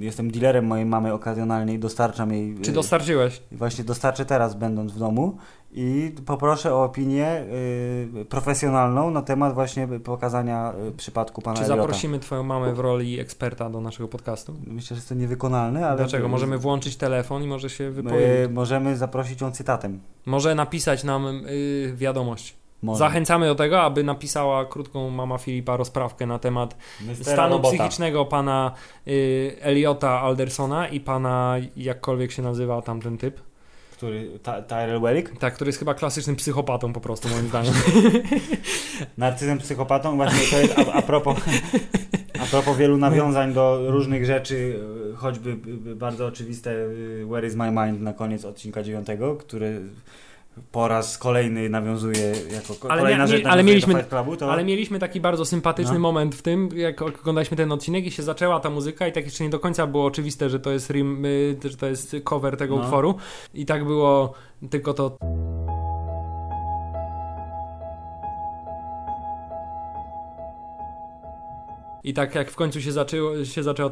jestem 0.00 0.30
dealerem 0.30 0.64
mojej 0.66 0.86
mamy 0.86 1.12
okazjonalnie 1.12 1.74
i 1.74 1.78
dostarczam 1.78 2.32
jej... 2.32 2.56
Czy 2.62 2.70
y, 2.70 2.74
dostarczyłeś? 2.74 3.42
Właśnie 3.52 3.84
dostarczę 3.84 4.24
teraz, 4.24 4.54
będąc 4.54 4.92
w 4.92 4.98
domu 4.98 5.36
i 5.76 6.12
poproszę 6.26 6.74
o 6.74 6.84
opinię 6.84 7.44
y, 8.20 8.24
profesjonalną 8.28 9.10
na 9.10 9.22
temat 9.22 9.54
właśnie 9.54 9.88
pokazania 9.88 10.72
y, 10.88 10.92
przypadku 10.92 11.42
pana 11.42 11.56
Czy 11.56 11.64
Eliota. 11.64 11.82
zaprosimy 11.82 12.18
twoją 12.18 12.42
mamę 12.42 12.74
w 12.74 12.78
roli 12.78 13.20
eksperta 13.20 13.70
do 13.70 13.80
naszego 13.80 14.08
podcastu? 14.08 14.54
Myślę, 14.66 14.88
że 14.88 14.94
jest 14.94 15.08
to 15.08 15.14
niewykonalne, 15.14 15.86
ale... 15.86 15.96
Dlaczego? 15.96 16.28
Możemy 16.28 16.58
włączyć 16.58 16.96
telefon 16.96 17.42
i 17.42 17.46
może 17.46 17.70
się 17.70 17.84
y, 17.84 17.90
wypowiedzieć. 17.90 18.50
Możemy 18.52 18.96
zaprosić 18.96 19.40
ją 19.40 19.52
cytatem. 19.52 20.00
Może 20.26 20.54
napisać 20.54 21.04
nam 21.04 21.26
y, 21.26 21.92
wiadomość. 21.96 22.54
Może. 22.82 22.98
Zachęcamy 22.98 23.46
do 23.46 23.54
tego, 23.54 23.82
aby 23.82 24.04
napisała 24.04 24.64
krótką 24.64 25.10
mama 25.10 25.38
Filipa 25.38 25.76
rozprawkę 25.76 26.26
na 26.26 26.38
temat 26.38 26.76
Mystera 27.06 27.32
stanu 27.36 27.52
robota. 27.52 27.74
psychicznego 27.74 28.24
pana 28.24 28.72
y, 29.08 29.56
Eliota 29.60 30.20
Aldersona 30.20 30.88
i 30.88 31.00
pana, 31.00 31.56
jakkolwiek 31.76 32.32
się 32.32 32.42
nazywa 32.42 32.82
tamten 32.82 33.18
typ. 33.18 33.40
Który, 33.96 34.38
Ta- 34.42 34.62
Tyrell 34.62 35.00
Wellick? 35.00 35.38
Tak, 35.38 35.54
który 35.54 35.68
jest 35.68 35.78
chyba 35.78 35.94
klasycznym 35.94 36.36
psychopatą 36.36 36.92
po 36.92 37.00
prostu, 37.00 37.28
moim 37.28 37.48
zdaniem. 37.48 37.74
Narcyzem 39.18 39.58
psychopatą? 39.58 40.16
Właśnie 40.16 40.46
to 40.50 40.58
jest 40.58 40.78
a, 40.78 40.92
a 40.92 41.02
propos... 41.02 41.36
A 42.40 42.46
propos 42.46 42.76
wielu 42.76 42.96
nawiązań 42.96 43.52
do 43.52 43.90
różnych 43.90 44.26
rzeczy, 44.26 44.80
choćby 45.16 45.56
bardzo 45.96 46.26
oczywiste 46.26 46.70
y, 46.70 47.26
Where 47.26 47.46
is 47.46 47.54
my 47.54 47.70
mind 47.70 48.00
na 48.02 48.12
koniec 48.12 48.44
odcinka 48.44 48.82
dziewiątego, 48.82 49.36
który 49.36 49.80
po 50.72 50.88
raz 50.88 51.18
kolejny 51.18 51.68
nawiązuje 51.68 52.32
jako 52.52 52.74
ko- 52.74 52.90
Ale 52.90 53.00
kolejna 53.02 53.26
rzecz 53.26 53.46
ale 53.46 53.64
mieliśmy- 53.64 53.94
do 53.94 53.98
Fight 54.00 54.10
Clubu, 54.10 54.36
to... 54.36 54.52
Ale 54.52 54.64
mieliśmy 54.64 54.98
taki 54.98 55.20
bardzo 55.20 55.44
sympatyczny 55.44 55.94
No. 55.94 55.98
moment 56.00 56.34
w 56.34 56.42
tym, 56.42 56.68
jak 56.74 57.02
oglądaliśmy 57.02 57.56
ten 57.56 57.72
odcinek 57.72 58.06
i 58.06 58.10
się 58.10 58.22
zaczęła 58.22 58.60
ta 58.60 58.70
muzyka 58.70 59.06
i 59.08 59.12
tak 59.12 59.24
jeszcze 59.24 59.44
nie 59.44 59.50
do 59.50 59.58
końca 59.58 59.86
było 59.86 60.04
oczywiste, 60.06 60.50
że 60.50 60.60
to 60.60 60.70
jest, 60.70 60.90
rim, 60.90 61.24
y, 61.24 61.56
że 61.64 61.76
to 61.76 61.86
jest 61.86 62.16
cover 62.24 62.56
tego 62.56 62.76
No. 62.76 62.82
utworu 62.82 63.14
i 63.54 63.66
tak 63.66 63.84
było 63.84 64.32
tylko 64.70 64.94
to 64.94 65.16
I 72.04 72.14
tak 72.14 72.34
jak 72.34 72.50
w 72.50 72.56
końcu 72.56 72.80
się 72.80 72.92
zaczęło, 72.92 73.44
się 73.44 73.62
zaczęło 73.62 73.90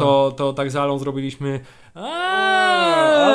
to, 0.00 0.32
to 0.36 0.52
tak 0.52 0.70
z 0.70 0.76
Alą 0.76 0.98
zrobiliśmy. 0.98 1.60
"Aaa", 1.94 3.26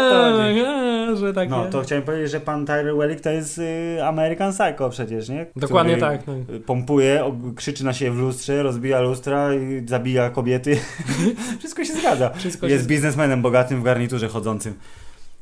że 1.15 1.33
tak 1.33 1.49
No, 1.49 1.65
to 1.65 1.81
chciałem 1.81 2.03
powiedzieć, 2.03 2.31
że 2.31 2.39
pan 2.39 2.65
Tyrell 2.65 2.97
Wellick 2.97 3.21
to 3.21 3.29
jest 3.29 3.57
y, 3.57 3.97
American 4.05 4.51
Psycho 4.53 4.89
przecież, 4.89 5.29
nie? 5.29 5.45
Dokładnie 5.55 5.97
tak. 5.97 6.27
No. 6.27 6.33
y, 6.55 6.59
Pompuje, 6.59 7.31
krzyczy 7.55 7.85
na 7.85 7.93
siebie 7.93 8.11
w 8.11 8.17
lustrze, 8.17 8.63
rozbija 8.63 9.01
lustra 9.01 9.55
i 9.55 9.87
zabija 9.87 10.29
kobiety. 10.29 10.79
Wszystko 11.59 11.85
się 11.85 11.93
zgadza. 11.93 12.31
Jest 12.61 12.87
biznesmenem 12.87 13.41
bogatym 13.41 13.79
w 13.79 13.83
garniturze 13.83 14.27
chodzącym. 14.27 14.73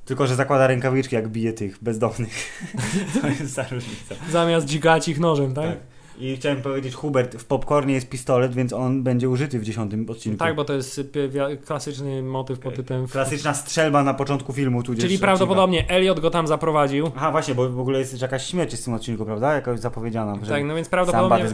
Tylko, 0.05 0.27
że 0.27 0.35
zakłada 0.35 0.67
rękawiczki, 0.67 1.15
jak 1.15 1.27
bije 1.27 1.53
tych 1.53 1.83
bezdomnych. 1.83 2.63
to 3.21 3.27
jest 3.27 3.55
ta 3.55 3.63
różnica. 3.71 4.15
Zamiast 4.31 4.65
dźgać 4.65 5.07
ich 5.07 5.19
nożem, 5.19 5.53
tak? 5.53 5.65
Tak. 5.65 5.77
I 6.19 6.35
chciałem 6.35 6.61
powiedzieć, 6.61 6.95
Hubert, 6.95 7.35
w 7.35 7.45
popcornie 7.45 7.93
jest 7.93 8.09
pistolet, 8.09 8.53
więc 8.53 8.73
on 8.73 9.03
będzie 9.03 9.29
użyty 9.29 9.59
w 9.59 9.63
dziesiątym 9.63 10.09
odcinku. 10.09 10.39
Tak, 10.39 10.55
bo 10.55 10.65
to 10.65 10.73
jest 10.73 10.97
y, 10.99 11.57
klasyczny 11.65 12.23
motyw 12.23 12.59
pod 12.59 12.75
tytułem. 12.75 13.07
Klasyczna 13.07 13.53
strzelba 13.53 14.03
na 14.03 14.13
początku 14.13 14.53
filmu, 14.53 14.83
tudzież 14.83 15.03
Czyli 15.03 15.15
odcinka. 15.15 15.27
prawdopodobnie 15.27 15.89
Elliot 15.89 16.19
go 16.19 16.29
tam 16.29 16.47
zaprowadził. 16.47 17.11
Aha, 17.15 17.31
właśnie, 17.31 17.55
bo 17.55 17.69
w 17.69 17.79
ogóle 17.79 17.99
jest 17.99 18.21
jakaś 18.21 18.45
śmierć 18.45 18.75
w 18.75 18.83
tym 18.83 18.93
odcinku, 18.93 19.25
prawda? 19.25 19.53
Jakaś 19.53 19.79
zapowiedziana. 19.79 20.39
że 20.43 20.51
Tak, 20.51 20.63
no 20.63 20.75
więc 20.75 20.89
prawdopodobnie 20.89 21.45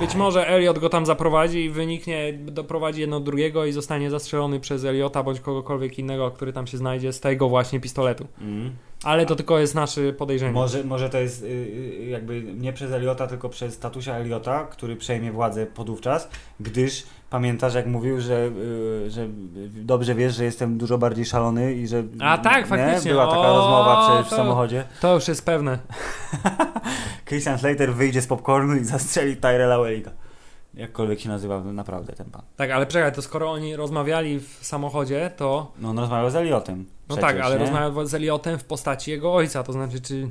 być 0.00 0.14
może 0.14 0.48
Elliot 0.48 0.78
go 0.78 0.88
tam 0.88 1.06
zaprowadzi 1.06 1.64
i 1.64 1.70
wyniknie, 1.70 2.32
doprowadzi 2.32 3.00
jedno 3.00 3.20
do 3.20 3.26
drugiego 3.26 3.64
i 3.64 3.72
zostanie 3.72 4.10
zastrzelony 4.10 4.60
przez 4.60 4.84
Eliota 4.84 5.22
bądź 5.22 5.40
kogokolwiek 5.40 5.98
innego, 5.98 6.30
który 6.30 6.52
tam 6.52 6.66
się 6.66 6.78
znajdzie 6.78 7.12
z 7.12 7.20
tego 7.20 7.48
właśnie 7.48 7.80
pistoletu. 7.80 8.26
Mm. 8.40 8.70
Ale 9.04 9.26
to 9.26 9.36
tylko 9.36 9.58
jest 9.58 9.74
nasze 9.74 10.12
podejrzenie. 10.12 10.52
Może, 10.52 10.84
może 10.84 11.10
to 11.10 11.18
jest 11.18 11.42
y, 11.42 11.46
y, 11.46 12.06
jakby 12.10 12.42
nie 12.42 12.72
przez 12.72 12.92
Eliota, 12.92 13.26
tylko 13.26 13.48
przez 13.48 13.78
tatusia 13.78 14.14
Eliota, 14.14 14.64
który 14.64 14.96
przejmie 14.96 15.32
władzę 15.32 15.66
podówczas, 15.66 16.28
gdyż 16.60 17.02
pamiętasz 17.30 17.74
jak 17.74 17.86
mówił, 17.86 18.20
że, 18.20 18.50
y, 19.06 19.10
że 19.10 19.26
dobrze 19.66 20.14
wiesz, 20.14 20.34
że 20.34 20.44
jestem 20.44 20.78
dużo 20.78 20.98
bardziej 20.98 21.24
szalony 21.24 21.74
i 21.74 21.86
że 21.86 22.02
A 22.20 22.38
tak, 22.38 22.56
nie? 22.56 22.66
faktycznie. 22.66 23.10
była 23.10 23.26
taka 23.26 23.38
O, 23.52 23.56
rozmowa 23.56 24.06
przecież 24.08 24.26
w 24.26 24.30
to- 24.30 24.36
samochodzie. 24.36 24.84
To 25.00 25.14
już 25.14 25.28
jest 25.28 25.44
pewne. 25.44 25.78
Christian 27.28 27.58
Slater 27.58 27.94
wyjdzie 27.94 28.22
z 28.22 28.26
popcornu 28.26 28.76
i 28.76 28.84
zastrzeli 28.84 29.36
Tyrella 29.36 29.78
Wellika. 29.78 30.10
Jakkolwiek 30.74 31.20
się 31.20 31.28
nazywa 31.28 31.60
naprawdę 31.60 32.12
ten 32.12 32.30
pan. 32.30 32.42
Tak, 32.56 32.70
ale 32.70 32.86
czekaj, 32.86 33.12
to 33.12 33.22
skoro 33.22 33.50
oni 33.50 33.76
rozmawiali 33.76 34.40
w 34.40 34.58
samochodzie, 34.62 35.30
to... 35.36 35.72
No 35.78 35.88
on 35.90 35.98
rozmawiał 35.98 36.30
z 36.30 36.34
Eliotem. 36.36 36.86
No 37.08 37.16
przecież, 37.16 37.32
tak, 37.32 37.40
ale 37.40 37.54
nie? 37.54 37.60
rozmawiał 37.60 38.06
z 38.06 38.14
Eliotem 38.14 38.58
w 38.58 38.64
postaci 38.64 39.10
jego 39.10 39.34
ojca, 39.34 39.62
to 39.62 39.72
znaczy 39.72 40.00
czy... 40.00 40.28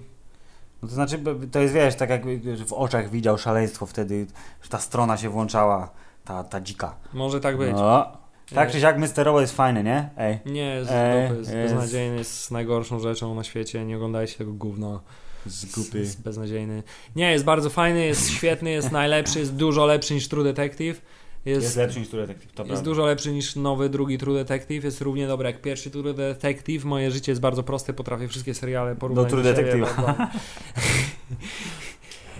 No 0.82 0.88
to 0.88 0.94
znaczy, 0.96 1.20
to 1.52 1.60
jest 1.60 1.74
wiesz, 1.74 1.96
tak 1.96 2.10
jak 2.10 2.22
w 2.68 2.74
oczach 2.74 3.10
widział 3.10 3.38
szaleństwo 3.38 3.86
wtedy, 3.86 4.28
że 4.62 4.70
ta 4.70 4.80
strona 4.80 5.18
się 5.18 5.30
włączała, 5.30 5.90
ta, 6.26 6.44
ta 6.44 6.62
dzika. 6.62 6.96
Może 7.14 7.40
tak 7.40 7.58
być. 7.58 7.72
No. 7.72 8.18
Tak 8.56 8.72
czy 8.72 8.80
siak 8.82 8.98
Mr. 8.98 9.24
Robot 9.26 9.42
jest 9.42 9.56
fajny, 9.56 9.84
nie? 9.84 10.10
Ej. 10.18 10.40
Nie, 10.46 10.76
jest, 10.76 10.92
Ej, 10.94 11.28
dupy, 11.28 11.40
jest 11.40 11.54
jest. 11.54 11.74
beznadziejny, 11.74 12.18
jest 12.18 12.52
najgorszą 12.52 13.00
rzeczą 13.00 13.36
na 13.36 13.44
świecie, 13.44 13.86
nie 13.86 13.96
oglądajcie 13.96 14.38
tego 14.38 14.54
gówna. 14.54 15.00
Z 15.46 15.66
gupy. 15.76 16.00
Jest 16.00 16.22
beznadziejny. 16.22 16.84
Nie, 17.16 17.32
jest 17.32 17.46
bardzo 17.46 17.70
fajny, 17.70 18.06
jest 18.06 18.30
świetny, 18.30 18.70
jest 18.70 18.92
najlepszy, 18.92 19.40
jest 19.40 19.56
dużo 19.56 19.86
lepszy 19.86 20.14
niż 20.14 20.28
True 20.28 20.44
Detective. 20.44 21.02
Jest, 21.48 21.64
Jest, 21.64 21.78
lepszy 21.78 22.00
niż 22.00 22.10
True 22.10 22.22
Detective, 22.22 22.52
to 22.54 22.64
jest 22.64 22.68
prawda. 22.70 22.86
dużo 22.86 23.06
lepszy 23.06 23.32
niż 23.32 23.56
nowy, 23.56 23.90
drugi 23.90 24.18
True 24.18 24.34
Detective. 24.34 24.84
Jest 24.84 25.02
równie 25.02 25.28
dobry 25.28 25.48
jak 25.48 25.62
pierwszy 25.62 25.92
True 25.92 26.14
Detective. 26.14 26.86
Moje 26.86 27.12
życie 27.12 27.32
jest 27.32 27.42
bardzo 27.42 27.64
proste, 27.64 27.94
potrafię 27.94 28.28
wszystkie 28.28 28.54
seriale 28.54 28.96
porównać 28.96 29.32
Do 29.32 29.42
True 29.42 29.80
bo- 29.80 30.14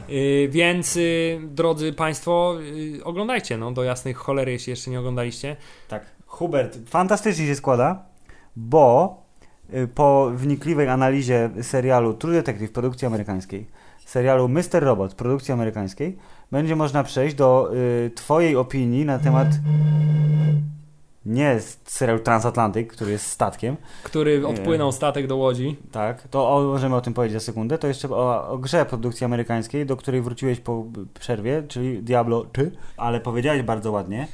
Y, 0.10 0.50
Więc, 0.52 0.96
y, 0.96 1.40
drodzy 1.44 1.94
Państwo, 1.94 2.56
y, 2.98 3.04
oglądajcie 3.04 3.58
no, 3.58 3.72
do 3.72 3.84
jasnych 3.84 4.18
cholery, 4.18 4.52
jeśli 4.52 4.70
jeszcze 4.72 4.92
nie 4.92 5.00
oglądaliście. 5.00 5.56
Tak. 5.88 6.06
Hubert 6.26 6.78
fantastycznie 6.90 7.46
się 7.48 7.56
składa, 7.56 8.06
bo 8.56 9.18
po 9.96 10.32
wnikliwej 10.36 10.88
analizie 10.90 11.50
serialu 11.62 12.14
True 12.14 12.34
Detective 12.34 12.72
produkcji 12.72 13.08
amerykańskiej, 13.08 13.68
serialu 14.08 14.50
Mr. 14.50 14.80
Robot 14.84 15.14
produkcji 15.14 15.54
amerykańskiej, 15.54 16.18
będzie 16.52 16.76
można 16.76 17.04
przejść 17.04 17.36
do 17.36 17.70
y, 18.06 18.12
Twojej 18.16 18.56
opinii 18.56 19.06
na 19.06 19.20
temat 19.20 19.48
nie 21.26 21.60
serialu 21.86 22.20
Transatlantyk, 22.20 22.94
który 22.94 23.12
jest 23.12 23.26
statkiem, 23.26 23.78
Który 24.04 24.48
odpłynął 24.48 24.92
statek 24.92 25.28
do 25.28 25.36
Łodzi. 25.36 25.76
tak, 25.92 26.28
to 26.28 26.56
o, 26.56 26.64
możemy 26.64 26.96
o 26.96 27.02
tym 27.02 27.14
powiedzieć 27.14 27.34
za 27.42 27.46
sekundę, 27.46 27.78
to 27.78 27.88
jeszcze 27.88 28.10
o, 28.10 28.50
o 28.50 28.58
grze 28.58 28.86
produkcji 28.86 29.26
amerykańskiej, 29.26 29.86
do 29.86 29.98
której 29.98 30.22
wróciłeś 30.22 30.60
po 30.60 30.86
przerwie, 31.20 31.64
czyli 31.68 32.04
Diablo 32.04 32.46
3, 32.54 32.72
ale 32.98 33.20
powiedziałeś 33.20 33.62
bardzo 33.62 33.92
ładnie 33.92 34.28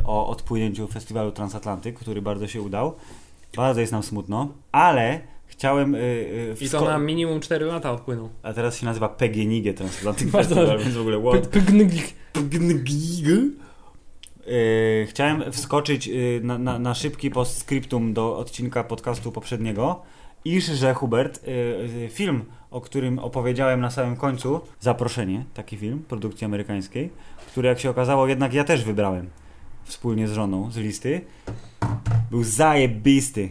y, 0.00 0.06
o 0.06 0.28
odpłynięciu 0.28 0.86
festiwalu 0.88 1.32
Transatlantyk, 1.32 1.98
który 1.98 2.22
bardzo 2.22 2.48
się 2.48 2.62
udał. 2.62 2.94
Bardzo 3.56 3.80
jest 3.80 3.92
nam 3.92 4.02
smutno, 4.02 4.48
ale 4.72 5.20
chciałem... 5.50 5.94
y, 5.94 5.98
y, 5.98 6.64
I 6.64 6.70
to 6.70 6.84
na 6.84 6.98
minimum 6.98 7.40
4 7.40 7.66
lata 7.66 7.92
odpłynął. 7.92 8.28
A 8.42 8.52
teraz 8.52 8.78
się 8.78 8.86
nazywa 8.86 9.08
PGNiG 9.08 9.76
Transatlantyk 9.76 10.28
Bardzo 10.38 10.54
Festival, 10.54 10.78
więc 10.78 10.94
w 10.94 11.00
ogóle 11.00 11.20
what? 11.20 11.56
Yy, 14.46 15.06
chciałem 15.06 15.52
wskoczyć 15.52 16.06
yy, 16.06 16.40
na, 16.42 16.58
na, 16.58 16.78
na 16.78 16.94
szybki 16.94 17.30
postscriptum 17.30 18.12
do 18.12 18.36
odcinka 18.36 18.84
podcastu 18.84 19.32
poprzedniego, 19.32 20.02
iż, 20.44 20.64
że 20.64 20.94
Hubert, 20.94 21.46
yy, 21.46 21.52
yy, 22.00 22.08
film, 22.08 22.44
o 22.70 22.80
którym 22.80 23.18
opowiedziałem 23.18 23.80
na 23.80 23.90
samym 23.90 24.16
końcu, 24.16 24.60
Zaproszenie, 24.80 25.44
taki 25.54 25.76
film 25.76 26.02
produkcji 26.08 26.44
amerykańskiej, 26.44 27.10
który 27.46 27.68
jak 27.68 27.80
się 27.80 27.90
okazało 27.90 28.26
jednak 28.26 28.54
ja 28.54 28.64
też 28.64 28.84
wybrałem 28.84 29.30
wspólnie 29.84 30.28
z 30.28 30.32
żoną 30.32 30.70
z 30.70 30.76
listy, 30.76 31.20
był 32.30 32.44
zajebisty. 32.44 33.48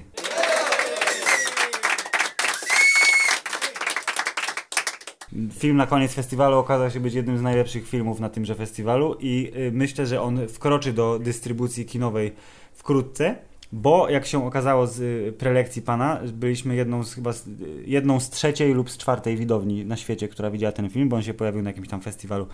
Film 5.51 5.77
na 5.77 5.87
koniec 5.87 6.13
festiwalu 6.13 6.57
okazał 6.57 6.91
się 6.91 6.99
być 6.99 7.13
jednym 7.13 7.37
z 7.37 7.41
najlepszych 7.41 7.87
filmów 7.87 8.19
na 8.19 8.29
tymże 8.29 8.55
festiwalu 8.55 9.15
i 9.19 9.51
y, 9.57 9.71
myślę, 9.71 10.05
że 10.05 10.21
on 10.21 10.47
wkroczy 10.47 10.93
do 10.93 11.19
dystrybucji 11.19 11.85
kinowej 11.85 12.31
wkrótce, 12.73 13.35
bo 13.71 14.09
jak 14.09 14.25
się 14.25 14.45
okazało 14.45 14.87
z 14.87 14.99
y, 14.99 15.33
prelekcji 15.37 15.81
pana, 15.81 16.19
byliśmy 16.33 16.75
jedną 16.75 17.03
z 17.03 17.13
chyba 17.13 17.33
z, 17.33 17.47
y, 17.47 17.51
jedną 17.85 18.19
z 18.19 18.29
trzeciej 18.29 18.73
lub 18.73 18.89
z 18.89 18.97
czwartej 18.97 19.37
widowni 19.37 19.85
na 19.85 19.97
świecie, 19.97 20.27
która 20.27 20.51
widziała 20.51 20.71
ten 20.71 20.89
film, 20.89 21.09
bo 21.09 21.15
on 21.15 21.23
się 21.23 21.33
pojawił 21.33 21.61
na 21.61 21.69
jakimś 21.69 21.87
tam 21.87 22.01
festiwalu 22.01 22.47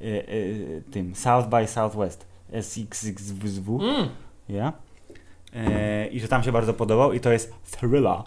y, 0.00 0.04
y, 0.04 0.82
tym 0.90 1.14
South 1.14 1.48
by 1.48 1.66
Southwest 1.66 2.26
SXXW. 2.52 3.78
Mm. 3.82 4.08
Ja. 4.48 4.72
E, 5.54 6.06
I 6.06 6.20
że 6.20 6.28
tam 6.28 6.42
się 6.42 6.52
bardzo 6.52 6.74
podobał 6.74 7.12
i 7.12 7.20
to 7.20 7.32
jest 7.32 7.54
thriller. 7.70 8.22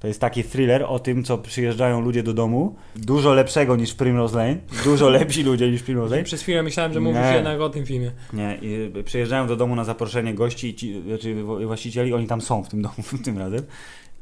To 0.00 0.06
jest 0.08 0.20
taki 0.20 0.44
thriller 0.44 0.84
o 0.88 0.98
tym, 0.98 1.24
co 1.24 1.38
przyjeżdżają 1.38 2.00
ludzie 2.00 2.22
do 2.22 2.34
domu. 2.34 2.76
Dużo 2.96 3.34
lepszego 3.34 3.76
niż 3.76 3.94
Primrose 3.94 4.36
Lane. 4.38 4.56
Dużo 4.84 5.08
lepsi 5.18 5.42
ludzie 5.42 5.70
niż 5.70 5.82
Primrose 5.82 6.10
Lane. 6.14 6.24
Przez 6.24 6.42
chwilę 6.42 6.62
myślałem, 6.62 6.92
że 6.92 7.00
mówisz 7.00 7.20
Nie. 7.20 7.34
jednak 7.34 7.60
o 7.60 7.68
tym 7.70 7.86
filmie. 7.86 8.10
Nie, 8.32 8.58
i 8.62 8.90
przyjeżdżają 9.04 9.46
do 9.46 9.56
domu 9.56 9.76
na 9.76 9.84
zaproszenie 9.84 10.34
gości, 10.34 10.74
ci, 10.74 11.02
znaczy 11.02 11.42
właścicieli, 11.66 12.14
oni 12.14 12.26
tam 12.26 12.40
są 12.40 12.64
w 12.64 12.68
tym 12.68 12.82
domu 12.82 12.94
tym 13.24 13.38
razem. 13.38 13.62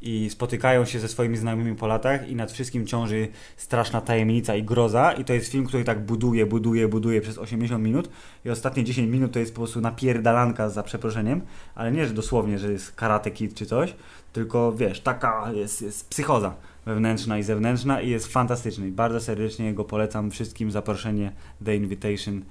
i 0.01 0.29
spotykają 0.29 0.85
się 0.85 0.99
ze 0.99 1.07
swoimi 1.07 1.37
znajomymi 1.37 1.75
po 1.75 1.87
latach 1.87 2.29
i 2.29 2.35
nad 2.35 2.51
wszystkim 2.51 2.87
ciąży 2.87 3.27
straszna 3.57 4.01
tajemnica 4.01 4.55
i 4.55 4.63
groza 4.63 5.11
i 5.11 5.25
to 5.25 5.33
jest 5.33 5.51
film, 5.51 5.65
który 5.65 5.83
tak 5.83 6.05
buduje, 6.05 6.45
buduje, 6.45 6.87
buduje 6.87 7.21
przez 7.21 7.37
80 7.37 7.83
minut 7.83 8.09
i 8.45 8.49
ostatnie 8.49 8.83
10 8.83 9.11
minut 9.11 9.31
to 9.31 9.39
jest 9.39 9.53
po 9.53 9.61
prostu 9.61 9.81
napierdalanka 9.81 10.69
za 10.69 10.83
przeproszeniem, 10.83 11.41
ale 11.75 11.91
nie, 11.91 12.05
że 12.05 12.13
dosłownie, 12.13 12.59
że 12.59 12.71
jest 12.71 12.95
karate 12.95 13.31
kid 13.31 13.53
czy 13.55 13.65
coś, 13.65 13.93
tylko 14.37 14.71
wiesz, 14.71 15.01
taka 15.01 15.51
jest, 15.53 15.81
jest 15.81 16.09
psychoza 16.09 16.55
wewnętrzna 16.85 17.37
i 17.37 17.43
zewnętrzna 17.43 18.01
i 18.01 18.09
jest 18.09 18.27
fantastyczny. 18.27 18.91
Bardzo 18.91 19.21
serdecznie 19.21 19.73
go 19.73 19.83
polecam 19.83 20.31
wszystkim 20.31 20.71
zaproszenie 20.71 21.31
The 21.65 21.75
Invitation 21.75 22.41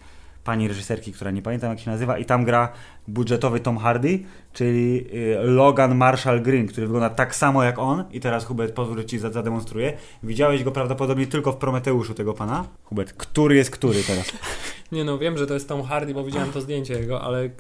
pani 0.45 0.69
reżyserki, 0.69 1.13
która 1.13 1.31
nie 1.31 1.43
pamiętam 1.43 1.71
jak 1.71 1.81
się 1.81 1.91
nazywa 1.91 2.19
i 2.19 2.25
tam 2.25 2.45
gra 2.45 2.73
budżetowy 3.09 3.61
Tom 3.61 3.79
Hardy, 3.79 4.19
czyli 4.53 5.07
y, 5.15 5.37
Logan 5.43 5.97
Marshall 5.97 6.43
Green, 6.43 6.67
który 6.67 6.87
wygląda 6.87 7.11
tak 7.11 7.35
samo 7.35 7.63
jak 7.63 7.79
on 7.79 8.05
i 8.13 8.21
teraz 8.21 8.45
Hubert 8.45 8.75
pozwól, 8.75 9.05
ci 9.05 9.19
za- 9.19 9.31
zademonstruję. 9.31 9.93
Widziałeś 10.23 10.65
go 10.65 10.73
prawdopodobnie 10.73 11.27
tylko 11.27 11.53
w 11.53 11.57
Prometeuszu 11.57 12.15
tego 12.15 12.35
pana? 12.35 12.65
Hubert, 12.85 13.13
który 13.13 13.57
jest 13.57 13.71
który 13.71 14.03
teraz? 14.03 14.33
Nie 14.93 15.05
no, 15.05 15.19
wiem, 15.19 15.39
że 15.39 15.47
to 15.47 15.55
jest 15.55 15.69
Tom 15.69 15.83
Hardy, 15.83 16.15
bo 16.15 16.25
widziałem 16.25 16.53
to 16.53 16.61
zdjęcie 16.61 16.95
jego, 16.95 17.23
ale 17.23 17.51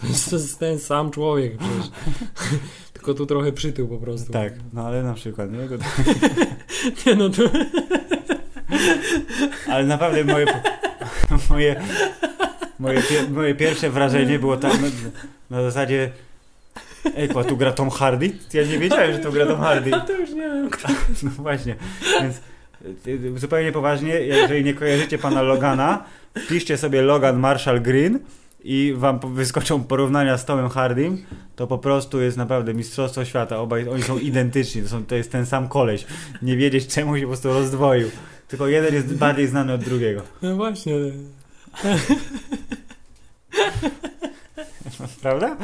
to 0.00 0.06
jest 0.36 0.58
ten 0.58 0.78
sam 0.78 1.10
człowiek 1.10 1.56
przecież. 1.58 1.90
Tylko 3.02 3.14
tu 3.14 3.26
trochę 3.26 3.52
przytył 3.52 3.88
po 3.88 3.98
prostu. 3.98 4.32
tak, 4.32 4.52
no 4.72 4.86
ale 4.86 5.02
na 5.02 5.14
przykład, 5.14 5.50
nie? 5.52 5.58
Nie 7.06 7.14
no, 7.16 7.28
to... 7.28 7.42
Ale 9.72 9.86
naprawdę 9.86 10.24
moje, 10.24 10.46
moje, 11.50 11.80
moje, 12.78 13.00
pie- 13.00 13.30
moje 13.30 13.54
pierwsze 13.54 13.90
wrażenie 13.90 14.38
było 14.38 14.56
tak 14.56 14.72
na, 14.80 14.88
na 15.50 15.62
zasadzie 15.62 16.10
Ej, 17.16 17.28
a 17.40 17.44
tu 17.44 17.56
gra 17.56 17.72
Tom 17.72 17.90
Hardy? 17.90 18.30
Ja 18.52 18.62
nie 18.64 18.78
wiedziałem, 18.78 19.12
że 19.12 19.18
tu 19.18 19.32
gra 19.32 19.46
Tom 19.46 19.60
Hardy. 19.60 19.90
Ja 19.90 20.00
to 20.00 20.12
już 20.12 20.30
nie 20.30 20.42
wiem. 20.42 20.70
No 21.22 21.30
właśnie, 21.30 21.76
więc 22.20 22.40
y, 23.06 23.38
zupełnie 23.38 23.72
poważnie, 23.72 24.20
jeżeli 24.20 24.64
nie 24.64 24.74
kojarzycie 24.74 25.18
pana 25.18 25.42
Logana, 25.42 26.04
wpiszcie 26.38 26.76
sobie 26.76 27.02
Logan 27.02 27.38
Marshall 27.38 27.80
Green 27.80 28.18
i 28.64 28.94
wam 28.96 29.34
wyskoczą 29.34 29.84
porównania 29.84 30.38
z 30.38 30.44
Tomem 30.44 30.68
Hardym, 30.68 31.24
to 31.56 31.66
po 31.66 31.78
prostu 31.78 32.20
jest 32.20 32.36
naprawdę 32.36 32.74
mistrzostwo 32.74 33.24
świata. 33.24 33.58
Obaj 33.58 33.88
oni 33.88 34.02
są 34.02 34.18
identyczni, 34.18 34.82
to, 34.82 34.88
są, 34.88 35.06
to 35.06 35.14
jest 35.14 35.32
ten 35.32 35.46
sam 35.46 35.68
koleś. 35.68 36.06
Nie 36.42 36.56
wiedzieć 36.56 36.86
czemu 36.86 37.16
się 37.16 37.22
po 37.22 37.28
prostu 37.28 37.48
rozdwoił. 37.48 38.10
Tylko 38.48 38.68
jeden 38.68 38.94
jest 38.94 39.14
bardziej 39.14 39.46
znany 39.46 39.72
od 39.72 39.84
drugiego. 39.84 40.22
No 40.42 40.56
właśnie. 40.56 40.92
Prawda? 45.22 45.56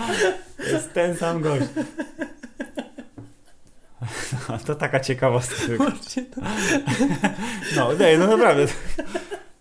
Jest 0.73 0.93
ten 0.93 1.17
sam 1.17 1.43
gość. 1.43 1.65
No, 4.49 4.59
to 4.67 4.75
taka 4.75 5.01
ciekawostka. 5.01 5.57
No, 7.77 7.93
nie, 7.93 8.19
no 8.19 8.27
naprawdę. 8.27 8.67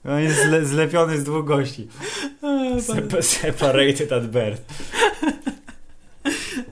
On 0.08 0.20
jest 0.20 0.44
zle, 0.44 0.66
zlepiony 0.66 1.18
z 1.18 1.24
dwóch 1.24 1.46
gości. 1.46 1.88
A, 2.42 2.48
Sep- 2.80 3.22
separated 3.22 4.12
at 4.12 4.28
birth. 4.28 4.62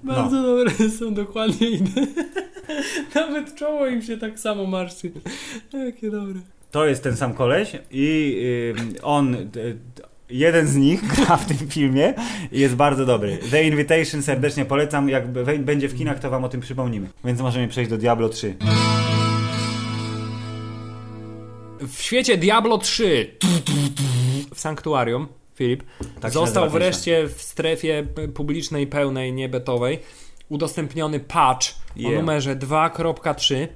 Bardzo 0.03 0.43
dobre 0.43 0.71
są 0.99 1.13
dokładnie 1.13 1.69
inne. 1.69 2.07
Nawet 3.15 3.55
czoło 3.55 3.87
im 3.87 4.01
się 4.01 4.17
tak 4.17 4.39
samo 4.39 4.65
marszczy. 4.65 5.11
Jakie 5.73 6.11
dobre. 6.11 6.35
To 6.71 6.85
jest 6.85 7.03
ten 7.03 7.17
sam 7.17 7.33
koleś 7.33 7.71
i 7.91 8.37
on, 9.03 9.35
y, 9.35 9.77
jeden 10.29 10.67
z 10.67 10.75
nich 10.75 11.01
gra 11.15 11.37
w 11.37 11.45
tym 11.45 11.57
filmie 11.69 12.13
i 12.51 12.59
jest 12.59 12.75
bardzo 12.75 13.05
dobry. 13.05 13.37
The 13.51 13.63
Invitation 13.63 14.23
serdecznie 14.23 14.65
polecam. 14.65 15.09
Jak 15.09 15.27
będzie 15.63 15.89
w 15.89 15.97
kinach, 15.97 16.19
to 16.19 16.29
wam 16.29 16.43
o 16.43 16.49
tym 16.49 16.61
przypomnimy. 16.61 17.09
Więc 17.25 17.41
możemy 17.41 17.67
przejść 17.67 17.89
do 17.89 17.97
Diablo 17.97 18.29
3. 18.29 18.55
W 21.87 22.01
świecie 22.01 22.37
Diablo 22.37 22.77
3 22.77 23.31
w 24.55 24.59
Sanktuarium, 24.59 25.27
Filip, 25.55 25.83
Tak 26.21 26.31
został 26.31 26.69
wreszcie 26.69 27.27
w 27.27 27.41
strefie 27.41 28.07
publicznej, 28.33 28.87
pełnej, 28.87 29.33
niebetowej 29.33 29.99
udostępniony 30.49 31.19
patch 31.19 31.67
o 31.69 31.99
Yeah. 31.99 32.15
numerze 32.15 32.55
2.3, 32.55 33.67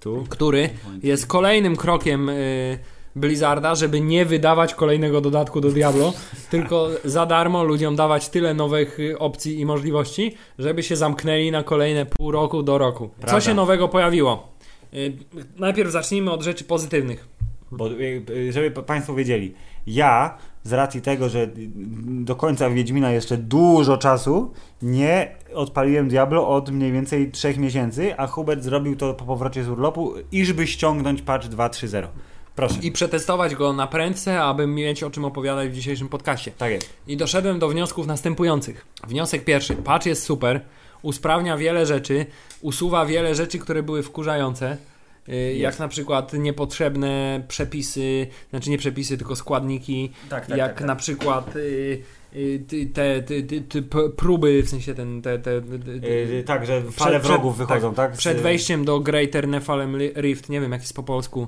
Tu. 0.00 0.24
który 0.28 0.70
jest 1.02 1.26
kolejnym 1.26 1.76
krokiem 1.76 2.28
y, 2.28 2.78
Blizzarda, 3.16 3.74
żeby 3.74 4.00
nie 4.00 4.24
wydawać 4.24 4.74
kolejnego 4.74 5.20
dodatku 5.20 5.60
do 5.60 5.68
Diablo, 5.70 6.12
tylko 6.50 6.88
za 7.04 7.26
darmo 7.26 7.64
ludziom 7.64 7.96
dawać 7.96 8.28
tyle 8.28 8.54
nowych 8.54 9.00
y, 9.00 9.18
opcji 9.18 9.60
i 9.60 9.66
możliwości, 9.66 10.34
żeby 10.58 10.82
się 10.82 10.96
zamknęli 10.96 11.50
na 11.50 11.62
kolejne 11.62 12.06
pół 12.06 12.30
roku 12.30 12.62
do 12.62 12.78
roku. 12.78 13.08
Co 13.08 13.20
Prawda. 13.20 13.40
się 13.40 13.54
nowego 13.54 13.88
pojawiło? 13.88 14.51
Y, 14.94 15.16
najpierw 15.56 15.90
zacznijmy 15.90 16.30
od 16.30 16.42
rzeczy 16.42 16.64
pozytywnych. 16.64 17.28
Bo 17.70 17.90
y, 17.90 18.52
żeby 18.52 18.70
pa- 18.70 18.82
Państwo 18.82 19.14
wiedzieli, 19.14 19.54
ja 19.86 20.38
z 20.64 20.72
racji 20.72 21.02
tego, 21.02 21.28
że 21.28 21.48
do 22.04 22.36
końca 22.36 22.70
Wiedźmina 22.70 23.10
jeszcze 23.10 23.36
dużo 23.36 23.96
czasu 23.96 24.52
nie 24.82 25.34
odpaliłem 25.54 26.08
Diablo 26.08 26.48
od 26.48 26.70
mniej 26.70 26.92
więcej 26.92 27.30
3 27.30 27.58
miesięcy, 27.58 28.16
a 28.18 28.26
Hubert 28.26 28.62
zrobił 28.62 28.96
to 28.96 29.14
po 29.14 29.24
powrocie 29.24 29.64
z 29.64 29.68
urlopu, 29.68 30.14
iżby 30.32 30.66
ściągnąć 30.66 31.22
patch 31.22 31.46
2.3.0. 31.46 32.06
Proszę. 32.56 32.74
I 32.82 32.92
przetestować 32.92 33.54
go 33.54 33.72
na 33.72 33.86
prędce, 33.86 34.42
aby 34.42 34.66
mieć 34.66 35.02
o 35.02 35.10
czym 35.10 35.24
opowiadać 35.24 35.68
w 35.70 35.72
dzisiejszym 35.72 36.08
podcaście. 36.08 36.50
Tak 36.58 36.70
jest. 36.72 36.90
I 37.06 37.16
doszedłem 37.16 37.58
do 37.58 37.68
wniosków 37.68 38.06
następujących. 38.06 38.86
Wniosek 39.08 39.44
pierwszy. 39.44 39.76
Patch 39.76 40.06
jest 40.06 40.22
super, 40.22 40.60
usprawnia 41.02 41.56
wiele 41.56 41.86
rzeczy, 41.86 42.26
usuwa 42.60 43.06
wiele 43.06 43.34
rzeczy, 43.34 43.58
które 43.58 43.82
były 43.82 44.02
wkurzające. 44.02 44.76
y, 45.28 45.54
Jak 45.56 45.78
na 45.78 45.88
przykład 45.88 46.32
niepotrzebne 46.32 47.42
przepisy, 47.48 48.26
znaczy 48.50 48.70
nie 48.70 48.78
przepisy, 48.78 49.18
tylko 49.18 49.36
składniki. 49.36 50.12
Tak, 50.28 50.46
tak, 50.46 50.58
jak 50.58 50.68
tak, 50.70 50.78
tak. 50.78 50.86
na 50.86 50.96
przykład 50.96 51.56
y, 51.56 52.02
te, 52.68 53.22
te, 53.22 53.42
te, 53.42 53.60
te 53.60 53.82
próby, 54.16 54.62
w 54.62 54.68
sensie 54.68 54.94
ten, 54.94 55.22
te, 55.22 55.38
te, 55.38 55.60
te, 55.62 56.08
Yy, 56.08 56.42
tak, 56.46 56.66
że 56.66 56.82
fale 56.82 57.20
przed- 57.20 57.26
wrogów 57.32 57.56
wychodzą, 57.56 57.94
tak? 57.94 58.14
Z- 58.14 58.18
przed 58.18 58.40
wejściem 58.40 58.84
do 58.84 59.00
Greater 59.00 59.48
Nephalem 59.48 59.96
Rift, 60.16 60.48
nie 60.48 60.60
wiem 60.60 60.72
jak 60.72 60.80
jest 60.80 60.94
po 60.96 61.02
polsku, 61.02 61.46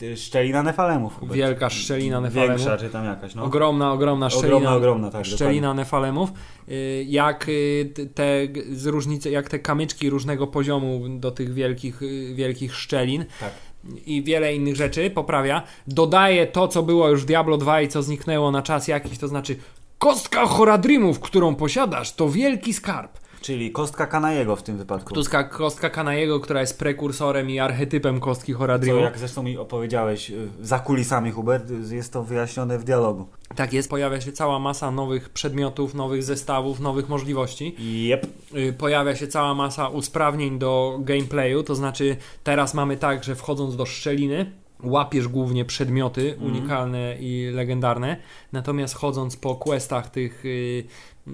Yy, 0.00 0.16
szczelina 0.16 0.62
Nefalemów. 0.62 1.14
Hubert. 1.18 1.36
wielka 1.38 1.70
szczelina 1.70 2.20
Nefalemów. 2.20 2.56
Większa, 2.60 2.76
czy 2.78 2.88
tam 2.90 3.04
jakaś, 3.04 3.34
no. 3.34 3.44
Ogromna, 3.44 3.92
ogromna 3.92 4.30
szczelina, 4.30 4.56
Ogromna, 4.56 4.76
ogromna, 4.76 5.10
tak, 5.10 5.24
szczelina 5.26 5.74
nefalemów. 5.74 6.30
Y, 6.68 7.04
Jak 7.08 7.46
y, 7.48 7.92
t- 7.94 8.06
te 8.06 8.48
g- 8.48 8.62
z 8.76 8.86
różnicy, 8.86 9.30
jak 9.30 9.48
te 9.48 9.58
kamyczki 9.58 10.10
różnego 10.10 10.46
poziomu 10.46 11.00
do 11.08 11.30
tych 11.30 11.54
wielkich, 11.54 12.00
wielkich 12.34 12.74
szczelin 12.74 13.24
Tak. 13.40 13.52
i 14.06 14.22
wiele 14.22 14.54
innych 14.54 14.76
rzeczy 14.76 15.10
poprawia. 15.10 15.62
Dodaje 15.86 16.46
to, 16.46 16.68
co 16.68 16.82
było 16.82 17.08
już 17.08 17.22
w 17.22 17.26
Diablo 17.26 17.56
2 17.58 17.80
i 17.82 17.88
co 17.88 18.02
zniknęło 18.02 18.50
na 18.50 18.62
czas 18.62 18.88
jakiś, 18.88 19.18
to 19.18 19.28
znaczy 19.28 19.56
kostka 19.98 20.46
Horadrimów, 20.46 21.20
którą 21.20 21.54
posiadasz, 21.54 22.12
to 22.12 22.28
wielki 22.28 22.72
skarb. 22.74 23.18
Czyli 23.40 23.72
kostka 23.72 24.06
Kanajego 24.06 24.56
w 24.56 24.62
tym 24.62 24.78
wypadku. 24.78 25.14
Tuska 25.14 25.44
kostka 25.44 25.90
Kanajego, 25.90 26.40
która 26.40 26.60
jest 26.60 26.78
prekursorem 26.78 27.50
i 27.50 27.58
archetypem 27.58 28.20
kostki 28.20 28.52
Co, 28.52 28.58
Horadrimów. 28.58 29.02
jak 29.02 29.18
zresztą 29.18 29.42
mi 29.42 29.58
opowiedziałeś 29.58 30.30
yy, 30.30 30.48
za 30.60 30.78
kulisami, 30.78 31.30
Hubert, 31.30 31.70
yy, 31.70 31.96
jest 31.96 32.12
to 32.12 32.22
wyjaśnione 32.22 32.78
w 32.78 32.84
dialogu. 32.84 33.28
Tak 33.56 33.72
jest, 33.72 33.90
pojawia 33.90 34.20
się 34.20 34.32
cała 34.32 34.58
masa 34.58 34.90
nowych 34.90 35.28
przedmiotów, 35.28 35.94
nowych 35.94 36.22
zestawów, 36.22 36.80
nowych 36.80 37.08
możliwości. 37.08 37.74
Jep. 37.78 38.26
y, 38.56 38.72
pojawia 38.72 39.16
się 39.16 39.28
cała 39.28 39.54
masa 39.54 39.88
usprawnień 39.88 40.58
do 40.58 40.98
gameplayu, 41.00 41.62
to 41.62 41.74
znaczy 41.74 42.16
teraz 42.44 42.74
mamy 42.74 42.96
tak, 42.96 43.24
że 43.24 43.34
wchodząc 43.34 43.76
do 43.76 43.86
szczeliny 43.86 44.52
łapiesz 44.82 45.28
głównie 45.28 45.64
przedmioty 45.64 46.36
unikalne 46.40 47.16
i 47.20 47.50
legendarne, 47.52 48.16
natomiast 48.52 48.94
chodząc 48.94 49.36
po 49.36 49.56
questach 49.56 50.10
tych 50.10 50.44
y, 50.44 50.84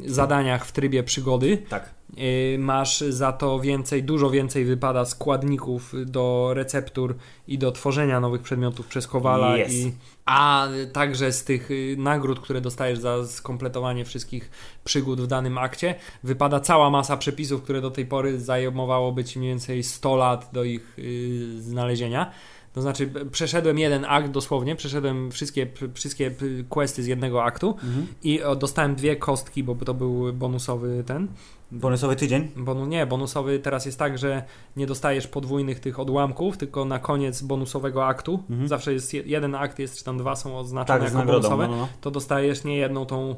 zadaniach 0.06 0.66
w 0.66 0.72
trybie 0.72 1.02
przygody 1.02 1.62
Tak. 1.68 1.90
y, 2.18 2.56
masz 2.58 2.98
za 3.00 3.32
to 3.32 3.60
więcej, 3.60 4.02
dużo 4.02 4.30
więcej 4.30 4.64
wypada 4.64 5.04
składników 5.04 5.92
do 6.06 6.50
receptur 6.54 7.14
i 7.48 7.58
do 7.58 7.72
tworzenia 7.72 8.20
nowych 8.20 8.42
przedmiotów 8.42 8.86
przez 8.86 9.06
Kowala 9.06 9.56
Yes. 9.56 9.72
i 9.72 9.92
a 10.26 10.68
także 10.92 11.32
z 11.32 11.44
tych 11.44 11.70
y, 11.70 11.96
nagród, 11.98 12.40
które 12.40 12.60
dostajesz 12.60 12.98
za 12.98 13.26
skompletowanie 13.26 14.04
wszystkich 14.04 14.50
przygód 14.84 15.20
w 15.20 15.26
danym 15.26 15.58
akcie, 15.58 15.94
wypada 16.22 16.60
cała 16.60 16.90
masa 16.90 17.16
przepisów, 17.16 17.62
które 17.62 17.80
do 17.80 17.90
tej 17.90 18.06
pory 18.06 18.40
zajmowało 18.40 19.22
ci 19.22 19.38
mniej 19.38 19.50
więcej 19.50 19.82
100 19.82 20.16
lat 20.16 20.48
do 20.52 20.64
ich 20.64 20.98
y, 20.98 21.62
znalezienia. 21.62 22.30
To 22.74 22.82
znaczy, 22.82 23.10
przeszedłem 23.30 23.78
jeden 23.78 24.04
akt 24.08 24.30
dosłownie, 24.30 24.76
przeszedłem 24.76 25.30
wszystkie, 25.30 25.66
wszystkie 25.94 26.30
questy 26.68 27.02
z 27.02 27.06
jednego 27.06 27.44
aktu 27.44 27.76
i 28.22 28.42
o, 28.42 28.56
dostałem 28.56 28.94
dwie 28.94 29.16
kostki, 29.16 29.64
bo 29.64 29.74
to 29.74 29.94
był 29.94 30.32
bonusowy 30.32 31.04
ten. 31.06 31.28
Bonusowy 31.72 32.16
tydzień. 32.16 32.48
Bonu, 32.56 32.86
nie, 32.86 33.06
bonusowy 33.06 33.58
teraz 33.58 33.86
jest 33.86 33.98
tak, 33.98 34.18
że 34.18 34.42
nie 34.76 34.86
dostajesz 34.86 35.26
podwójnych 35.26 35.80
tych 35.80 36.00
odłamków, 36.00 36.56
tylko 36.56 36.84
na 36.84 36.98
koniec 36.98 37.42
bonusowego 37.42 38.06
aktu, 38.06 38.42
zawsze 38.64 38.92
jest 38.92 39.14
je- 39.14 39.22
jeden 39.26 39.54
akt, 39.54 39.78
jest, 39.78 39.98
czy 39.98 40.04
tam 40.04 40.18
dwa 40.18 40.36
są 40.36 40.58
oznaczone 40.58 41.00
Tak, 41.00 41.14
jako 41.14 41.26
bonusowe, 41.26 41.64
No, 41.68 41.70
no, 41.76 41.76
no. 41.80 41.88
to 42.00 42.10
dostajesz 42.10 42.64
nie 42.64 42.76
jedną 42.76 43.06
tą 43.06 43.34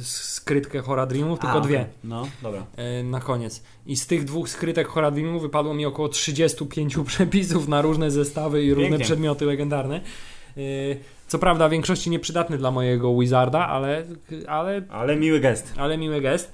skrytkę 0.00 0.80
Horadrimów, 0.80 1.38
tylko 1.38 1.56
A, 1.56 1.60
dwie. 1.60 1.86
No, 2.04 2.26
dobra. 2.42 2.66
e, 2.76 3.02
na 3.02 3.20
koniec. 3.20 3.62
I 3.86 3.96
z 3.96 4.06
tych 4.06 4.24
dwóch 4.24 4.48
skrytek 4.48 4.88
Horadimu 4.88 5.40
wypadło 5.40 5.74
mi 5.74 5.86
około 5.86 6.08
35 6.08 6.96
przepisów 7.06 7.68
na 7.68 7.82
różne 7.82 8.10
zestawy 8.10 8.64
i 8.64 8.74
różne 8.74 8.88
Pięknie. 8.88 9.04
przedmioty 9.04 9.44
legendarne. 9.44 9.96
E, 10.56 10.60
Co 11.28 11.38
prawda 11.38 11.68
w 11.68 11.70
większości 11.70 12.10
nieprzydatny 12.10 12.58
dla 12.58 12.70
mojego 12.70 13.18
Wizarda, 13.18 13.66
ale, 13.66 14.04
ale, 14.48 14.82
Ale 14.88 15.16
miły 15.16 15.40
gest. 15.40 15.72
ale 15.76 15.98
miły 15.98 16.20
gest. 16.20 16.52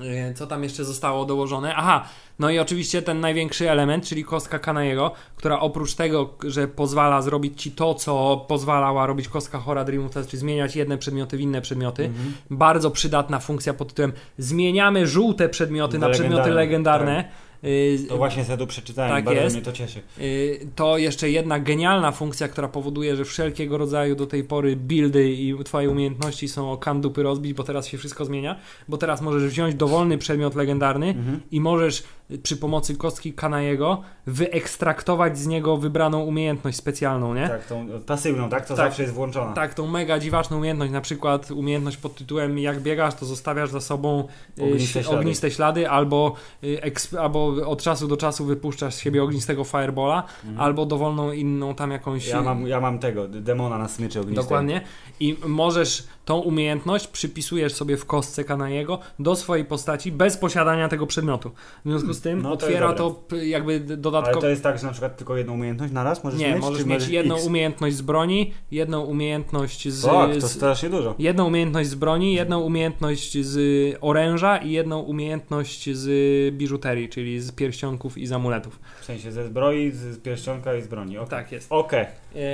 E, 0.00 0.34
Co 0.34 0.46
tam 0.46 0.62
jeszcze 0.62 0.84
zostało 0.84 1.24
dołożone? 1.24 1.74
Aha, 1.76 2.04
no 2.38 2.50
i 2.50 2.58
oczywiście 2.58 3.02
ten 3.02 3.20
największy 3.20 3.70
element, 3.70 4.04
czyli 4.04 4.24
kostka 4.24 4.58
Kanaiego, 4.58 5.12
która 5.36 5.60
oprócz 5.60 5.94
tego, 5.94 6.34
że 6.46 6.68
pozwala 6.68 7.22
zrobić 7.22 7.62
ci 7.62 7.72
to, 7.72 7.94
co 7.94 8.44
pozwalała 8.48 9.06
robić 9.06 9.28
kostka 9.28 9.58
Horadrimu, 9.58 10.08
to 10.08 10.22
znaczy 10.22 10.36
zmieniać 10.36 10.76
jedne 10.76 10.98
przedmioty 10.98 11.36
w 11.36 11.40
inne 11.40 11.60
przedmioty, 11.60 12.04
Mhm. 12.04 12.34
bardzo 12.50 12.90
przydatna 12.90 13.38
funkcja 13.38 13.74
pod 13.74 13.88
tytułem 13.88 14.12
zmieniamy 14.38 15.06
żółte 15.06 15.48
przedmioty 15.48 15.98
na 15.98 16.06
Na 16.08 16.12
przedmioty 16.14 16.50
legendarne, 16.50 17.04
legendarne. 17.14 17.53
Y, 17.64 17.98
To 18.08 18.16
właśnie 18.16 18.44
sobie 18.44 18.58
tu 18.58 18.66
przeczytałem 18.66 19.10
Tak 19.12 19.24
bardzo 19.24 19.40
jest. 19.42 19.56
mnie 19.56 19.64
to 19.64 19.72
cieszy. 19.72 20.00
y, 20.20 20.66
To 20.76 20.98
jeszcze 20.98 21.30
jedna 21.30 21.60
genialna 21.60 22.12
funkcja, 22.12 22.48
która 22.48 22.68
powoduje, 22.68 23.16
że 23.16 23.24
wszelkiego 23.24 23.78
rodzaju 23.78 24.16
do 24.16 24.26
tej 24.26 24.44
pory 24.44 24.76
buildy 24.76 25.30
i 25.32 25.54
twoje 25.64 25.90
umiejętności 25.90 26.48
są 26.48 26.72
o 26.72 26.76
kandupy 26.76 27.22
rozbić, 27.22 27.52
bo 27.54 27.62
teraz 27.62 27.86
się 27.86 27.98
wszystko 27.98 28.24
zmienia, 28.24 28.56
bo 28.88 28.96
teraz 28.96 29.20
możesz 29.22 29.44
wziąć 29.44 29.74
dowolny 29.74 30.18
przedmiot 30.18 30.54
legendarny 30.54 31.06
Mhm. 31.08 31.40
i 31.50 31.60
możesz 31.60 32.02
przy 32.42 32.56
pomocy 32.56 32.96
kostki 32.96 33.32
Kanaiego 33.32 34.02
wyekstraktować 34.26 35.38
z 35.38 35.46
niego 35.46 35.76
wybraną 35.76 36.20
umiejętność 36.24 36.76
specjalną, 36.76 37.34
nie? 37.34 37.48
Tak, 37.48 37.66
tą 37.66 37.86
pasywną, 38.06 38.48
tak? 38.48 38.62
To 38.66 38.76
Tak. 38.76 38.86
zawsze 38.86 39.02
jest 39.02 39.14
włączona. 39.14 39.52
Tak, 39.52 39.74
tą 39.74 39.86
mega 39.86 40.18
dziwaczną 40.18 40.56
umiejętność, 40.58 40.92
na 40.92 41.00
przykład 41.00 41.50
umiejętność 41.50 41.96
pod 41.96 42.14
tytułem 42.14 42.58
jak 42.58 42.80
biegasz, 42.80 43.14
to 43.14 43.26
zostawiasz 43.26 43.70
za 43.70 43.80
sobą 43.80 44.28
y, 44.58 44.62
Ogniste 44.62 45.00
śl- 45.00 45.02
ślady. 45.02 45.18
ogniste 45.18 45.50
ślady, 45.50 45.88
albo, 45.90 46.34
y, 46.64 46.80
eksp- 46.82 47.16
albo 47.18 47.46
od 47.66 47.82
czasu 47.82 48.08
do 48.08 48.16
czasu 48.16 48.44
wypuszczasz 48.44 48.94
z 48.94 48.98
siebie 48.98 49.22
ognistego 49.22 49.64
firebola, 49.64 50.22
albo 50.58 50.86
dowolną 50.86 51.32
inną 51.32 51.74
tam 51.74 51.90
jakąś... 51.90 52.26
Mhm. 52.26 52.44
Ja 52.44 52.54
mam, 52.54 52.66
ja 52.66 52.80
mam 52.80 52.98
tego, 52.98 53.28
demona 53.28 53.78
na 53.78 53.88
smyczy 53.88 54.20
ognistej. 54.20 54.44
Dokładnie. 54.44 54.80
I 55.20 55.36
możesz 55.46 56.06
tą 56.24 56.38
umiejętność 56.38 57.06
przypisujesz 57.06 57.74
sobie 57.74 57.96
w 57.96 58.06
kostce 58.06 58.44
Kanaiego 58.44 58.98
do 59.18 59.36
swojej 59.36 59.64
postaci 59.64 60.12
bez 60.12 60.36
posiadania 60.36 60.88
tego 60.88 61.06
przedmiotu. 61.06 61.50
W 61.84 61.88
związku 61.90 62.12
z 62.12 62.20
tym 62.20 62.42
No 62.42 62.56
to 62.56 62.66
otwiera 62.66 62.92
to, 62.92 63.22
jakby 63.42 63.80
d- 63.80 63.86
Ale 63.94 63.96
dodatkowo. 64.02 64.40
to 64.40 64.48
jest 64.48 64.62
tak, 64.62 64.78
że 64.78 64.86
na 64.86 64.92
przykład 64.92 65.16
tylko 65.16 65.36
jedną 65.36 65.52
umiejętność 65.54 65.92
na 65.92 66.04
raz 66.04 66.24
możesz 66.24 66.40
Nie, 66.40 66.52
mieć? 66.54 66.60
możesz 66.62 66.82
czy 66.82 66.86
mieć 66.88 67.08
jedną 67.08 67.34
X? 67.34 67.46
umiejętność 67.46 67.96
z 67.96 68.02
broni, 68.02 68.52
jedną 68.70 69.00
umiejętność 69.04 69.88
z, 69.88 70.02
Tak, 70.06 70.36
to 70.40 70.48
strasznie 70.48 70.90
dużo. 70.90 71.14
Jedną 71.18 71.46
umiejętność 71.46 71.88
z 71.88 71.94
broni, 71.94 72.34
jedną 72.34 72.60
umiejętność 72.60 73.38
z 73.46 73.58
oręża 74.00 74.56
i 74.58 74.70
jedną 74.70 75.00
umiejętność 75.00 75.96
z 75.96 76.54
biżuterii, 76.54 77.08
czyli 77.08 77.40
z 77.40 77.52
pierścionków 77.52 78.18
i 78.18 78.26
z 78.26 78.32
amuletów. 78.32 78.78
W 79.00 79.04
sensie 79.04 79.32
ze 79.32 79.44
zbroi, 79.44 79.90
z, 79.90 80.18
pierścionka 80.18 80.74
i 80.74 80.82
z 80.82 80.86
broni. 80.86 81.18
Okej. 81.18 81.30
Tak 81.30 81.52
jest. 81.52 81.66
Okej. 81.70 82.00
E, 82.00 82.06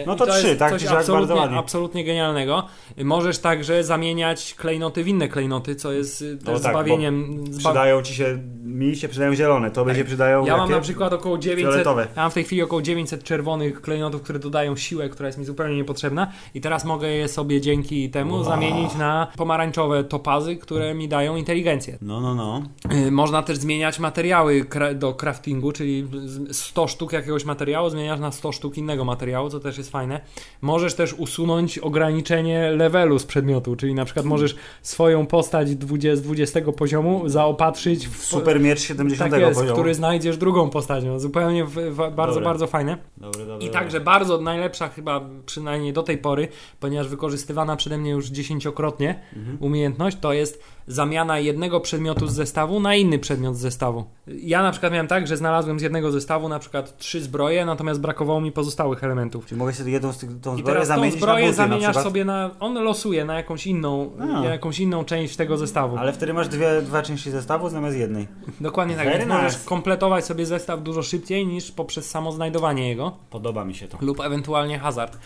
No 0.06 0.14
i 0.14 0.16
to 0.18 0.26
trzy, 0.26 0.56
tak? 0.56 0.70
Coś 0.72 0.84
absolutnie, 0.86 1.40
absolutnie 1.58 2.04
genialnego. 2.04 2.66
Możesz 3.04 3.38
także 3.38 3.84
zamieniać 3.84 4.54
klejnoty 4.54 5.04
w 5.04 5.08
inne 5.08 5.28
klejnoty, 5.28 5.74
co 5.76 5.92
jest 5.92 6.22
y, 6.22 6.38
No 6.46 6.52
też 6.52 6.62
tak, 6.62 6.72
zbawieniem. 6.72 7.44
Zba... 7.50 7.70
Przydają 7.70 8.02
ci 8.02 8.14
się, 8.14 8.38
mi 8.64 8.96
się 8.96 9.08
przydają 9.08 9.34
zielone, 9.34 9.70
to 9.70 9.84
będzie 9.84 10.04
przydają 10.04 10.46
Ja 10.46 10.56
mam 10.56 10.70
na 10.70 10.80
przykład 10.80 11.12
około 11.12 11.38
900, 11.38 11.72
Fioletowe. 11.72 12.06
ja 12.16 12.22
mam 12.22 12.30
w 12.30 12.34
tej 12.34 12.44
chwili 12.44 12.62
około 12.62 12.82
900 12.82 13.24
czerwonych 13.24 13.80
klejnotów, 13.82 14.22
które 14.22 14.38
dodają 14.38 14.76
siłę, 14.76 15.08
która 15.08 15.26
jest 15.26 15.38
mi 15.38 15.44
zupełnie 15.44 15.76
niepotrzebna 15.76 16.30
i 16.54 16.60
teraz 16.60 16.84
mogę 16.84 17.08
je 17.08 17.28
sobie 17.28 17.60
dzięki 17.60 18.10
temu 18.10 18.44
zamienić 18.44 18.94
na 18.94 19.26
pomarańczowe 19.36 20.04
topazy, 20.04 20.56
które 20.56 20.94
mi 20.94 21.08
dają 21.08 21.36
inteligencję. 21.36 21.98
No, 22.02 22.20
no, 22.20 22.34
no. 22.34 22.62
Y, 23.06 23.10
Można 23.10 23.42
też 23.42 23.56
zmieniać 23.58 23.98
materiały 23.98 24.66
do 24.94 25.14
craftingu, 25.14 25.72
czyli 25.72 26.08
z- 26.24 26.56
100 26.56 26.88
sztuk 26.88 27.12
jakiegoś 27.12 27.44
materiału 27.44 27.90
zmieniasz 27.90 28.20
na 28.20 28.32
100 28.32 28.52
sztuk 28.52 28.78
innego 28.78 29.04
materiału, 29.04 29.50
co 29.50 29.60
też 29.60 29.69
jest 29.78 29.90
fajne. 29.90 30.20
Możesz 30.60 30.94
też 30.94 31.14
usunąć 31.14 31.78
ograniczenie 31.78 32.70
levelu 32.70 33.18
z 33.18 33.26
przedmiotu, 33.26 33.76
czyli 33.76 33.94
na 33.94 34.04
przykład 34.04 34.26
możesz 34.26 34.56
swoją 34.82 35.26
postać 35.26 35.76
20, 35.76 36.16
z 36.16 36.22
20 36.22 36.60
poziomu 36.76 37.28
zaopatrzyć 37.28 38.08
w 38.08 38.24
Super 38.24 38.60
miecz 38.60 38.80
70 38.80 39.30
tak 39.30 39.40
jest, 39.40 39.60
poziomu. 39.60 39.74
który 39.76 39.94
znajdziesz 39.94 40.36
drugą 40.36 40.70
postacią. 40.70 41.18
Zupełnie 41.18 41.64
w, 41.64 41.70
w, 41.70 41.96
bardzo, 41.96 42.26
Dobre. 42.26 42.44
bardzo 42.44 42.66
fajne. 42.66 42.96
Dobry, 43.16 43.46
dobry, 43.46 43.66
I 43.66 43.70
także 43.70 44.00
bardzo 44.00 44.40
najlepsza 44.40 44.88
chyba 44.88 45.20
przynajmniej 45.46 45.92
do 45.92 46.02
tej 46.02 46.18
pory, 46.18 46.48
ponieważ 46.80 47.08
wykorzystywana 47.08 47.76
przeze 47.76 47.98
mnie 47.98 48.10
już 48.10 48.26
dziesięciokrotnie 48.26 49.20
Mhm. 49.36 49.56
umiejętność, 49.60 50.16
to 50.20 50.32
jest 50.32 50.62
zamiana 50.90 51.38
jednego 51.38 51.80
przedmiotu 51.80 52.26
z 52.26 52.32
zestawu 52.32 52.80
na 52.80 52.94
inny 52.94 53.18
przedmiot 53.18 53.56
z 53.56 53.60
zestawu. 53.60 54.04
Ja 54.26 54.62
na 54.62 54.70
przykład 54.70 54.92
miałem 54.92 55.06
tak, 55.06 55.26
że 55.26 55.36
znalazłem 55.36 55.80
z 55.80 55.82
jednego 55.82 56.12
zestawu 56.12 56.48
na 56.48 56.58
przykład 56.58 56.96
trzy 56.98 57.22
zbroje, 57.22 57.64
natomiast 57.64 58.00
brakowało 58.00 58.40
mi 58.40 58.52
pozostałych 58.52 59.04
elementów. 59.04 59.46
Czyli 59.46 59.58
mogę 59.58 59.72
sobie 59.72 59.92
jedną 59.92 60.12
z 60.12 60.18
tych, 60.18 60.30
tą 60.40 60.56
zbroję 60.56 60.64
teraz 60.64 60.88
tą 60.88 60.94
zamienić 60.94 61.14
na 61.14 61.20
zbroję 61.20 61.46
buty 61.46 61.58
na 61.58 61.64
zamieniasz 61.64 61.82
przykład? 61.90 62.04
sobie 62.04 62.24
na... 62.24 62.50
On 62.60 62.74
losuje 62.74 63.24
na 63.24 63.34
jakąś 63.36 63.66
inną, 63.66 64.10
A. 64.20 64.44
jakąś 64.44 64.80
inną 64.80 65.04
część 65.04 65.36
tego 65.36 65.56
zestawu. 65.56 65.96
Ale 65.96 66.12
wtedy 66.12 66.34
masz 66.34 66.48
dwie, 66.48 66.82
dwa 66.82 67.02
części 67.02 67.30
zestawu 67.30 67.68
zamiast 67.68 67.96
jednej. 67.96 68.28
Dokładnie 68.60 68.96
tak. 68.96 69.04
Very 69.04 69.26
możesz 69.26 69.52
nice. 69.52 69.68
kompletować 69.68 70.24
sobie 70.24 70.46
zestaw 70.46 70.82
dużo 70.82 71.02
szybciej 71.02 71.46
niż 71.46 71.72
poprzez 71.72 72.10
samo 72.10 72.32
znajdowanie 72.32 72.88
jego 72.88 73.16
Podoba 73.30 73.64
mi 73.64 73.74
się 73.74 73.88
to. 73.88 73.98
lub 74.00 74.20
ewentualnie 74.20 74.78
hazard. 74.78 75.18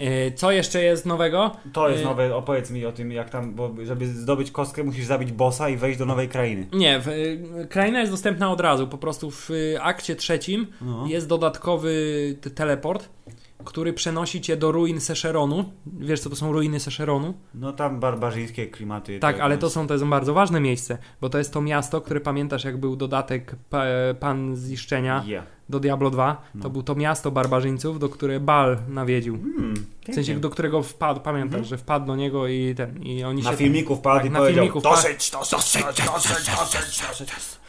Yy, 0.00 0.32
Co 0.32 0.50
jeszcze 0.52 0.82
jest 0.82 1.06
nowego? 1.06 1.50
To 1.72 1.88
jest 1.88 2.00
Yy, 2.02 2.08
nowe, 2.08 2.36
opowiedz 2.36 2.70
mi 2.70 2.86
o 2.86 2.92
tym, 2.92 3.12
jak 3.12 3.30
tam, 3.30 3.54
bo 3.54 3.70
żeby 3.84 4.06
zdobyć 4.06 4.50
kostkę 4.50 4.84
musisz 4.84 5.04
zabić 5.04 5.32
bossa 5.32 5.68
i 5.68 5.76
wejść 5.76 5.98
do 5.98 6.06
nowej 6.06 6.28
krainy. 6.28 6.66
Nie, 6.72 7.00
w, 7.00 7.08
y, 7.08 7.66
kraina 7.70 8.00
jest 8.00 8.12
dostępna 8.12 8.50
od 8.52 8.60
razu. 8.60 8.86
Po 8.88 8.98
prostu 8.98 9.30
w 9.30 9.50
akcie 9.80 10.16
trzecim 10.16 10.66
No. 10.80 11.06
jest 11.06 11.28
dodatkowy 11.28 11.94
teleport, 12.54 13.08
który 13.64 13.92
przenosi 13.92 14.40
cię 14.40 14.56
do 14.56 14.72
ruin 14.72 15.00
Seszeronu. 15.00 15.72
Wiesz, 15.86 16.20
co 16.20 16.30
to 16.30 16.36
są 16.36 16.52
ruiny 16.52 16.80
Seszeronu? 16.80 17.34
No 17.54 17.72
tam 17.72 18.00
barbarzyńskie 18.00 18.66
klimaty. 18.66 19.18
Tak, 19.18 19.40
ale 19.40 19.58
to 19.58 19.70
są, 19.70 19.86
to 19.86 19.94
jest 19.94 20.04
bardzo 20.06 20.34
ważne 20.34 20.60
miejsce, 20.60 20.98
bo 21.20 21.28
to 21.28 21.38
jest 21.38 21.52
to 21.52 21.60
miasto, 21.60 22.00
które 22.00 22.20
pamiętasz, 22.20 22.64
jak 22.64 22.76
był 22.76 22.96
dodatek 22.96 23.56
pa, 23.70 23.82
Pan 24.20 24.56
Ziszczenia 24.56 25.24
Yeah. 25.26 25.46
do 25.68 25.80
Diablo 25.80 26.10
2. 26.10 26.42
No. 26.54 26.62
To 26.62 26.70
był 26.70 26.82
to 26.82 26.94
miasto 26.94 27.30
barbarzyńców, 27.30 27.98
do 27.98 28.08
które 28.08 28.40
Bal 28.40 28.78
nawiedził. 28.88 29.38
Hmm, 29.38 29.74
W 30.10 30.14
sensie, 30.14 30.40
do 30.40 30.50
którego 30.50 30.82
wpadł, 30.82 31.20
pamiętasz, 31.20 31.66
że 31.68 31.78
wpadł 31.78 32.06
do 32.06 32.16
niego 32.16 32.48
i 32.48 32.74
ten, 32.74 33.02
i 33.02 33.24
oni 33.24 33.42
Na 33.42 33.50
się... 33.50 33.56
filmiku 33.56 33.96
wpadł 33.96 34.16
tak, 34.18 34.26
i 34.26 34.30
na 34.30 34.38
powiedział 34.38 34.56
filmiku 34.64 34.80
wpadł. 34.80 34.96
dosyć, 34.96 35.30
dosyć, 35.30 35.50
dosyć, 35.52 36.06
dosyć, 36.06 36.46
dosyć, 36.46 37.00
dosyć. 37.00 37.60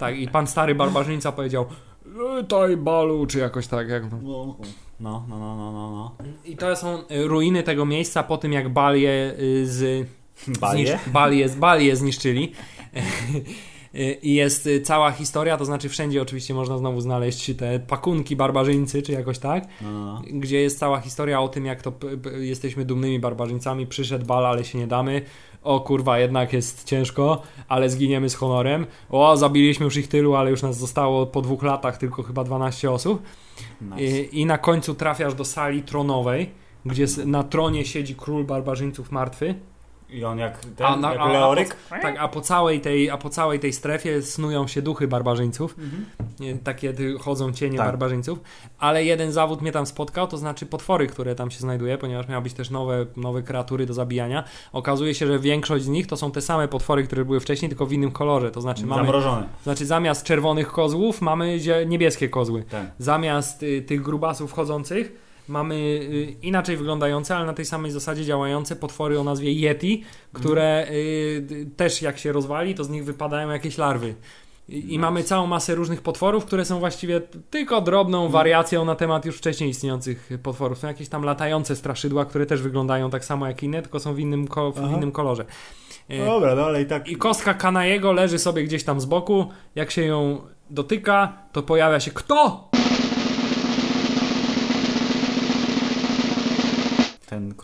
Tak, 0.00 0.16
i 0.18 0.28
pan 0.28 0.46
stary 0.46 0.74
barbarzyńca 0.74 1.32
powiedział 1.32 1.66
Witaj 2.06 2.76
Balu, 2.76 3.26
czy 3.26 3.38
jakoś 3.38 3.66
tak. 3.66 3.88
Jak 3.88 4.10
to. 4.10 4.16
No, 4.22 4.56
no, 5.00 5.26
no, 5.28 5.38
no, 5.38 5.56
no, 5.72 5.90
no. 5.90 6.16
I 6.44 6.56
to 6.56 6.76
są 6.76 6.98
y, 7.10 7.28
ruiny 7.28 7.62
tego 7.62 7.86
miejsca 7.86 8.22
po 8.22 8.38
tym, 8.38 8.52
jak 8.52 8.68
Bal 8.68 8.96
je 8.96 9.34
y, 9.38 9.66
z... 9.66 10.06
Balie? 10.60 10.86
Zniszcz, 10.86 11.08
Bal 11.08 11.34
je, 11.34 11.48
Bal 11.48 11.82
je 11.82 11.96
zniszczyli. 11.96 12.52
Y, 13.96 14.18
I 14.22 14.34
jest 14.34 14.68
cała 14.84 15.10
historia, 15.10 15.56
to 15.56 15.64
znaczy 15.64 15.88
wszędzie 15.88 16.22
oczywiście 16.22 16.54
można 16.54 16.78
znowu 16.78 17.00
znaleźć 17.00 17.50
te 17.58 17.80
pakunki 17.80 18.36
barbarzyńcy, 18.36 19.02
czy 19.02 19.12
jakoś 19.12 19.38
tak, 19.38 19.66
No, 19.82 19.90
no, 19.92 20.04
no. 20.04 20.22
gdzie 20.32 20.60
jest 20.60 20.78
cała 20.78 21.00
historia 21.00 21.40
o 21.40 21.48
tym, 21.48 21.66
jak 21.66 21.82
to 21.82 21.92
p- 21.92 22.16
p- 22.16 22.30
jesteśmy 22.30 22.84
dumnymi 22.84 23.18
barbarzyńcami, 23.18 23.86
przyszedł 23.86 24.26
Bal, 24.26 24.46
ale 24.46 24.64
się 24.64 24.78
nie 24.78 24.86
damy. 24.86 25.22
O 25.64 25.80
kurwa, 25.80 26.18
jednak 26.18 26.52
jest 26.52 26.84
ciężko, 26.84 27.42
ale 27.68 27.90
zginiemy 27.90 28.30
z 28.30 28.34
honorem. 28.34 28.86
O, 29.10 29.36
zabiliśmy 29.36 29.84
już 29.84 29.96
ich 29.96 30.08
tylu, 30.08 30.34
ale 30.34 30.50
już 30.50 30.62
nas 30.62 30.78
zostało 30.78 31.26
po 31.26 31.42
dwóch 31.42 31.62
latach 31.62 31.98
tylko 31.98 32.22
chyba 32.22 32.44
12 32.44 32.90
osób. 32.90 33.22
Nice. 33.80 34.02
I, 34.02 34.40
I 34.40 34.46
na 34.46 34.58
końcu 34.58 34.94
trafiasz 34.94 35.34
do 35.34 35.44
sali 35.44 35.82
tronowej, 35.82 36.50
gdzie 36.86 37.06
na 37.26 37.42
tronie 37.44 37.84
siedzi 37.84 38.14
król 38.14 38.44
barbarzyńców 38.44 39.12
martwy. 39.12 39.54
I 40.14 40.24
on 40.24 40.38
jak 40.38 40.58
ten, 40.60 40.86
A 40.86 40.96
na- 40.96 41.10
jak 41.12 41.20
a- 41.20 41.24
a 41.24 41.32
Leoryk? 41.32 41.76
po, 41.76 41.94
tak, 42.02 42.16
a 42.18 42.28
po, 42.28 42.40
całej 42.40 42.80
tej, 42.80 43.10
a 43.10 43.16
po 43.18 43.30
całej 43.30 43.60
tej 43.60 43.72
strefie 43.72 44.22
snują 44.22 44.66
się 44.66 44.82
duchy 44.82 45.08
barbarzyńców. 45.08 45.76
Nie, 46.40 46.54
Takie 46.58 46.94
chodzą 47.20 47.52
cienie 47.52 47.78
Tak. 47.78 47.86
barbarzyńców. 47.86 48.38
Ale 48.78 49.04
jeden 49.04 49.32
zawód 49.32 49.62
mnie 49.62 49.72
tam 49.72 49.86
spotkał, 49.86 50.26
to 50.26 50.36
znaczy 50.36 50.66
potwory, 50.66 51.06
które 51.06 51.34
tam 51.34 51.50
się 51.50 51.58
znajduje, 51.60 51.98
ponieważ 51.98 52.28
miały 52.28 52.42
być 52.42 52.52
też 52.52 52.70
nowe, 52.70 53.06
nowe 53.16 53.42
kreatury 53.42 53.86
do 53.86 53.94
zabijania. 53.94 54.44
Okazuje 54.72 55.14
się, 55.14 55.26
że 55.26 55.38
większość 55.38 55.84
z 55.84 55.88
nich 55.88 56.06
to 56.06 56.16
są 56.16 56.30
te 56.30 56.40
same 56.42 56.68
potwory, 56.68 57.04
które 57.04 57.24
były 57.24 57.40
wcześniej, 57.40 57.68
tylko 57.68 57.86
w 57.86 57.92
innym 57.92 58.10
kolorze. 58.12 58.50
To 58.50 58.60
znaczy 58.60 58.86
mamy, 58.86 59.02
Zamrożony. 59.02 59.46
znaczy 59.62 59.86
zamiast 59.86 60.24
czerwonych 60.26 60.68
kozłów 60.72 61.20
mamy 61.22 61.58
niebieskie 61.86 62.28
kozły. 62.28 62.62
Tak. 62.70 62.84
Zamiast 62.98 63.62
y, 63.62 63.82
tych 63.82 64.02
grubasów 64.02 64.52
chodzących 64.52 65.23
mamy 65.48 65.74
y, 65.74 66.36
inaczej 66.42 66.76
wyglądające, 66.76 67.36
ale 67.36 67.46
na 67.46 67.52
tej 67.52 67.64
samej 67.64 67.90
zasadzie 67.90 68.24
działające 68.24 68.76
potwory 68.76 69.20
o 69.20 69.24
nazwie 69.24 69.52
Yeti, 69.52 70.04
które 70.32 70.86
y, 70.90 71.66
też 71.76 72.02
jak 72.02 72.18
się 72.18 72.32
rozwali, 72.32 72.74
to 72.74 72.84
z 72.84 72.88
nich 72.90 73.04
wypadają 73.04 73.50
jakieś 73.50 73.78
larwy. 73.78 74.14
I, 74.68 74.94
I 74.94 74.98
mamy 74.98 75.22
całą 75.24 75.46
masę 75.46 75.74
różnych 75.74 76.02
potworów, 76.02 76.44
które 76.44 76.64
są 76.64 76.78
właściwie 76.78 77.20
tylko 77.50 77.80
drobną 77.80 78.28
wariacją 78.28 78.84
na 78.84 78.94
temat 78.94 79.24
już 79.24 79.36
wcześniej 79.38 79.70
istniejących 79.70 80.30
potworów. 80.42 80.78
Są 80.78 80.88
jakieś 80.88 81.08
tam 81.08 81.22
latające 81.24 81.76
straszydła, 81.76 82.24
które 82.24 82.46
też 82.46 82.62
wyglądają 82.62 83.10
tak 83.10 83.24
samo 83.24 83.46
jak 83.46 83.62
inne, 83.62 83.82
tylko 83.82 84.00
są 84.00 84.14
w 84.14 84.18
innym, 84.18 84.48
ko- 84.48 84.72
w 84.72 84.92
innym 84.96 85.12
kolorze. 85.12 85.44
E, 86.08 86.24
Dobra, 86.26 86.54
no 86.54 86.62
ale 86.64 86.82
i 86.82 86.86
tak... 86.86 87.08
I 87.08 87.16
kostka 87.16 87.54
Kanajego 87.54 88.12
leży 88.12 88.38
sobie 88.38 88.64
gdzieś 88.64 88.84
tam 88.84 89.00
z 89.00 89.04
boku. 89.04 89.46
Jak 89.74 89.90
się 89.90 90.02
ją 90.02 90.38
dotyka, 90.70 91.32
to 91.52 91.62
pojawia 91.62 92.00
się 92.00 92.10
kto? 92.10 92.68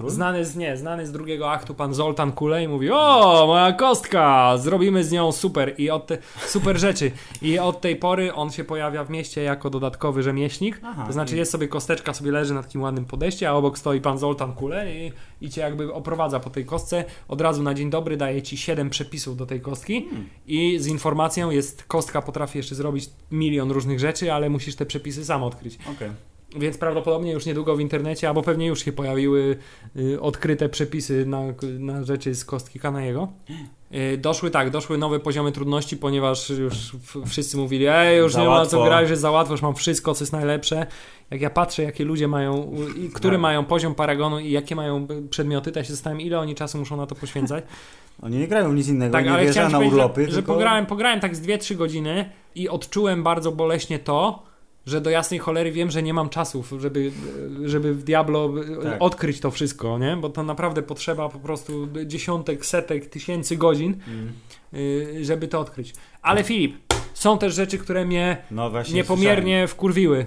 Król? 0.01 0.11
Znany 0.11 0.44
z 0.44 0.57
nie, 0.57 0.76
znany 0.76 1.07
z 1.07 1.12
drugiego 1.12 1.51
aktu 1.51 1.74
pan 1.74 1.94
Zoltan 1.94 2.32
Kulej 2.32 2.68
mówi: 2.68 2.90
O, 2.92 3.44
moja 3.46 3.72
kostka! 3.72 4.57
Zrobimy 4.59 5.05
z 5.05 5.12
nią 5.12 5.32
super 5.32 5.74
i 5.78 5.90
od 5.90 6.07
te, 6.07 6.18
super 6.46 6.78
rzeczy. 6.78 7.11
I 7.42 7.59
od 7.59 7.80
tej 7.80 7.96
pory 7.96 8.34
on 8.34 8.51
się 8.51 8.64
pojawia 8.64 9.05
w 9.05 9.11
mieście 9.11 9.42
jako 9.42 9.70
dodatkowy 9.70 10.22
rzemieślnik. 10.22 10.80
Aha, 10.84 11.05
to 11.07 11.12
znaczy 11.12 11.34
i- 11.34 11.38
jest 11.38 11.53
sobie 11.53 11.68
kosteczka, 11.68 12.14
sobie 12.14 12.32
leży 12.32 12.55
na 12.55 12.62
takim 12.62 12.82
ładnym 12.82 13.05
podejście, 13.05 13.48
a 13.51 13.53
obok 13.53 13.78
stoi 13.78 14.01
pan 14.01 14.18
Zoltan 14.18 14.53
Kulej 14.55 15.12
i, 15.40 15.46
i 15.46 15.51
cię 15.51 15.61
jakby 15.61 15.92
oprowadza 15.94 16.40
po 16.40 16.51
tej 16.51 16.64
kostce. 16.64 17.05
Od 17.28 17.40
razu 17.40 17.62
na 17.62 17.74
dzień 17.74 17.90
dobry 17.90 18.16
daje 18.16 18.42
ci 18.42 18.57
7 18.57 18.90
przepisów 18.90 19.36
do 19.36 19.46
tej 19.46 19.61
kostki 19.61 20.07
Hmm. 20.11 20.28
i 20.46 20.78
z 20.78 20.86
informacją 20.86 21.51
jest 21.51 21.84
kostka 21.84 22.22
potrafi 22.22 22.59
jeszcze 22.59 22.74
zrobić 22.74 23.11
milion 23.30 23.70
różnych 23.70 24.01
rzeczy, 24.01 24.32
ale 24.32 24.51
musisz 24.51 24.76
te 24.76 24.86
przepisy 24.86 25.24
sam 25.24 25.42
odkryć. 25.42 25.78
Okej. 25.96 26.11
Więc 26.57 26.78
prawdopodobnie 26.78 27.32
już 27.32 27.46
niedługo 27.46 27.76
w 27.76 27.80
internecie, 27.80 28.28
albo 28.28 28.42
pewnie 28.42 28.66
już 28.66 28.84
się 28.84 28.92
pojawiły 28.92 29.57
y, 29.96 30.20
odkryte 30.20 30.68
przepisy 30.68 31.26
na, 31.26 31.42
na 31.78 32.05
rzeczy 32.05 32.34
z 32.34 32.44
kostki 32.44 32.78
Kanajego. 32.80 33.28
Y, 33.94 34.18
doszły 34.18 34.51
tak, 34.51 34.70
doszły 34.70 34.98
nowe 34.98 35.20
poziomy 35.20 35.53
trudności, 35.53 35.96
ponieważ 35.96 36.51
już 36.51 36.96
wszyscy 37.26 37.57
mówili, 37.57 37.86
ej, 37.88 38.18
już 38.18 38.32
Za 38.32 38.40
nie 38.40 38.48
ma 38.48 38.66
co 38.66 38.84
grać, 38.84 39.09
że 39.09 39.16
za 39.16 39.30
łatwo, 39.30 39.55
już 39.55 39.62
mam 39.62 39.74
wszystko, 39.74 40.14
co 40.14 40.22
jest 40.22 40.32
najlepsze. 40.32 40.86
Jak 41.30 41.40
ja 41.40 41.51
patrzę, 41.51 41.82
jakie 41.82 42.05
ludzie 42.05 42.28
mają, 42.28 42.72
i 42.96 43.09
który 43.11 43.36
Tak. 43.36 43.40
mają 43.40 43.64
poziom 43.64 43.94
paragonu 43.94 44.38
i 44.38 44.51
jakie 44.51 44.76
mają 44.76 45.07
y, 45.11 45.28
przedmioty, 45.28 45.72
to 45.72 45.78
ja 45.78 45.84
się 45.84 45.92
zastanawiam, 45.92 46.20
ile 46.26 46.38
oni 46.38 46.55
czasu 46.55 46.78
muszą 46.78 46.96
na 46.96 47.07
to 47.07 47.14
poświęcać. 47.14 47.64
Oni 48.22 48.38
nie 48.38 48.48
grają 48.48 48.72
nic 48.72 48.88
innego, 48.88 49.12
Tak, 49.12 49.24
nie 49.24 49.32
ale 49.32 49.42
wjeżdżają 49.42 49.70
na 49.70 49.78
urlopy, 49.78 50.24
że, 50.24 50.30
że 50.30 50.36
tylko... 50.36 50.53
pograłem, 50.53 50.86
pograłem 50.86 51.20
tak 51.20 51.36
z 51.36 51.42
2-3 51.42 51.76
godziny 51.76 52.30
i 52.55 52.68
odczułem 52.68 53.22
bardzo 53.22 53.53
boleśnie 53.53 53.98
to, 53.98 54.49
że 54.87 55.01
do 55.01 55.11
jasnej 55.11 55.39
cholery 55.41 55.72
wiem, 55.72 55.91
że 55.91 56.03
nie 56.03 56.14
mam 56.14 56.28
czasów, 56.28 56.72
żeby, 56.78 57.12
żeby 57.64 57.95
w 57.95 58.03
Diablo 58.03 58.53
Tak. 58.83 58.97
odkryć 59.01 59.41
to 59.41 59.51
wszystko, 59.51 59.99
nie? 59.99 60.16
Bo 60.16 60.28
to 60.31 60.43
naprawdę 60.43 60.83
potrzeba 60.83 61.28
po 61.28 61.39
prostu 61.39 61.89
dziesiątek, 62.07 62.66
setek, 62.66 63.07
tysięcy 63.07 63.57
godzin, 63.57 63.97
Mm. 64.09 65.24
żeby 65.24 65.49
to 65.49 65.61
odkryć. 65.61 65.93
Ale 66.22 66.45
Filip, 66.45 66.76
są 67.14 67.39
też 67.39 67.55
rzeczy, 67.55 67.78
które 67.78 68.05
mnie 68.05 68.37
No 68.51 68.70
niepomiernie 68.93 69.66
wkurwiły. 69.68 70.26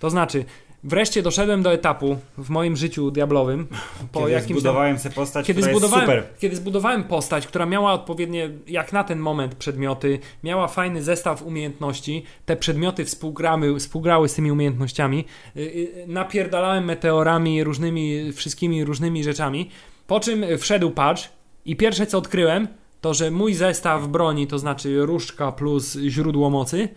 To 0.00 0.10
znaczy, 0.10 0.44
wreszcie 0.84 1.22
doszedłem 1.22 1.62
do 1.62 1.72
etapu 1.72 2.18
w 2.38 2.50
moim 2.50 2.76
życiu 2.76 3.10
diablowym, 3.10 3.66
po 4.12 4.20
Kiedy 4.20 4.32
jakimś 4.32 4.60
zbudowałem 4.60 4.98
sobie 4.98 5.14
postać, 5.14 5.46
kiedy 5.46 5.60
która 5.60 5.72
zbudowałem, 5.72 6.10
jest 6.10 6.26
super. 6.26 6.38
kiedy 6.40 6.56
zbudowałem 6.56 7.04
postać, 7.04 7.46
która 7.46 7.66
miała 7.66 7.92
odpowiednie, 7.92 8.50
jak 8.66 8.92
na 8.92 9.04
ten 9.04 9.18
moment, 9.18 9.54
przedmioty, 9.54 10.18
miała 10.44 10.68
fajny 10.68 11.02
zestaw 11.02 11.42
umiejętności, 11.42 12.24
te 12.46 12.56
przedmioty 12.56 13.04
współgrały, 13.04 13.78
współgrały 13.78 14.28
z 14.28 14.34
tymi 14.34 14.52
umiejętnościami, 14.52 15.24
yy, 15.54 15.64
yy, 15.64 16.04
napierdalałem 16.06 16.84
meteorami, 16.84 17.64
różnymi, 17.64 18.32
wszystkimi 18.32 18.84
różnymi 18.84 19.24
rzeczami, 19.24 19.70
po 20.06 20.20
czym 20.20 20.44
wszedł 20.58 20.90
patch 20.90 21.22
i 21.64 21.76
pierwsze 21.76 22.06
co 22.06 22.18
odkryłem, 22.18 22.68
to 23.00 23.14
że 23.14 23.30
mój 23.30 23.54
zestaw 23.54 24.08
broni, 24.08 24.46
to 24.46 24.58
znaczy 24.58 25.06
różdżka 25.06 25.52
plus 25.52 25.98
źródło 26.08 26.50
mocy, 26.50 26.88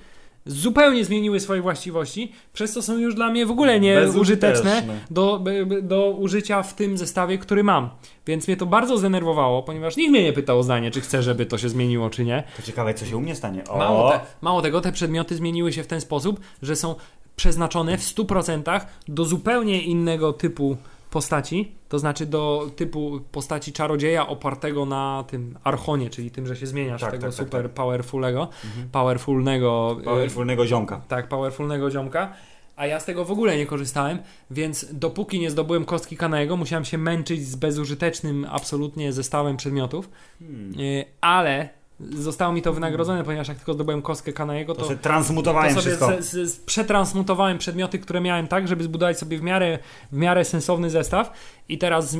zupełnie 0.45 1.05
zmieniły 1.05 1.39
swoje 1.39 1.61
właściwości, 1.61 2.31
przez 2.53 2.73
co 2.73 2.81
są 2.81 2.97
już 2.97 3.15
dla 3.15 3.29
mnie 3.29 3.45
w 3.45 3.51
ogóle 3.51 3.79
nieużyteczne 3.79 4.83
do, 5.11 5.43
do 5.81 6.09
użycia 6.09 6.63
w 6.63 6.73
tym 6.73 6.97
zestawie, 6.97 7.37
który 7.37 7.63
mam. 7.63 7.89
Więc 8.27 8.47
mnie 8.47 8.57
to 8.57 8.65
bardzo 8.65 8.97
zdenerwowało, 8.97 9.63
ponieważ 9.63 9.97
nikt 9.97 10.11
mnie 10.11 10.23
nie 10.23 10.33
pytał 10.33 10.59
o 10.59 10.63
zdanie, 10.63 10.91
czy 10.91 11.01
chcę, 11.01 11.23
żeby 11.23 11.45
to 11.45 11.57
się 11.57 11.69
zmieniło, 11.69 12.09
czy 12.09 12.25
nie. 12.25 12.43
To 12.57 12.61
ciekawe, 12.61 12.93
co 12.93 13.05
się 13.05 13.17
u 13.17 13.21
mnie 13.21 13.35
stanie. 13.35 13.63
O, 13.67 13.77
Mało, 13.77 14.11
te, 14.11 14.19
mało 14.41 14.61
tego, 14.61 14.81
te 14.81 14.91
przedmioty 14.91 15.35
zmieniły 15.35 15.73
się 15.73 15.83
w 15.83 15.87
ten 15.87 16.01
sposób, 16.01 16.39
że 16.61 16.75
są 16.75 16.95
przeznaczone 17.35 17.97
w 17.97 18.01
100% 18.01 18.81
do 19.07 19.25
zupełnie 19.25 19.81
innego 19.81 20.33
typu 20.33 20.77
postaci, 21.11 21.71
to 21.89 21.99
znaczy 21.99 22.25
do 22.25 22.71
typu 22.75 23.19
postaci 23.31 23.73
czarodzieja 23.73 24.27
opartego 24.27 24.85
na 24.85 25.23
tym 25.27 25.57
archonie, 25.63 26.09
czyli 26.09 26.31
tym, 26.31 26.47
że 26.47 26.55
się 26.55 26.67
zmieniasz 26.67 27.01
Tak, 27.01 27.11
tego 27.11 27.21
tak, 27.27 27.35
tak, 27.35 27.45
super 27.45 27.63
tak. 27.63 27.71
powerfulnego, 27.73 28.49
powerfulnego 28.91 29.97
y, 30.01 30.03
powerfulnego 30.03 30.67
ziomka. 30.67 31.01
tak, 31.07 31.27
powerfulnego 31.27 31.91
ziomka. 31.91 32.33
A 32.75 32.85
ja 32.85 32.99
z 32.99 33.05
tego 33.05 33.25
w 33.25 33.31
ogóle 33.31 33.57
nie 33.57 33.65
korzystałem, 33.65 34.19
więc 34.51 34.85
dopóki 34.93 35.39
nie 35.39 35.51
zdobyłem 35.51 35.85
kostki 35.85 36.17
Kanajego, 36.17 36.57
musiałem 36.57 36.85
się 36.85 36.97
męczyć 36.97 37.47
z 37.47 37.55
bezużytecznym 37.55 38.47
absolutnie 38.49 39.13
zestawem 39.13 39.57
przedmiotów. 39.57 40.09
Hmm. 40.39 40.79
Y, 40.79 41.05
ale 41.21 41.69
zostało 42.09 42.53
mi 42.53 42.61
to 42.61 42.73
wynagrodzone, 42.73 43.23
ponieważ 43.23 43.47
jak 43.47 43.57
tylko 43.57 43.73
zdobyłem 43.73 44.01
kostkę 44.01 44.33
Kanajego, 44.33 44.75
To, 44.75 44.85
to, 44.85 44.95
transmutowałem 44.95 45.75
to 45.75 45.81
sobie 45.81 45.95
wszystko. 45.95 46.21
z, 46.23 46.51
z, 46.51 46.59
przetransmutowałem 46.59 47.57
przedmioty, 47.57 47.99
które 47.99 48.21
miałem 48.21 48.47
tak, 48.47 48.67
żeby 48.67 48.83
zbudować 48.83 49.19
sobie 49.19 49.37
w 49.37 49.41
miarę, 49.41 49.79
w 50.11 50.17
miarę 50.17 50.45
sensowny 50.45 50.89
zestaw 50.89 51.33
i 51.69 51.77
teraz 51.77 52.13
y, 52.13 52.17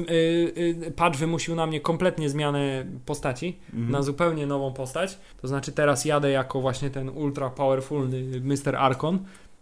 y, 0.87 0.93
patch 0.95 1.17
wymusił 1.17 1.55
na 1.55 1.65
mnie 1.67 1.79
kompletnie 1.81 2.29
zmianę 2.29 2.85
postaci, 3.05 3.59
Mhm. 3.73 3.91
na 3.91 4.01
zupełnie 4.01 4.47
nową 4.47 4.73
postać, 4.73 5.17
to 5.41 5.47
znaczy 5.47 5.71
teraz 5.71 6.05
jadę 6.05 6.31
jako 6.31 6.61
właśnie 6.61 6.89
ten 6.89 7.09
ultra 7.09 7.49
powerfulny 7.49 8.41
Mr. 8.41 8.75
Arkon, 8.75 9.19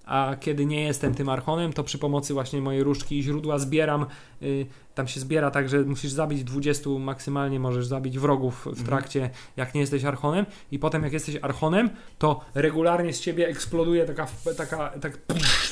a 0.10 0.36
kiedy 0.40 0.66
nie 0.66 0.84
jestem 0.84 1.16
tym 1.16 1.30
Archonem, 1.30 1.74
to 1.74 1.84
przy 1.84 1.98
pomocy 1.98 2.34
właśnie 2.34 2.62
mojej 2.62 2.84
różdżki 2.84 3.20
i 3.20 3.24
źródła 3.24 3.60
zbieram, 3.60 4.06
y, 4.42 4.66
tam 4.96 5.08
się 5.08 5.20
zbiera 5.20 5.52
tak, 5.52 5.70
że 5.70 5.80
musisz 5.84 6.12
zabić 6.12 6.44
20 6.44 6.90
maksymalnie, 6.90 7.60
możesz 7.60 7.86
zabić 7.86 8.20
wrogów 8.20 8.68
w 8.72 8.86
trakcie, 8.86 9.30
jak 9.58 9.74
nie 9.76 9.82
jesteś 9.82 10.06
Archonem 10.06 10.46
i 10.72 10.80
potem 10.80 11.04
jak 11.04 11.14
jesteś 11.14 11.38
Archonem, 11.42 11.90
to 12.18 12.42
regularnie 12.56 13.14
z 13.14 13.22
ciebie 13.22 13.48
eksploduje 13.48 14.06
taka, 14.06 14.28
taka 14.58 14.90
tak 14.90 15.18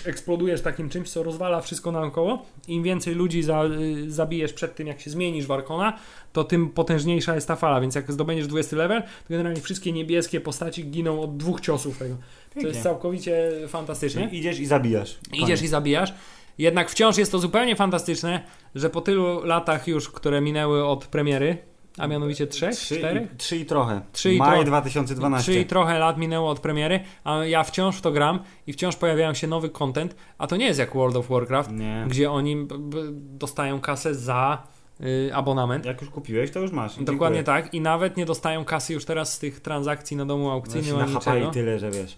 eksplodujesz 0.06 0.62
takim 0.62 0.90
czymś, 0.90 1.10
co 1.10 1.24
rozwala 1.24 1.62
wszystko 1.62 1.92
naokoło. 1.92 2.46
Im 2.68 2.84
więcej 2.84 3.16
ludzi 3.16 3.44
za, 3.44 3.64
y, 3.66 4.12
zabijesz 4.12 4.54
przed 4.54 4.76
tym, 4.76 4.88
jak 4.88 5.02
się 5.02 5.10
zmienisz 5.10 5.46
w 5.46 5.52
Arkona, 5.52 5.98
to 6.34 6.44
tym 6.44 6.70
potężniejsza 6.70 7.36
jest 7.36 7.48
ta 7.48 7.56
fala, 7.56 7.82
więc 7.82 7.96
jak 7.96 8.12
zdobędziesz 8.12 8.48
20 8.48 8.76
level, 8.76 9.02
to 9.02 9.30
generalnie 9.30 9.62
wszystkie 9.62 9.92
niebieskie 9.92 10.42
postaci 10.42 10.90
giną 10.90 11.22
od 11.22 11.38
dwóch 11.38 11.62
ciosów 11.62 11.98
tego. 11.98 12.16
To 12.58 12.62
Pięknie. 12.62 12.70
jest 12.78 12.84
całkowicie 12.84 13.52
fantastyczne. 13.68 14.22
Czyli 14.28 14.38
idziesz 14.38 14.60
i 14.60 14.66
zabijasz. 14.66 15.20
Idziesz 15.34 15.62
i 15.62 15.68
zabijasz. 15.68 16.14
Jednak 16.58 16.90
wciąż 16.90 17.18
jest 17.18 17.32
to 17.32 17.40
zupełnie 17.40 17.76
fantastyczne, 17.76 18.44
że 18.76 18.90
po 18.90 19.02
tylu 19.02 19.44
latach 19.46 19.88
już, 19.88 20.10
które 20.10 20.42
minęły 20.42 20.86
od 20.86 21.06
premiery, 21.08 21.58
a 21.98 22.08
mianowicie 22.08 22.48
trzech, 22.48 22.76
Trzy 22.76 22.98
czterech? 22.98 23.34
i, 23.34 23.38
trzy 23.38 23.58
i 23.58 23.66
trochę. 23.66 24.02
Trzy 24.12 24.34
i 24.34 24.38
Maj 24.38 24.50
trochę. 24.50 24.66
2012. 24.66 25.52
Trzy 25.52 25.62
i 25.62 25.66
trochę 25.66 26.00
lat 26.00 26.18
minęło 26.18 26.50
od 26.50 26.60
premiery, 26.60 27.00
a 27.24 27.46
ja 27.46 27.64
wciąż 27.64 27.96
w 27.98 28.02
to 28.02 28.12
gram 28.12 28.40
i 28.68 28.74
wciąż 28.74 28.96
pojawiają 28.96 29.34
się 29.34 29.48
nowy 29.48 29.70
content, 29.70 30.16
a 30.38 30.48
to 30.48 30.56
nie 30.58 30.66
jest 30.66 30.80
jak 30.80 30.94
World 30.96 31.16
of 31.16 31.28
Warcraft, 31.30 31.72
Nie. 31.72 32.06
gdzie 32.08 32.32
oni 32.32 32.68
dostają 33.16 33.80
kasę 33.80 34.16
za 34.16 34.64
y, 35.02 35.30
abonament. 35.34 35.86
Jak 35.86 36.02
już 36.02 36.10
kupiłeś, 36.10 36.52
to 36.52 36.60
już 36.60 36.72
masz. 36.72 36.96
Dokładnie 37.04 37.38
Dziękuję. 37.38 37.44
tak 37.64 37.74
i 37.74 37.82
nawet 37.82 38.18
nie 38.18 38.26
dostają 38.26 38.66
kasy 38.66 38.94
już 38.94 39.06
teraz 39.06 39.34
z 39.34 39.40
tych 39.40 39.60
transakcji 39.60 40.18
na 40.18 40.26
domu 40.26 40.44
No 40.46 40.52
aukcyjnym 40.52 40.96
ani 41.00 41.14
nachapali 41.14 41.40
niczego. 41.40 41.54
tyle, 41.54 41.80
że 41.80 41.92
wiesz. 41.92 42.18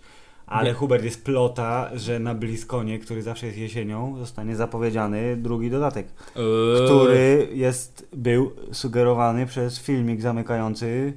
Ale. 0.50 0.74
Hubert 0.74 1.04
jest 1.04 1.26
plota, 1.26 1.89
że 1.93 2.20
na 2.20 2.36
Bliskonie, 2.36 3.00
który 3.00 3.22
zawsze 3.22 3.45
jest 3.45 3.58
jesienią, 3.58 4.16
zostanie 4.20 4.56
zapowiedziany 4.56 5.38
drugi 5.38 5.70
dodatek, 5.70 6.08
Eee. 6.36 6.41
który 6.86 7.47
jest, 7.54 8.08
był 8.14 8.52
sugerowany 8.72 9.45
przez 9.45 9.80
filmik 9.80 10.22
zamykający 10.22 11.14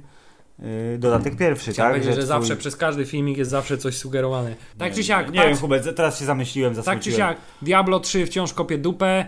y, 0.59 0.97
dodatek 0.99 1.35
pierwszy, 1.37 1.71
Chciałem 1.71 1.91
tak? 1.93 2.01
powiedzieć, 2.01 2.15
że, 2.21 2.27
twój- 2.27 2.27
zawsze 2.27 2.55
przez 2.55 2.75
każdy 2.75 3.05
filmik 3.05 3.37
jest 3.37 3.51
zawsze 3.51 3.77
coś 3.77 3.97
sugerowane. 3.97 4.55
Tak 4.77 4.89
Nie, 4.91 4.95
czy 4.95 5.03
siak, 5.03 5.31
Nie 5.31 5.39
wiem, 5.39 5.57
Hubert, 5.57 5.95
teraz 5.95 6.19
się 6.19 6.25
zamyśliłem, 6.25 6.75
tak 6.75 6.83
czy 6.83 6.85
zasmuciłem. 6.85 7.17
siak, 7.17 7.37
Diablo 7.61 7.99
3 7.99 8.25
wciąż 8.25 8.53
kopie 8.53 8.77
dupę, 8.77 9.25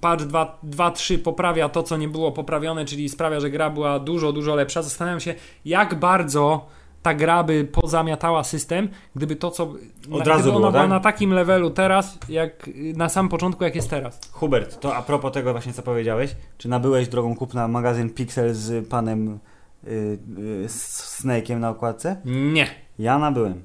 patch 0.00 0.24
2.3 0.24 1.18
poprawia 1.18 1.68
to, 1.68 1.82
co 1.82 1.96
nie 1.96 2.08
było 2.08 2.32
poprawione, 2.32 2.84
czyli 2.84 3.08
sprawia, 3.08 3.40
że 3.40 3.50
gra 3.50 3.70
była 3.70 3.98
dużo, 3.98 4.32
dużo 4.32 4.54
lepsza. 4.54 4.82
Zastanawiam 4.82 5.20
się, 5.20 5.34
jak 5.64 5.94
bardzo 5.94 6.66
ta 7.02 7.14
gra 7.14 7.44
by 7.44 7.64
pozamiatała 7.64 8.44
system, 8.44 8.88
gdyby 9.16 9.36
to, 9.36 9.50
co... 9.50 9.62
Od 10.10 10.18
na, 10.18 10.24
razu 10.24 10.42
gdyby 10.42 10.56
ona 10.56 10.60
było, 10.60 10.70
była 10.70 10.82
tak? 10.82 10.90
na 10.90 11.00
takim 11.00 11.32
levelu 11.32 11.70
teraz, 11.70 12.18
jak 12.28 12.70
na 12.94 13.08
samym 13.08 13.28
początku, 13.28 13.64
jak 13.64 13.74
jest 13.74 13.90
teraz. 13.90 14.20
Hubert, 14.32 14.80
to 14.80 14.96
a 14.96 15.02
propos 15.02 15.32
tego 15.32 15.52
właśnie, 15.52 15.72
co 15.72 15.82
powiedziałeś, 15.82 16.36
czy 16.58 16.68
nabyłeś 16.68 17.08
drogą 17.08 17.36
kupna 17.36 17.68
magazyn 17.68 18.10
Pixel 18.10 18.54
z 18.54 18.88
panem 18.88 19.38
y, 19.86 20.18
y, 20.64 20.68
z 20.68 21.22
Snake'iem 21.24 21.58
na 21.58 21.70
okładce? 21.70 22.16
Nie. 22.24 22.66
Ja 22.98 23.18
nabyłem. 23.18 23.62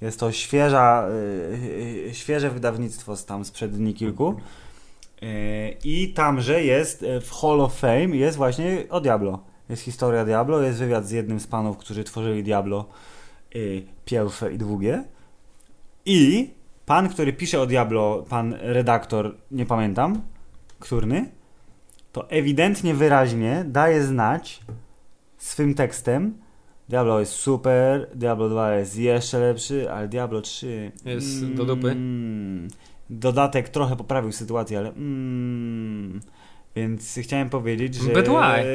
Jest 0.00 0.20
to 0.20 0.32
świeża, 0.32 1.08
y, 1.08 2.08
y, 2.10 2.14
świeże 2.14 2.50
wydawnictwo 2.50 3.16
z 3.16 3.24
tam 3.24 3.44
sprzed 3.44 3.76
dni 3.76 3.94
kilku. 3.94 4.36
Y, 5.22 5.76
I 5.84 6.12
tamże 6.12 6.64
jest 6.64 7.02
y, 7.02 7.20
w 7.20 7.30
Hall 7.32 7.60
of 7.60 7.74
Fame 7.74 8.16
jest 8.16 8.36
właśnie 8.36 8.84
o 8.90 9.00
Diablo. 9.00 9.38
Jest 9.68 9.82
historia 9.82 10.24
Diablo, 10.24 10.62
jest 10.62 10.78
wywiad 10.78 11.06
z 11.06 11.10
jednym 11.10 11.40
z 11.40 11.46
panów, 11.46 11.76
którzy 11.76 12.04
tworzyli 12.04 12.42
Diablo 12.42 12.88
y, 13.56 13.82
pierwsze 14.04 14.52
i 14.52 14.58
drugie. 14.58 15.04
I 16.04 16.50
pan, 16.86 17.08
który 17.08 17.32
pisze 17.32 17.60
o 17.60 17.66
Diablo, 17.66 18.24
pan 18.28 18.54
redaktor, 18.60 19.36
nie 19.50 19.66
pamiętam, 19.66 20.22
którny, 20.78 21.30
to 22.12 22.30
ewidentnie 22.30 22.94
wyraźnie 22.94 23.64
daje 23.68 24.04
znać 24.04 24.60
swym 25.38 25.74
tekstem, 25.74 26.38
Diablo 26.88 27.20
jest 27.20 27.32
super, 27.32 28.10
Diablo 28.14 28.48
2 28.48 28.74
jest 28.74 28.98
jeszcze 28.98 29.38
lepszy, 29.38 29.90
ale 29.92 30.08
Diablo 30.08 30.40
3 30.40 30.92
Jest 31.04 31.46
do 31.46 31.64
dupy. 31.64 31.90
mm, 31.90 32.68
Dodatek 33.10 33.68
trochę 33.68 33.96
poprawił 33.96 34.32
sytuację, 34.32 34.78
ale 34.78 34.88
mm, 34.88 36.20
więc 36.78 37.18
chciałem 37.22 37.50
powiedzieć, 37.50 37.94
że 37.94 38.12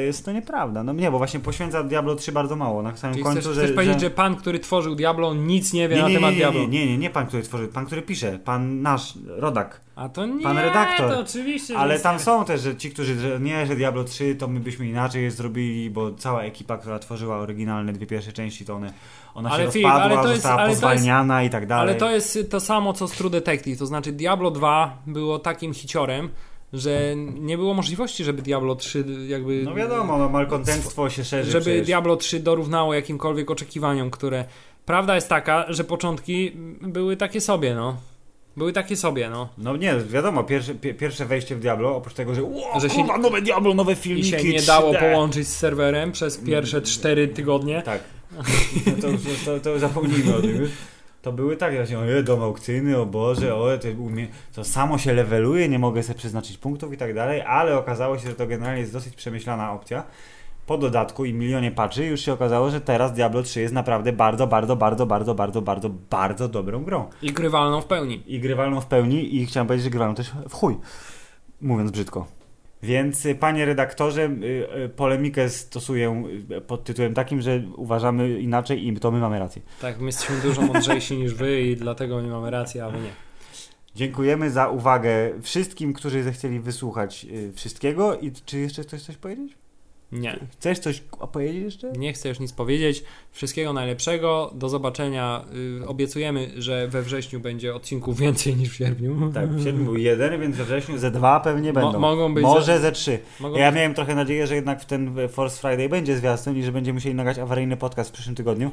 jest 0.06 0.24
to 0.24 0.32
nieprawda. 0.32 0.82
No 0.84 0.92
nie, 0.92 1.10
bo 1.10 1.18
właśnie 1.18 1.40
poświęca 1.40 1.82
Diablo 1.82 2.14
3 2.14 2.32
bardzo 2.32 2.56
mało. 2.56 2.82
Na 2.82 2.96
samym 2.96 3.14
Czyli 3.14 3.24
końcu, 3.24 3.40
chcesz, 3.40 3.54
że, 3.54 3.62
chcesz 3.62 3.74
powiedzieć, 3.74 3.94
że... 3.94 4.00
że 4.00 4.10
pan, 4.10 4.36
który 4.36 4.58
tworzył 4.58 4.94
Diablo, 4.94 5.34
nic 5.34 5.72
nie 5.72 5.88
wie 5.88 5.96
nie, 5.96 6.02
na 6.02 6.08
nie, 6.08 6.14
temat 6.14 6.30
nie, 6.30 6.36
Diablo. 6.36 6.60
nie, 6.60 6.68
nie, 6.68 6.86
nie, 6.86 6.98
nie 6.98 7.10
pan, 7.10 7.26
który 7.26 7.42
tworzy, 7.42 7.68
pan, 7.68 7.86
który 7.86 8.02
pisze, 8.02 8.38
pan 8.44 8.82
nasz, 8.82 9.14
rodak. 9.26 9.80
A 9.96 10.08
to 10.08 10.26
nie, 10.26 10.42
Pan 10.42 10.58
redaktor. 10.58 11.10
to 11.10 11.20
oczywiście. 11.20 11.78
Ale 11.78 11.98
tam 12.00 12.18
są 12.18 12.44
też 12.44 12.60
że 12.60 12.76
ci, 12.76 12.90
którzy, 12.90 13.20
że 13.20 13.40
nie, 13.40 13.66
że 13.66 13.76
Diablo 13.76 14.04
3 14.04 14.34
to 14.34 14.48
my 14.48 14.60
byśmy 14.60 14.86
inaczej 14.88 15.22
je 15.22 15.30
zrobili, 15.30 15.90
bo 15.90 16.12
cała 16.14 16.42
ekipa, 16.42 16.78
która 16.78 16.98
tworzyła 16.98 17.36
oryginalne 17.38 17.92
dwie 17.92 18.06
pierwsze 18.06 18.32
części, 18.32 18.64
to 18.64 18.74
one, 18.74 18.92
ona 19.34 19.50
Ale 19.50 19.64
się 19.66 19.70
Filip, 19.72 19.88
rozpadła, 19.88 20.04
ale 20.18 20.22
to 20.22 20.30
jest- 20.30 20.42
została 20.42 20.62
jest- 20.68 20.72
pozwalniana 20.82 21.42
i 21.42 21.50
tak 21.50 21.66
dalej. 21.66 21.82
Ale 21.90 21.94
to 22.00 22.10
jest 22.10 22.38
to 22.50 22.60
samo 22.60 22.92
co 22.92 23.08
z 23.08 23.12
True 23.12 23.30
Detective, 23.30 23.78
to 23.78 23.86
znaczy 23.86 24.12
Diablo 24.12 24.50
2 24.50 24.98
było 25.06 25.38
takim 25.38 25.74
hiciorem, 25.74 26.28
że 26.74 27.16
nie 27.16 27.58
było 27.58 27.74
możliwości, 27.74 28.24
żeby 28.24 28.42
Diablo 28.42 28.74
3 28.74 29.04
jakby... 29.28 29.62
No 29.62 29.74
wiadomo, 29.74 30.18
no, 30.18 30.28
malkontentstwo 30.28 31.10
się 31.10 31.24
szerzy 31.24 31.50
żeby 31.50 31.64
przecież. 31.64 31.86
Diablo 31.86 32.16
3 32.16 32.40
dorównało 32.40 32.94
jakimkolwiek 32.94 33.50
oczekiwaniom, 33.50 34.10
które... 34.10 34.44
Prawda 34.86 35.14
jest 35.14 35.28
taka, 35.28 35.64
że 35.68 35.84
początki 35.84 36.52
były 36.80 37.16
takie 37.16 37.40
sobie, 37.40 37.74
no. 37.74 37.96
Były 38.56 38.72
takie 38.72 38.96
sobie, 38.96 39.30
no. 39.30 39.48
No 39.58 39.76
nie, 39.76 39.96
wiadomo, 39.96 40.44
pierwsze, 40.44 40.74
pie, 40.74 40.94
pierwsze 40.94 41.26
wejście 41.26 41.56
w 41.56 41.60
Diablo, 41.60 41.96
oprócz 41.96 42.14
tego, 42.14 42.34
że 42.34 42.42
ło, 42.42 42.80
Że 42.80 42.90
się 42.90 42.96
kurwa, 42.96 43.18
nowe 43.18 43.42
Diablo, 43.42 43.74
nowe 43.74 43.92
I 43.92 43.96
filmiki, 43.96 44.30
się 44.30 44.44
nie 44.44 44.58
3D. 44.58 44.66
dało 44.66 44.94
połączyć 44.94 45.48
z 45.48 45.56
serwerem 45.56 46.12
przez 46.12 46.38
pierwsze 46.38 46.82
4 46.82 47.28
tygodnie. 47.28 47.82
Tak. 47.82 48.00
To, 49.00 49.06
to, 49.08 49.18
to, 49.44 49.60
to 49.60 49.78
zapomnijmy 49.78 50.36
o 50.36 50.40
tym. 50.40 50.68
To 51.24 51.32
były 51.32 51.56
takie 51.56 51.76
właśnie, 51.76 51.98
o 51.98 52.22
dom 52.22 52.42
aukcyjny, 52.42 52.98
o 52.98 53.06
Boże, 53.06 53.54
o 53.54 53.78
to, 53.78 53.88
umie... 54.02 54.28
to 54.54 54.64
samo 54.64 54.98
się 54.98 55.12
leveluje, 55.12 55.68
nie 55.68 55.78
mogę 55.78 56.02
sobie 56.02 56.18
przeznaczyć 56.18 56.58
punktów 56.58 56.92
i 56.92 56.96
tak 56.96 57.14
dalej, 57.14 57.42
ale 57.42 57.78
okazało 57.78 58.18
się, 58.18 58.28
że 58.28 58.34
to 58.34 58.46
generalnie 58.46 58.80
jest 58.80 58.92
dosyć 58.92 59.16
przemyślana 59.16 59.72
opcja. 59.72 60.02
Po 60.66 60.78
dodatku 60.78 61.24
i 61.24 61.34
milionie 61.34 61.70
patchy 61.70 62.06
już 62.06 62.20
się 62.20 62.32
okazało, 62.32 62.70
że 62.70 62.80
teraz 62.80 63.12
Diablo 63.12 63.42
3 63.42 63.60
jest 63.60 63.74
naprawdę 63.74 64.12
bardzo, 64.12 64.46
bardzo, 64.46 64.76
bardzo, 64.76 65.06
bardzo, 65.06 65.34
bardzo, 65.34 65.62
bardzo, 65.62 65.90
bardzo 66.10 66.48
dobrą 66.48 66.84
grą. 66.84 67.08
I 67.22 67.32
grywalną 67.32 67.80
w 67.80 67.86
pełni. 67.86 68.22
I 68.26 68.40
grywalną 68.40 68.80
w 68.80 68.86
pełni 68.86 69.36
i 69.36 69.46
chciałem 69.46 69.66
powiedzieć, 69.66 69.84
że 69.84 69.90
grywalną 69.90 70.14
też 70.14 70.32
w 70.48 70.54
chuj, 70.54 70.76
mówiąc 71.60 71.90
brzydko. 71.90 72.26
Więc 72.84 73.26
y, 73.26 73.34
panie 73.34 73.64
redaktorze, 73.64 74.22
y, 74.22 74.84
y, 74.84 74.88
polemikę 74.88 75.48
stosuję 75.48 76.24
pod 76.66 76.84
tytułem 76.84 77.14
takim, 77.14 77.40
że 77.40 77.62
uważamy 77.76 78.40
inaczej 78.40 78.88
i 78.88 78.96
to 78.96 79.10
my 79.10 79.18
mamy 79.18 79.38
rację. 79.38 79.62
Tak, 79.80 79.98
my 80.00 80.06
jesteśmy 80.06 80.36
dużo 80.36 80.62
mądrzejsi 80.62 81.16
niż 81.16 81.34
wy 81.34 81.62
i 81.62 81.76
dlatego 81.76 82.22
my 82.22 82.28
mamy 82.28 82.50
rację, 82.50 82.84
a 82.84 82.90
wy 82.90 82.98
nie. 82.98 83.10
Dziękujemy 83.94 84.50
za 84.50 84.68
uwagę 84.68 85.32
wszystkim, 85.42 85.92
którzy 85.92 86.22
zechcieli 86.22 86.60
wysłuchać 86.60 87.26
wszystkiego. 87.54 88.18
I 88.18 88.32
czy 88.32 88.58
jeszcze 88.58 88.82
chcesz 88.82 89.02
coś 89.02 89.16
powiedzieć? 89.16 89.56
Nie. 90.12 90.38
Chcesz 90.52 90.78
coś 90.78 91.00
powiedzieć 91.32 91.62
jeszcze? 91.62 91.92
Nie 91.92 92.12
chcę 92.12 92.28
już 92.28 92.40
nic 92.40 92.52
powiedzieć. 92.52 93.04
Wszystkiego 93.32 93.72
najlepszego. 93.72 94.50
Do 94.54 94.68
zobaczenia. 94.68 95.44
Y, 95.82 95.86
obiecujemy, 95.88 96.50
że 96.56 96.88
we 96.88 97.02
wrześniu 97.02 97.40
będzie 97.40 97.74
odcinków 97.74 98.18
więcej 98.20 98.56
niż 98.56 98.70
w 98.70 98.74
sierpniu. 98.74 99.30
Tak, 99.34 99.48
w 99.50 99.64
sierpniu 99.64 99.84
był 99.84 99.96
jeden, 99.96 100.40
więc 100.40 100.56
we 100.56 100.64
wrześniu 100.64 100.98
ze 100.98 101.10
dwa 101.10 101.40
pewnie 101.40 101.72
będą. 101.72 101.98
mogą 101.98 102.34
być 102.34 102.42
Może 102.44 102.64
ze- 102.64 102.80
ze 102.80 102.92
trzy. 102.92 103.18
Ja 103.40 103.48
być- 103.48 103.76
miałem 103.76 103.94
trochę 103.94 104.14
nadzieję, 104.14 104.46
że 104.46 104.54
jednak 104.54 104.80
w 104.80 104.84
ten 104.86 105.14
Force 105.28 105.68
Friday 105.68 105.88
będzie 105.88 106.16
zwiastun 106.16 106.56
i 106.56 106.62
że 106.62 106.72
będziemy 106.72 106.94
musieli 106.94 107.14
nagrać 107.14 107.38
awaryjny 107.38 107.76
podcast 107.76 108.10
w 108.10 108.12
przyszłym 108.12 108.34
tygodniu. 108.36 108.70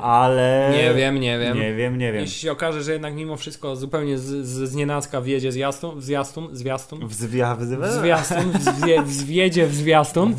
Ale... 0.00 0.70
Nie 0.72 0.94
wiem, 0.94 1.20
nie 1.20 1.38
wiem. 1.38 1.56
Nie 1.56 1.74
wiem, 1.74 1.98
nie 1.98 2.12
wiem. 2.12 2.20
Jeśli 2.20 2.40
się 2.40 2.52
okaże, 2.52 2.82
że 2.82 2.92
jednak 2.92 3.14
mimo 3.14 3.36
wszystko 3.36 3.76
zupełnie 3.76 4.18
z, 4.18 4.46
z, 4.46 4.70
z 4.70 4.74
nienacka 4.74 5.20
wjedzie 5.20 5.52
zwiastun, 5.52 6.00
zwiastun, 6.00 6.48
zwiastun, 6.52 7.06
Wzwia, 7.06 7.54
wzywa... 7.56 7.88
zwiastun, 7.92 8.50
wzwie, 8.52 9.02
wzwiedzie 9.02 9.66
w 9.66 9.74
zwiastun, 9.74 10.34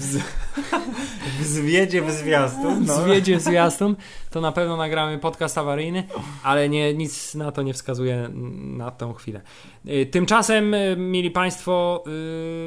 Wzwiedzie 1.40 2.02
w 2.02 2.12
zwiastun. 2.12 2.86
No. 2.86 2.96
zwiedzie 2.96 3.38
w 3.38 3.42
zwiastun, 3.42 3.96
to 4.30 4.42
na 4.42 4.52
pewno 4.52 4.78
nagramy 4.78 5.20
podcast 5.20 5.58
awaryjny, 5.58 6.04
ale 6.44 6.70
nie, 6.70 6.94
nic 6.94 7.36
na 7.36 7.52
to 7.52 7.62
nie 7.62 7.74
wskazuje 7.74 8.30
na 8.78 8.92
tą 8.92 9.14
chwilę. 9.14 9.42
Y, 9.88 10.06
Tymczasem, 10.06 10.74
y, 10.74 10.96
mieli 10.98 11.32
Państwo, 11.32 12.04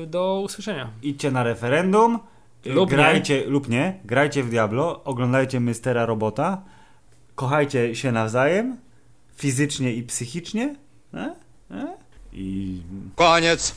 y, 0.02 0.06
do 0.06 0.40
usłyszenia. 0.44 0.90
Idźcie 1.02 1.30
na 1.30 1.42
referendum. 1.42 2.18
Lub 2.64 2.90
nie. 2.90 2.96
grajcie 2.96 3.46
lub 3.46 3.68
nie, 3.68 4.00
grajcie 4.04 4.42
w 4.42 4.50
Diablo, 4.50 5.04
oglądajcie 5.04 5.60
Mystera 5.60 6.06
Robota, 6.06 6.62
kochajcie 7.34 7.94
się 7.94 8.12
nawzajem, 8.12 8.76
fizycznie 9.36 9.92
i 9.92 10.02
psychicznie. 10.02 10.76
E? 11.14 11.34
E? 11.70 11.96
I 12.32 12.80
Koniec. 13.16 13.70